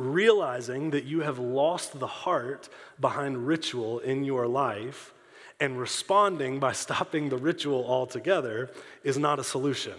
realizing 0.01 0.91
that 0.91 1.05
you 1.05 1.21
have 1.21 1.39
lost 1.39 1.99
the 1.99 2.07
heart 2.07 2.69
behind 3.01 3.47
ritual 3.47 3.99
in 4.01 4.25
your 4.25 4.47
life 4.47 5.13
and 5.61 5.79
responding 5.79 6.59
by 6.59 6.73
stopping 6.85 7.29
the 7.29 7.37
ritual 7.37 7.85
altogether 7.87 8.71
is 9.05 9.19
not 9.19 9.39
a 9.39 9.45
solution. 9.45 9.95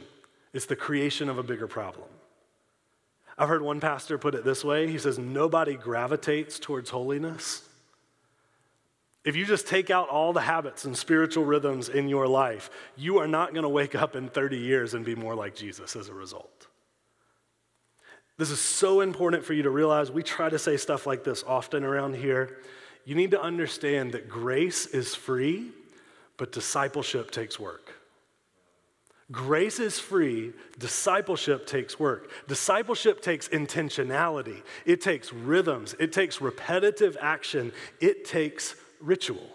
It's 0.53 0.65
the 0.65 0.75
creation 0.75 1.29
of 1.29 1.37
a 1.37 1.43
bigger 1.43 1.67
problem. 1.67 2.07
I've 3.37 3.49
heard 3.49 3.61
one 3.61 3.79
pastor 3.79 4.17
put 4.17 4.35
it 4.35 4.43
this 4.43 4.63
way 4.63 4.87
he 4.91 4.97
says, 4.97 5.17
Nobody 5.17 5.75
gravitates 5.75 6.59
towards 6.59 6.89
holiness. 6.89 7.67
If 9.23 9.35
you 9.35 9.45
just 9.45 9.67
take 9.67 9.91
out 9.91 10.09
all 10.09 10.33
the 10.33 10.41
habits 10.41 10.85
and 10.85 10.97
spiritual 10.97 11.45
rhythms 11.45 11.89
in 11.89 12.09
your 12.09 12.27
life, 12.27 12.71
you 12.97 13.19
are 13.19 13.27
not 13.27 13.53
going 13.53 13.63
to 13.63 13.69
wake 13.69 13.93
up 13.93 14.15
in 14.15 14.29
30 14.29 14.57
years 14.57 14.95
and 14.95 15.05
be 15.05 15.13
more 15.13 15.35
like 15.35 15.55
Jesus 15.55 15.95
as 15.95 16.09
a 16.09 16.13
result. 16.13 16.67
This 18.41 18.49
is 18.49 18.59
so 18.59 19.01
important 19.01 19.45
for 19.45 19.53
you 19.53 19.61
to 19.61 19.69
realize. 19.69 20.09
We 20.09 20.23
try 20.23 20.49
to 20.49 20.57
say 20.57 20.75
stuff 20.75 21.05
like 21.05 21.23
this 21.23 21.43
often 21.45 21.83
around 21.83 22.15
here. 22.15 22.57
You 23.05 23.13
need 23.13 23.29
to 23.29 23.39
understand 23.39 24.13
that 24.13 24.29
grace 24.29 24.87
is 24.87 25.13
free, 25.13 25.69
but 26.37 26.51
discipleship 26.51 27.29
takes 27.29 27.59
work. 27.59 27.93
Grace 29.31 29.79
is 29.79 29.99
free, 29.99 30.53
discipleship 30.79 31.67
takes 31.67 31.99
work. 31.99 32.31
Discipleship 32.47 33.21
takes 33.21 33.47
intentionality, 33.49 34.63
it 34.87 35.01
takes 35.01 35.31
rhythms, 35.31 35.93
it 35.99 36.11
takes 36.11 36.41
repetitive 36.41 37.15
action, 37.21 37.71
it 37.99 38.25
takes 38.25 38.73
ritual. 38.99 39.51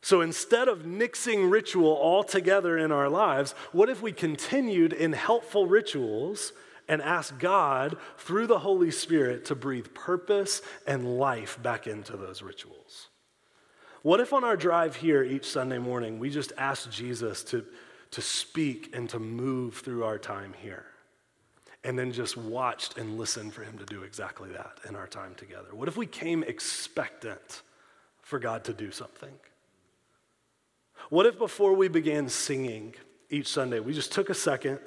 So 0.00 0.20
instead 0.20 0.68
of 0.68 0.84
nixing 0.84 1.50
ritual 1.50 1.98
altogether 2.00 2.78
in 2.78 2.92
our 2.92 3.08
lives, 3.08 3.50
what 3.72 3.88
if 3.88 4.00
we 4.00 4.12
continued 4.12 4.92
in 4.92 5.12
helpful 5.12 5.66
rituals 5.66 6.52
and 6.88 7.00
ask 7.00 7.38
God 7.38 7.96
through 8.18 8.46
the 8.46 8.58
Holy 8.58 8.90
Spirit 8.90 9.46
to 9.46 9.54
breathe 9.54 9.94
purpose 9.94 10.62
and 10.86 11.18
life 11.18 11.62
back 11.62 11.86
into 11.86 12.16
those 12.16 12.42
rituals. 12.42 13.08
What 14.02 14.20
if 14.20 14.34
on 14.34 14.44
our 14.44 14.56
drive 14.56 14.96
here 14.96 15.22
each 15.22 15.46
Sunday 15.46 15.78
morning, 15.78 16.18
we 16.18 16.28
just 16.28 16.52
ask 16.58 16.90
Jesus 16.90 17.42
to, 17.44 17.64
to 18.10 18.20
speak 18.20 18.94
and 18.94 19.08
to 19.08 19.18
move 19.18 19.76
through 19.78 20.04
our 20.04 20.18
time 20.18 20.54
here? 20.60 20.84
And 21.84 21.98
then 21.98 22.12
just 22.12 22.36
watched 22.36 22.98
and 22.98 23.18
listened 23.18 23.54
for 23.54 23.62
him 23.62 23.78
to 23.78 23.86
do 23.86 24.02
exactly 24.02 24.50
that 24.52 24.78
in 24.88 24.94
our 24.94 25.06
time 25.06 25.34
together? 25.36 25.68
What 25.72 25.88
if 25.88 25.96
we 25.96 26.06
came 26.06 26.42
expectant 26.42 27.62
for 28.20 28.38
God 28.38 28.64
to 28.64 28.74
do 28.74 28.90
something? 28.90 29.32
What 31.10 31.26
if 31.26 31.38
before 31.38 31.74
we 31.74 31.88
began 31.88 32.28
singing 32.28 32.94
each 33.30 33.48
Sunday, 33.48 33.80
we 33.80 33.94
just 33.94 34.12
took 34.12 34.30
a 34.30 34.34
second? 34.34 34.80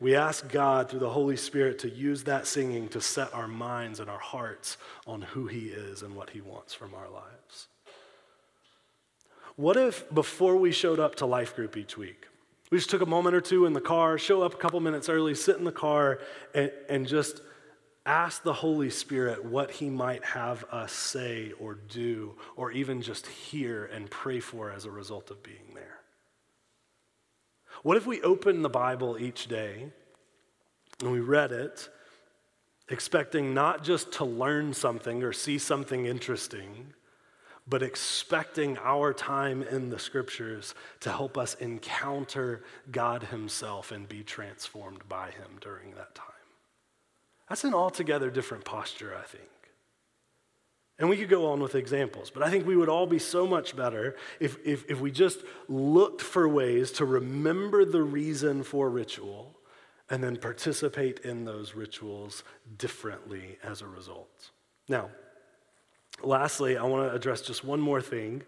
We 0.00 0.16
ask 0.16 0.48
God 0.50 0.88
through 0.88 1.00
the 1.00 1.10
Holy 1.10 1.36
Spirit 1.36 1.78
to 1.80 1.90
use 1.90 2.24
that 2.24 2.46
singing 2.46 2.88
to 2.88 3.00
set 3.00 3.32
our 3.32 3.46
minds 3.46 4.00
and 4.00 4.10
our 4.10 4.18
hearts 4.18 4.76
on 5.06 5.22
who 5.22 5.46
He 5.46 5.66
is 5.66 6.02
and 6.02 6.16
what 6.16 6.30
He 6.30 6.40
wants 6.40 6.74
from 6.74 6.94
our 6.94 7.08
lives. 7.08 7.68
What 9.56 9.76
if 9.76 10.12
before 10.12 10.56
we 10.56 10.72
showed 10.72 10.98
up 10.98 11.14
to 11.16 11.26
life 11.26 11.54
group 11.54 11.76
each 11.76 11.96
week, 11.96 12.26
we 12.70 12.78
just 12.78 12.90
took 12.90 13.02
a 13.02 13.06
moment 13.06 13.36
or 13.36 13.40
two 13.40 13.66
in 13.66 13.72
the 13.72 13.80
car, 13.80 14.18
show 14.18 14.42
up 14.42 14.54
a 14.54 14.56
couple 14.56 14.80
minutes 14.80 15.08
early, 15.08 15.34
sit 15.34 15.58
in 15.58 15.64
the 15.64 15.70
car, 15.70 16.18
and, 16.54 16.72
and 16.88 17.06
just 17.06 17.40
ask 18.04 18.42
the 18.42 18.52
Holy 18.52 18.90
Spirit 18.90 19.44
what 19.44 19.70
He 19.70 19.90
might 19.90 20.24
have 20.24 20.64
us 20.72 20.92
say 20.92 21.52
or 21.60 21.74
do, 21.74 22.34
or 22.56 22.72
even 22.72 23.00
just 23.00 23.28
hear 23.28 23.84
and 23.86 24.10
pray 24.10 24.40
for 24.40 24.72
as 24.72 24.86
a 24.86 24.90
result 24.90 25.30
of 25.30 25.40
being 25.44 25.72
there? 25.74 26.00
What 27.84 27.98
if 27.98 28.06
we 28.06 28.22
opened 28.22 28.64
the 28.64 28.70
Bible 28.70 29.18
each 29.18 29.46
day 29.46 29.90
and 31.00 31.12
we 31.12 31.20
read 31.20 31.52
it, 31.52 31.90
expecting 32.88 33.52
not 33.52 33.84
just 33.84 34.10
to 34.12 34.24
learn 34.24 34.72
something 34.72 35.22
or 35.22 35.34
see 35.34 35.58
something 35.58 36.06
interesting, 36.06 36.94
but 37.68 37.82
expecting 37.82 38.78
our 38.78 39.12
time 39.12 39.62
in 39.62 39.90
the 39.90 39.98
scriptures 39.98 40.74
to 41.00 41.10
help 41.10 41.36
us 41.36 41.56
encounter 41.56 42.64
God 42.90 43.24
Himself 43.24 43.92
and 43.92 44.08
be 44.08 44.22
transformed 44.22 45.06
by 45.06 45.26
Him 45.26 45.58
during 45.60 45.90
that 45.90 46.14
time? 46.14 46.30
That's 47.50 47.64
an 47.64 47.74
altogether 47.74 48.30
different 48.30 48.64
posture, 48.64 49.14
I 49.14 49.26
think. 49.26 49.50
And 50.98 51.08
we 51.08 51.16
could 51.16 51.28
go 51.28 51.50
on 51.50 51.60
with 51.60 51.74
examples, 51.74 52.30
but 52.30 52.44
I 52.44 52.50
think 52.50 52.66
we 52.66 52.76
would 52.76 52.88
all 52.88 53.06
be 53.06 53.18
so 53.18 53.46
much 53.46 53.76
better 53.76 54.14
if, 54.38 54.58
if, 54.64 54.88
if 54.88 55.00
we 55.00 55.10
just 55.10 55.40
looked 55.68 56.22
for 56.22 56.48
ways 56.48 56.92
to 56.92 57.04
remember 57.04 57.84
the 57.84 58.02
reason 58.02 58.62
for 58.62 58.88
ritual 58.88 59.58
and 60.08 60.22
then 60.22 60.36
participate 60.36 61.20
in 61.20 61.44
those 61.44 61.74
rituals 61.74 62.44
differently 62.78 63.58
as 63.62 63.82
a 63.82 63.88
result. 63.88 64.50
Now, 64.88 65.10
lastly, 66.22 66.76
I 66.76 66.84
want 66.84 67.08
to 67.08 67.14
address 67.14 67.40
just 67.40 67.64
one 67.64 67.80
more 67.80 68.00
thing 68.00 68.42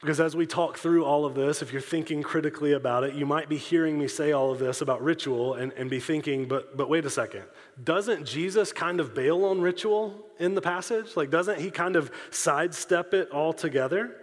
because 0.00 0.20
as 0.20 0.36
we 0.36 0.46
talk 0.46 0.78
through 0.78 1.04
all 1.04 1.24
of 1.24 1.34
this, 1.34 1.60
if 1.60 1.72
you're 1.72 1.82
thinking 1.82 2.22
critically 2.22 2.72
about 2.72 3.02
it, 3.02 3.14
you 3.14 3.26
might 3.26 3.48
be 3.48 3.56
hearing 3.56 3.98
me 3.98 4.06
say 4.06 4.30
all 4.30 4.52
of 4.52 4.60
this 4.60 4.80
about 4.80 5.02
ritual 5.02 5.54
and, 5.54 5.72
and 5.72 5.90
be 5.90 5.98
thinking, 5.98 6.46
but, 6.46 6.76
but 6.76 6.88
wait 6.88 7.04
a 7.04 7.10
second. 7.10 7.42
Doesn't 7.82 8.24
Jesus 8.24 8.72
kind 8.72 9.00
of 9.00 9.12
bail 9.12 9.44
on 9.44 9.60
ritual 9.60 10.14
in 10.38 10.54
the 10.54 10.60
passage? 10.60 11.16
Like, 11.16 11.30
doesn't 11.30 11.58
he 11.58 11.72
kind 11.72 11.96
of 11.96 12.12
sidestep 12.30 13.12
it 13.12 13.32
altogether? 13.32 14.14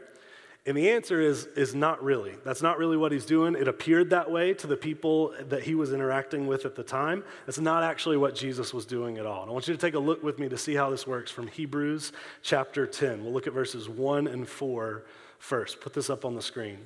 And 0.66 0.78
the 0.78 0.90
answer 0.92 1.22
is, 1.22 1.46
is 1.58 1.76
not 1.76 2.02
really. 2.02 2.36
That's 2.46 2.62
not 2.62 2.78
really 2.80 2.98
what 2.98 3.12
he's 3.12 3.26
doing. 3.26 3.54
It 3.54 3.68
appeared 3.68 4.10
that 4.12 4.32
way 4.32 4.54
to 4.56 4.68
the 4.68 4.78
people 4.78 5.34
that 5.50 5.62
he 5.62 5.76
was 5.76 5.92
interacting 5.92 6.48
with 6.48 6.66
at 6.66 6.76
the 6.76 6.84
time. 6.84 7.24
That's 7.46 7.60
not 7.60 7.84
actually 7.84 8.18
what 8.18 8.34
Jesus 8.34 8.74
was 8.74 8.86
doing 8.86 9.18
at 9.18 9.26
all. 9.26 9.42
And 9.42 9.52
I 9.52 9.54
want 9.54 9.68
you 9.68 9.74
to 9.76 9.80
take 9.80 9.94
a 9.94 10.00
look 10.00 10.24
with 10.24 10.40
me 10.40 10.48
to 10.50 10.58
see 10.58 10.74
how 10.74 10.90
this 10.90 11.06
works 11.06 11.32
from 11.32 11.48
Hebrews 11.48 12.14
chapter 12.42 12.88
10. 12.88 13.24
We'll 13.26 13.34
look 13.34 13.46
at 13.46 13.54
verses 13.54 13.90
1 13.90 14.26
and 14.28 14.48
4 14.48 15.04
first. 15.46 15.80
Put 15.80 15.94
this 15.94 16.10
up 16.10 16.26
on 16.26 16.36
the 16.36 16.42
screen. 16.42 16.80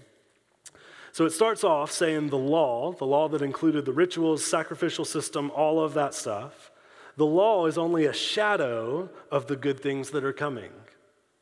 So 1.12 1.26
it 1.26 1.32
starts 1.32 1.64
off 1.64 1.91
saying 1.91 2.30
the 2.30 2.38
law, 2.38 2.91
the 2.91 3.05
law 3.05 3.28
that 3.30 3.41
included 3.41 3.86
the 3.86 3.93
rituals, 3.93 4.45
sacrificial 4.45 5.05
system, 5.05 5.51
all 5.55 5.82
of 5.82 5.93
that 5.95 6.14
stuff. 6.14 6.72
The 7.18 7.26
law 7.26 7.66
is 7.66 7.78
only 7.78 8.05
a 8.05 8.14
shadow 8.14 9.10
of 9.32 9.47
the 9.47 9.55
good 9.55 9.80
things 9.80 10.12
that 10.12 10.24
are 10.24 10.34
coming, 10.34 10.72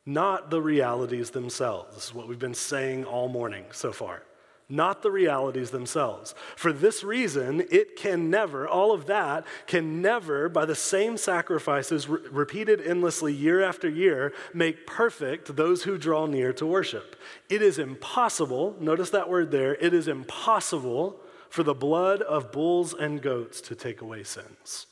not 0.06 0.50
the 0.50 0.62
realities 0.62 1.30
themselves. 1.30 1.94
This 1.94 2.06
is 2.06 2.14
what 2.14 2.28
we've 2.28 2.38
been 2.38 2.54
saying 2.54 3.04
all 3.04 3.28
morning 3.28 3.64
so 3.72 3.92
far. 3.92 4.22
Not 4.68 5.02
the 5.02 5.10
realities 5.10 5.70
themselves. 5.70 6.34
For 6.54 6.72
this 6.72 7.02
reason, 7.02 7.64
it 7.70 7.96
can 7.96 8.28
never, 8.28 8.68
all 8.68 8.92
of 8.92 9.06
that 9.06 9.46
can 9.66 10.02
never, 10.02 10.48
by 10.48 10.66
the 10.66 10.74
same 10.74 11.16
sacrifices 11.16 12.08
re- 12.08 12.20
repeated 12.30 12.86
endlessly 12.86 13.32
year 13.32 13.62
after 13.62 13.88
year, 13.88 14.34
make 14.52 14.86
perfect 14.86 15.56
those 15.56 15.84
who 15.84 15.96
draw 15.96 16.26
near 16.26 16.52
to 16.52 16.66
worship. 16.66 17.16
It 17.48 17.62
is 17.62 17.78
impossible, 17.78 18.76
notice 18.78 19.10
that 19.10 19.30
word 19.30 19.50
there, 19.50 19.74
it 19.76 19.94
is 19.94 20.06
impossible 20.06 21.18
for 21.48 21.62
the 21.62 21.74
blood 21.74 22.20
of 22.20 22.52
bulls 22.52 22.92
and 22.92 23.22
goats 23.22 23.62
to 23.62 23.74
take 23.74 24.02
away 24.02 24.22
sins. 24.22 24.86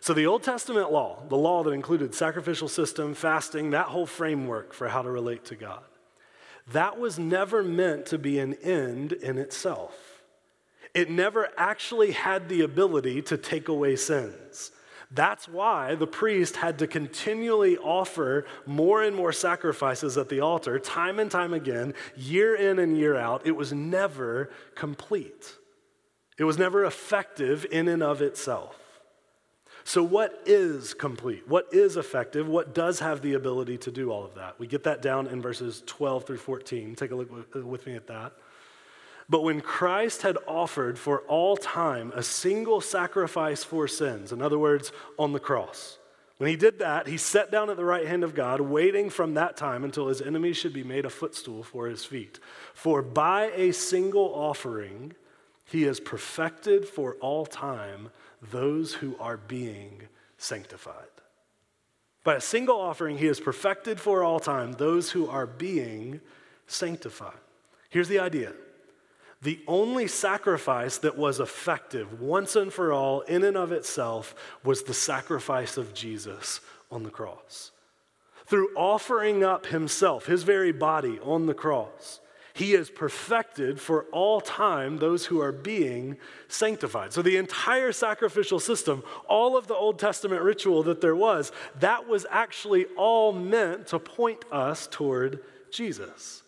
So, 0.00 0.12
the 0.12 0.26
Old 0.26 0.42
Testament 0.42 0.92
law, 0.92 1.22
the 1.28 1.36
law 1.36 1.62
that 1.62 1.70
included 1.70 2.14
sacrificial 2.14 2.68
system, 2.68 3.14
fasting, 3.14 3.70
that 3.70 3.86
whole 3.86 4.06
framework 4.06 4.74
for 4.74 4.88
how 4.88 5.00
to 5.02 5.10
relate 5.10 5.46
to 5.46 5.56
God, 5.56 5.82
that 6.72 6.98
was 6.98 7.18
never 7.18 7.62
meant 7.62 8.06
to 8.06 8.18
be 8.18 8.38
an 8.38 8.54
end 8.54 9.12
in 9.12 9.38
itself. 9.38 9.94
It 10.94 11.10
never 11.10 11.48
actually 11.56 12.12
had 12.12 12.48
the 12.48 12.62
ability 12.62 13.22
to 13.22 13.36
take 13.36 13.68
away 13.68 13.96
sins. 13.96 14.72
That's 15.10 15.46
why 15.46 15.94
the 15.94 16.06
priest 16.06 16.56
had 16.56 16.78
to 16.80 16.86
continually 16.86 17.76
offer 17.76 18.44
more 18.64 19.02
and 19.02 19.14
more 19.14 19.32
sacrifices 19.32 20.18
at 20.18 20.28
the 20.28 20.40
altar, 20.40 20.78
time 20.80 21.20
and 21.20 21.30
time 21.30 21.54
again, 21.54 21.94
year 22.16 22.56
in 22.56 22.80
and 22.80 22.96
year 22.96 23.14
out. 23.14 23.46
It 23.46 23.54
was 23.54 23.72
never 23.72 24.50
complete, 24.74 25.54
it 26.38 26.44
was 26.44 26.58
never 26.58 26.84
effective 26.84 27.66
in 27.70 27.88
and 27.88 28.02
of 28.02 28.20
itself. 28.20 28.85
So, 29.86 30.02
what 30.02 30.42
is 30.46 30.94
complete? 30.94 31.46
What 31.46 31.68
is 31.72 31.96
effective? 31.96 32.48
What 32.48 32.74
does 32.74 32.98
have 32.98 33.22
the 33.22 33.34
ability 33.34 33.78
to 33.78 33.92
do 33.92 34.10
all 34.10 34.24
of 34.24 34.34
that? 34.34 34.58
We 34.58 34.66
get 34.66 34.82
that 34.82 35.00
down 35.00 35.28
in 35.28 35.40
verses 35.40 35.84
12 35.86 36.24
through 36.24 36.38
14. 36.38 36.96
Take 36.96 37.12
a 37.12 37.14
look 37.14 37.30
uh, 37.54 37.64
with 37.64 37.86
me 37.86 37.94
at 37.94 38.08
that. 38.08 38.32
But 39.30 39.44
when 39.44 39.60
Christ 39.60 40.22
had 40.22 40.38
offered 40.48 40.98
for 40.98 41.20
all 41.28 41.56
time 41.56 42.12
a 42.16 42.22
single 42.24 42.80
sacrifice 42.80 43.62
for 43.62 43.86
sins, 43.86 44.32
in 44.32 44.42
other 44.42 44.58
words, 44.58 44.90
on 45.20 45.32
the 45.32 45.38
cross, 45.38 45.98
when 46.38 46.50
he 46.50 46.56
did 46.56 46.80
that, 46.80 47.06
he 47.06 47.16
sat 47.16 47.52
down 47.52 47.70
at 47.70 47.76
the 47.76 47.84
right 47.84 48.08
hand 48.08 48.24
of 48.24 48.34
God, 48.34 48.60
waiting 48.60 49.08
from 49.08 49.34
that 49.34 49.56
time 49.56 49.84
until 49.84 50.08
his 50.08 50.20
enemies 50.20 50.56
should 50.56 50.72
be 50.72 50.82
made 50.82 51.04
a 51.04 51.10
footstool 51.10 51.62
for 51.62 51.86
his 51.86 52.04
feet. 52.04 52.40
For 52.74 53.02
by 53.02 53.52
a 53.54 53.72
single 53.72 54.34
offering, 54.34 55.14
he 55.64 55.82
has 55.82 56.00
perfected 56.00 56.88
for 56.88 57.14
all 57.20 57.46
time 57.46 58.10
those 58.42 58.94
who 58.94 59.16
are 59.18 59.36
being 59.36 60.02
sanctified. 60.38 60.94
By 62.24 62.34
a 62.34 62.40
single 62.40 62.80
offering, 62.80 63.18
he 63.18 63.26
has 63.26 63.38
perfected 63.38 64.00
for 64.00 64.24
all 64.24 64.40
time 64.40 64.72
those 64.72 65.10
who 65.10 65.28
are 65.28 65.46
being 65.46 66.20
sanctified. 66.66 67.38
Here's 67.88 68.08
the 68.08 68.18
idea 68.18 68.52
the 69.42 69.60
only 69.68 70.08
sacrifice 70.08 70.98
that 70.98 71.16
was 71.16 71.40
effective 71.40 72.20
once 72.20 72.56
and 72.56 72.72
for 72.72 72.92
all, 72.92 73.20
in 73.22 73.44
and 73.44 73.56
of 73.56 73.70
itself, 73.70 74.34
was 74.64 74.82
the 74.82 74.94
sacrifice 74.94 75.76
of 75.76 75.94
Jesus 75.94 76.60
on 76.90 77.02
the 77.02 77.10
cross. 77.10 77.70
Through 78.46 78.74
offering 78.76 79.44
up 79.44 79.66
himself, 79.66 80.26
his 80.26 80.42
very 80.42 80.72
body 80.72 81.18
on 81.22 81.46
the 81.46 81.54
cross, 81.54 82.20
he 82.56 82.72
has 82.72 82.88
perfected 82.88 83.78
for 83.78 84.06
all 84.12 84.40
time 84.40 84.96
those 84.96 85.26
who 85.26 85.42
are 85.42 85.52
being 85.52 86.16
sanctified. 86.48 87.12
So, 87.12 87.20
the 87.20 87.36
entire 87.36 87.92
sacrificial 87.92 88.60
system, 88.60 89.02
all 89.28 89.58
of 89.58 89.66
the 89.66 89.74
Old 89.74 89.98
Testament 89.98 90.40
ritual 90.40 90.82
that 90.84 91.02
there 91.02 91.14
was, 91.14 91.52
that 91.80 92.08
was 92.08 92.24
actually 92.30 92.86
all 92.96 93.34
meant 93.34 93.88
to 93.88 93.98
point 93.98 94.42
us 94.50 94.86
toward 94.86 95.40
Jesus. 95.70 96.44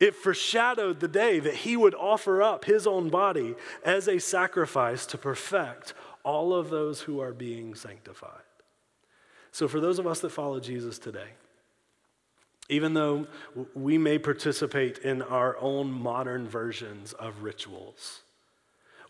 It 0.00 0.14
foreshadowed 0.14 1.00
the 1.00 1.06
day 1.06 1.38
that 1.38 1.54
he 1.54 1.76
would 1.76 1.94
offer 1.94 2.42
up 2.42 2.64
his 2.64 2.86
own 2.86 3.10
body 3.10 3.54
as 3.84 4.08
a 4.08 4.20
sacrifice 4.20 5.04
to 5.04 5.18
perfect 5.18 5.92
all 6.24 6.54
of 6.54 6.70
those 6.70 7.02
who 7.02 7.20
are 7.20 7.34
being 7.34 7.74
sanctified. 7.74 8.40
So, 9.50 9.68
for 9.68 9.80
those 9.80 9.98
of 9.98 10.06
us 10.06 10.20
that 10.20 10.30
follow 10.30 10.60
Jesus 10.60 10.98
today, 10.98 11.28
even 12.72 12.94
though 12.94 13.26
we 13.74 13.98
may 13.98 14.18
participate 14.18 14.96
in 14.98 15.20
our 15.20 15.58
own 15.58 15.92
modern 15.92 16.48
versions 16.48 17.12
of 17.12 17.42
rituals, 17.42 18.22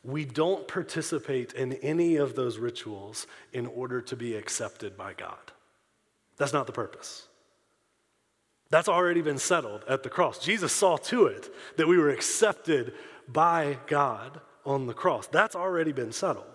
we 0.03 0.25
don't 0.25 0.67
participate 0.67 1.53
in 1.53 1.75
any 1.75 2.17
of 2.17 2.35
those 2.35 2.59
rituals 2.59 3.29
in 3.53 3.69
order 3.69 4.01
to 4.01 4.17
be 4.17 4.35
accepted 4.35 4.97
by 4.97 5.13
God. 5.13 5.53
That's 6.39 6.53
not 6.53 6.67
the 6.67 6.73
purpose. 6.73 7.29
That's 8.69 8.89
already 8.89 9.23
been 9.23 9.39
settled 9.39 9.85
at 9.89 10.03
the 10.03 10.11
cross. 10.11 10.41
Jesus 10.41 10.73
saw 10.73 10.97
to 10.97 11.27
it 11.27 11.49
that 11.77 11.87
we 11.87 11.99
were 11.99 12.11
accepted 12.11 12.95
by 13.29 13.79
God 13.87 14.41
on 14.67 14.89
the 14.89 14.95
cross. 14.95 15.29
That's 15.29 15.55
already 15.55 15.93
been 15.93 16.11
settled. 16.11 16.47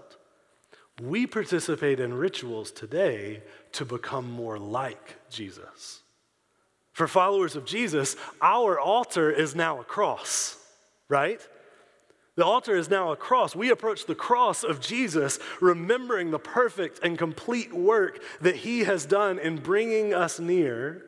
We 1.01 1.25
participate 1.25 2.01
in 2.01 2.13
rituals 2.13 2.71
today 2.71 3.43
to 3.73 3.85
become 3.85 4.29
more 4.29 4.59
like 4.59 5.15
Jesus. 5.29 6.01
For 6.97 7.07
followers 7.07 7.55
of 7.55 7.63
Jesus, 7.63 8.15
our 8.41 8.79
altar 8.79 9.29
is 9.29 9.53
now 9.53 9.79
a 9.79 9.83
cross, 9.83 10.57
right? 11.07 11.39
The 12.33 12.43
altar 12.43 12.75
is 12.75 12.89
now 12.89 13.11
a 13.11 13.15
cross. 13.15 13.55
We 13.55 13.69
approach 13.69 14.07
the 14.07 14.15
cross 14.15 14.63
of 14.63 14.81
Jesus, 14.81 15.37
remembering 15.61 16.31
the 16.31 16.39
perfect 16.39 17.01
and 17.03 17.15
complete 17.15 17.71
work 17.71 18.23
that 18.41 18.55
he 18.55 18.79
has 18.85 19.05
done 19.05 19.37
in 19.37 19.57
bringing 19.57 20.11
us 20.11 20.39
near. 20.39 21.05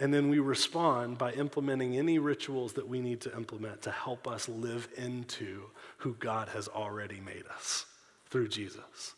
And 0.00 0.14
then 0.14 0.30
we 0.30 0.38
respond 0.38 1.18
by 1.18 1.32
implementing 1.32 1.98
any 1.98 2.18
rituals 2.18 2.72
that 2.72 2.88
we 2.88 3.02
need 3.02 3.20
to 3.20 3.36
implement 3.36 3.82
to 3.82 3.90
help 3.90 4.26
us 4.26 4.48
live 4.48 4.88
into 4.96 5.64
who 5.98 6.14
God 6.14 6.48
has 6.54 6.68
already 6.68 7.20
made 7.20 7.44
us 7.54 7.84
through 8.30 8.48
Jesus. 8.48 9.14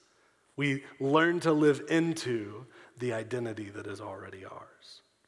We 0.56 0.82
learn 0.98 1.38
to 1.40 1.52
live 1.52 1.84
into 1.88 2.66
the 2.98 3.12
identity 3.12 3.70
that 3.70 3.86
is 3.86 4.00
already 4.00 4.44
ours. 4.44 4.73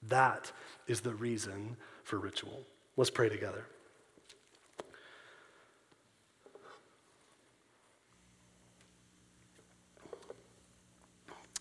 That 0.09 0.53
is 0.87 1.01
the 1.01 1.15
reason 1.15 1.77
for 2.05 2.19
ritual. 2.19 2.65
Let's 2.97 3.11
pray 3.11 3.29
together. 3.29 3.67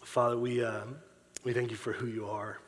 Father, 0.03 0.37
we, 0.37 0.63
uh, 0.63 0.85
we 1.43 1.51
thank 1.51 1.71
you 1.71 1.77
for 1.77 1.91
who 1.91 2.07
you 2.07 2.27
are. 2.27 2.59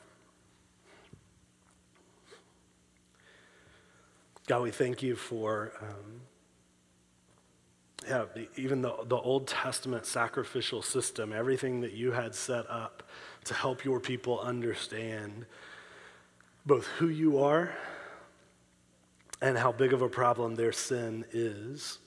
God, 4.47 4.63
we 4.63 4.71
thank 4.71 5.01
you 5.01 5.15
for 5.15 5.71
um, 5.81 6.21
yeah, 8.07 8.25
the, 8.33 8.47
even 8.55 8.81
the, 8.81 8.93
the 9.05 9.17
Old 9.17 9.47
Testament 9.47 10.05
sacrificial 10.05 10.81
system, 10.81 11.33
everything 11.33 11.81
that 11.81 11.93
you 11.93 12.11
had 12.11 12.33
set 12.33 12.69
up 12.69 13.03
to 13.45 13.53
help 13.53 13.83
your 13.83 13.99
people 13.99 14.39
understand 14.39 15.45
both 16.67 16.85
who 16.85 17.07
you 17.07 17.39
are 17.39 17.73
and 19.41 19.57
how 19.57 19.71
big 19.71 19.93
of 19.93 20.01
a 20.01 20.09
problem 20.09 20.55
their 20.55 20.73
sin 20.73 21.23
is. 21.31 21.99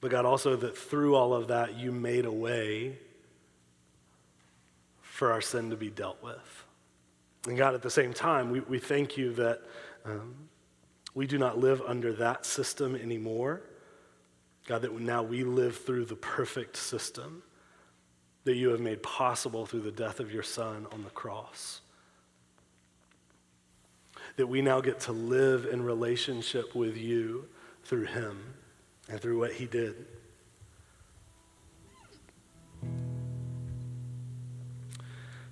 But 0.00 0.10
God, 0.10 0.26
also 0.26 0.56
that 0.56 0.76
through 0.76 1.14
all 1.14 1.32
of 1.32 1.48
that, 1.48 1.76
you 1.76 1.92
made 1.92 2.24
a 2.24 2.32
way 2.32 2.98
for 5.00 5.30
our 5.30 5.40
sin 5.40 5.70
to 5.70 5.76
be 5.76 5.90
dealt 5.90 6.20
with. 6.22 6.64
And 7.46 7.56
God, 7.56 7.74
at 7.74 7.82
the 7.82 7.90
same 7.90 8.12
time, 8.12 8.50
we, 8.50 8.60
we 8.60 8.80
thank 8.80 9.16
you 9.16 9.32
that 9.34 9.60
um, 10.04 10.34
we 11.14 11.28
do 11.28 11.38
not 11.38 11.58
live 11.58 11.80
under 11.82 12.12
that 12.14 12.44
system 12.44 12.96
anymore. 12.96 13.62
God, 14.66 14.82
that 14.82 14.92
now 14.98 15.22
we 15.22 15.44
live 15.44 15.76
through 15.76 16.06
the 16.06 16.16
perfect 16.16 16.76
system 16.76 17.44
that 18.42 18.56
you 18.56 18.70
have 18.70 18.80
made 18.80 19.04
possible 19.04 19.66
through 19.66 19.82
the 19.82 19.92
death 19.92 20.18
of 20.18 20.32
your 20.32 20.42
Son 20.42 20.88
on 20.90 21.04
the 21.04 21.10
cross 21.10 21.82
that 24.36 24.46
we 24.46 24.62
now 24.62 24.80
get 24.80 25.00
to 25.00 25.12
live 25.12 25.66
in 25.66 25.82
relationship 25.82 26.74
with 26.74 26.96
you 26.96 27.46
through 27.84 28.04
him 28.04 28.54
and 29.08 29.20
through 29.20 29.38
what 29.38 29.52
he 29.52 29.66
did. 29.66 30.06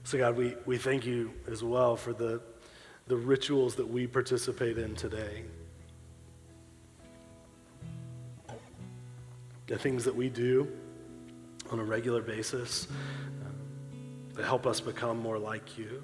So, 0.05 0.19
God, 0.19 0.37
we, 0.37 0.57
we 0.67 0.77
thank 0.77 1.07
you 1.07 1.31
as 1.49 1.63
well 1.63 1.95
for 1.95 2.13
the, 2.13 2.41
the 3.07 3.17
rituals 3.17 3.77
that 3.77 3.87
we 3.87 4.09
participate 4.09 4.77
in 4.77 4.97
today. 4.97 5.45
The 9.69 9.79
things 9.79 10.05
that 10.05 10.17
we 10.17 10.29
do 10.29 10.67
on 11.71 11.79
a 11.79 11.85
regular 11.85 12.23
basis 12.23 12.89
uh, 12.91 13.51
that 14.35 14.45
help 14.45 14.67
us 14.67 14.81
become 14.81 15.17
more 15.19 15.39
like 15.39 15.79
you. 15.79 16.03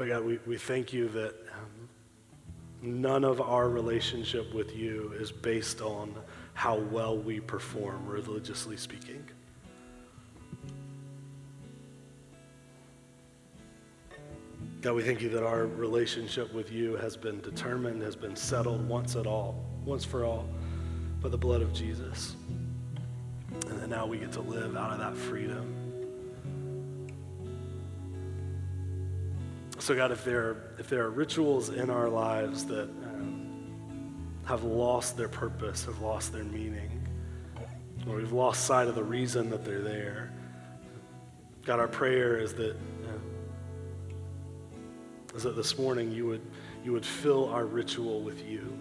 But 0.00 0.08
God, 0.08 0.24
we, 0.24 0.38
we 0.46 0.56
thank 0.56 0.94
you 0.94 1.10
that 1.10 1.34
um, 1.52 1.90
none 2.80 3.22
of 3.22 3.38
our 3.38 3.68
relationship 3.68 4.54
with 4.54 4.74
you 4.74 5.12
is 5.20 5.30
based 5.30 5.82
on 5.82 6.14
how 6.54 6.78
well 6.78 7.18
we 7.18 7.38
perform, 7.38 8.06
religiously 8.06 8.78
speaking. 8.78 9.22
God, 14.80 14.94
we 14.94 15.02
thank 15.02 15.20
you 15.20 15.28
that 15.28 15.44
our 15.44 15.66
relationship 15.66 16.50
with 16.54 16.72
you 16.72 16.96
has 16.96 17.14
been 17.14 17.38
determined, 17.42 18.00
has 18.00 18.16
been 18.16 18.36
settled 18.36 18.88
once 18.88 19.16
at 19.16 19.26
all, 19.26 19.62
once 19.84 20.02
for 20.02 20.24
all, 20.24 20.48
by 21.20 21.28
the 21.28 21.36
blood 21.36 21.60
of 21.60 21.74
Jesus. 21.74 22.36
And 23.68 23.90
now 23.90 24.06
we 24.06 24.16
get 24.16 24.32
to 24.32 24.40
live 24.40 24.78
out 24.78 24.92
of 24.92 24.98
that 24.98 25.14
freedom. 25.14 25.79
So, 29.80 29.94
God, 29.94 30.12
if 30.12 30.26
there, 30.26 30.74
if 30.78 30.90
there 30.90 31.04
are 31.04 31.10
rituals 31.10 31.70
in 31.70 31.88
our 31.88 32.10
lives 32.10 32.66
that 32.66 32.82
um, 32.82 34.38
have 34.44 34.62
lost 34.62 35.16
their 35.16 35.28
purpose, 35.28 35.86
have 35.86 36.02
lost 36.02 36.34
their 36.34 36.44
meaning, 36.44 37.08
or 38.06 38.16
we've 38.16 38.32
lost 38.32 38.66
sight 38.66 38.88
of 38.88 38.94
the 38.94 39.02
reason 39.02 39.48
that 39.48 39.64
they're 39.64 39.80
there, 39.80 40.34
God, 41.64 41.80
our 41.80 41.88
prayer 41.88 42.36
is 42.36 42.52
that, 42.54 42.76
uh, 42.76 43.20
is 45.34 45.44
that 45.44 45.56
this 45.56 45.78
morning 45.78 46.12
you 46.12 46.26
would, 46.26 46.42
you 46.84 46.92
would 46.92 47.06
fill 47.06 47.48
our 47.48 47.64
ritual 47.64 48.20
with 48.20 48.46
you. 48.46 48.78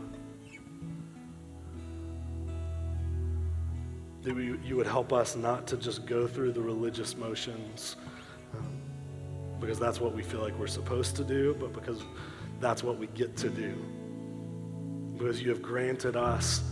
That 4.23 4.35
we, 4.35 4.57
you 4.65 4.75
would 4.75 4.87
help 4.87 5.13
us 5.13 5.37
not 5.37 5.65
to 5.67 5.77
just 5.77 6.05
go 6.05 6.27
through 6.27 6.51
the 6.51 6.61
religious 6.61 7.15
motions 7.15 7.95
because 9.59 9.79
that's 9.79 9.99
what 9.99 10.13
we 10.13 10.23
feel 10.23 10.41
like 10.41 10.57
we're 10.57 10.67
supposed 10.67 11.15
to 11.17 11.23
do, 11.23 11.55
but 11.59 11.73
because 11.73 12.01
that's 12.59 12.83
what 12.83 12.97
we 12.97 13.07
get 13.07 13.35
to 13.37 13.49
do. 13.49 13.75
Because 15.17 15.41
you 15.41 15.49
have 15.49 15.61
granted 15.61 16.15
us 16.15 16.63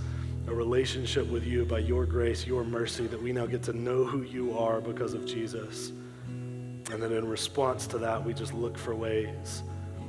a 0.48 0.54
relationship 0.54 1.28
with 1.28 1.46
you 1.46 1.66
by 1.66 1.80
your 1.80 2.06
grace, 2.06 2.48
your 2.48 2.64
mercy, 2.64 3.08
that 3.08 3.22
we 3.22 3.34
now 3.34 3.46
get 3.46 3.62
to 3.64 3.74
know 3.74 4.06
who 4.06 4.22
you 4.22 4.58
are 4.58 4.80
because 4.80 5.14
of 5.14 5.26
Jesus. 5.26 5.92
And 6.30 7.04
then 7.04 7.12
in 7.12 7.28
response 7.28 7.86
to 7.88 7.98
that, 7.98 8.24
we 8.24 8.34
just 8.34 8.54
look 8.54 8.78
for 8.78 8.96
ways 8.96 9.64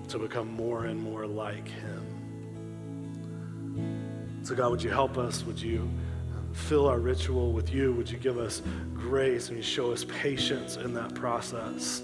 to 0.09 0.18
become 0.18 0.47
more 0.47 0.85
and 0.85 1.01
more 1.01 1.26
like 1.26 1.66
him. 1.66 2.05
So, 4.45 4.55
God, 4.55 4.70
would 4.70 4.83
you 4.83 4.91
help 4.91 5.18
us? 5.18 5.45
Would 5.45 5.61
you 5.61 5.91
fill 6.53 6.87
our 6.89 7.01
ritual 7.01 7.53
with 7.53 7.74
you? 7.74 7.93
Would 7.95 8.09
you 8.09 8.18
give 8.18 8.39
us 8.39 8.62
grace 8.95 9.49
and 9.49 9.57
you 9.57 9.62
show 9.62 9.93
us 9.93 10.05
patience 10.05 10.76
in 10.76 10.95
that 10.95 11.14
process? 11.14 12.03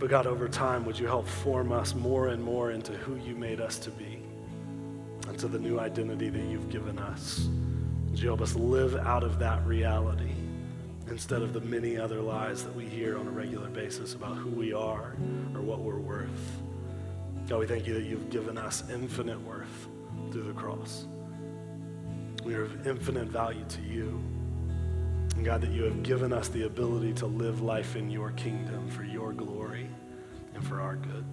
But 0.00 0.08
God, 0.08 0.26
over 0.26 0.48
time, 0.48 0.86
would 0.86 0.98
you 0.98 1.06
help 1.06 1.28
form 1.28 1.72
us 1.72 1.94
more 1.94 2.28
and 2.28 2.42
more 2.42 2.70
into 2.70 2.92
who 2.92 3.16
you 3.16 3.36
made 3.36 3.60
us 3.60 3.78
to 3.80 3.90
be, 3.90 4.22
into 5.28 5.46
the 5.46 5.58
new 5.58 5.78
identity 5.78 6.30
that 6.30 6.42
you've 6.42 6.70
given 6.70 6.98
us? 6.98 7.50
Would 8.08 8.18
you 8.18 8.28
help 8.28 8.40
us 8.40 8.54
live 8.54 8.96
out 8.96 9.22
of 9.22 9.38
that 9.40 9.64
reality 9.66 10.32
instead 11.10 11.42
of 11.42 11.52
the 11.52 11.60
many 11.60 11.98
other 11.98 12.18
lies 12.22 12.64
that 12.64 12.74
we 12.74 12.86
hear 12.86 13.18
on 13.18 13.26
a 13.26 13.30
regular 13.30 13.68
basis 13.68 14.14
about 14.14 14.38
who 14.38 14.48
we 14.48 14.72
are 14.72 15.16
or 15.54 15.60
what 15.60 15.80
we're 15.80 15.98
worth? 15.98 16.62
God, 17.46 17.58
we 17.58 17.66
thank 17.66 17.86
you 17.86 17.92
that 17.92 18.04
you've 18.04 18.30
given 18.30 18.56
us 18.56 18.88
infinite 18.88 19.40
worth 19.42 19.86
through 20.32 20.44
the 20.44 20.54
cross. 20.54 21.04
We 22.42 22.54
are 22.54 22.62
of 22.62 22.86
infinite 22.86 23.28
value 23.28 23.66
to 23.68 23.82
you. 23.82 24.18
And 25.36 25.44
God, 25.44 25.60
that 25.60 25.72
you 25.72 25.82
have 25.82 26.02
given 26.02 26.32
us 26.32 26.48
the 26.48 26.62
ability 26.62 27.12
to 27.14 27.26
live 27.26 27.60
life 27.60 27.96
in 27.96 28.10
your 28.10 28.30
kingdom 28.30 28.88
for 28.88 29.04
your 29.04 29.34
glory 29.34 29.89
and 30.60 30.68
for 30.68 30.80
our 30.80 30.96
good. 30.96 31.24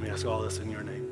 We 0.00 0.08
ask 0.08 0.26
all 0.26 0.42
this 0.42 0.58
in 0.58 0.70
your 0.70 0.82
name. 0.82 1.11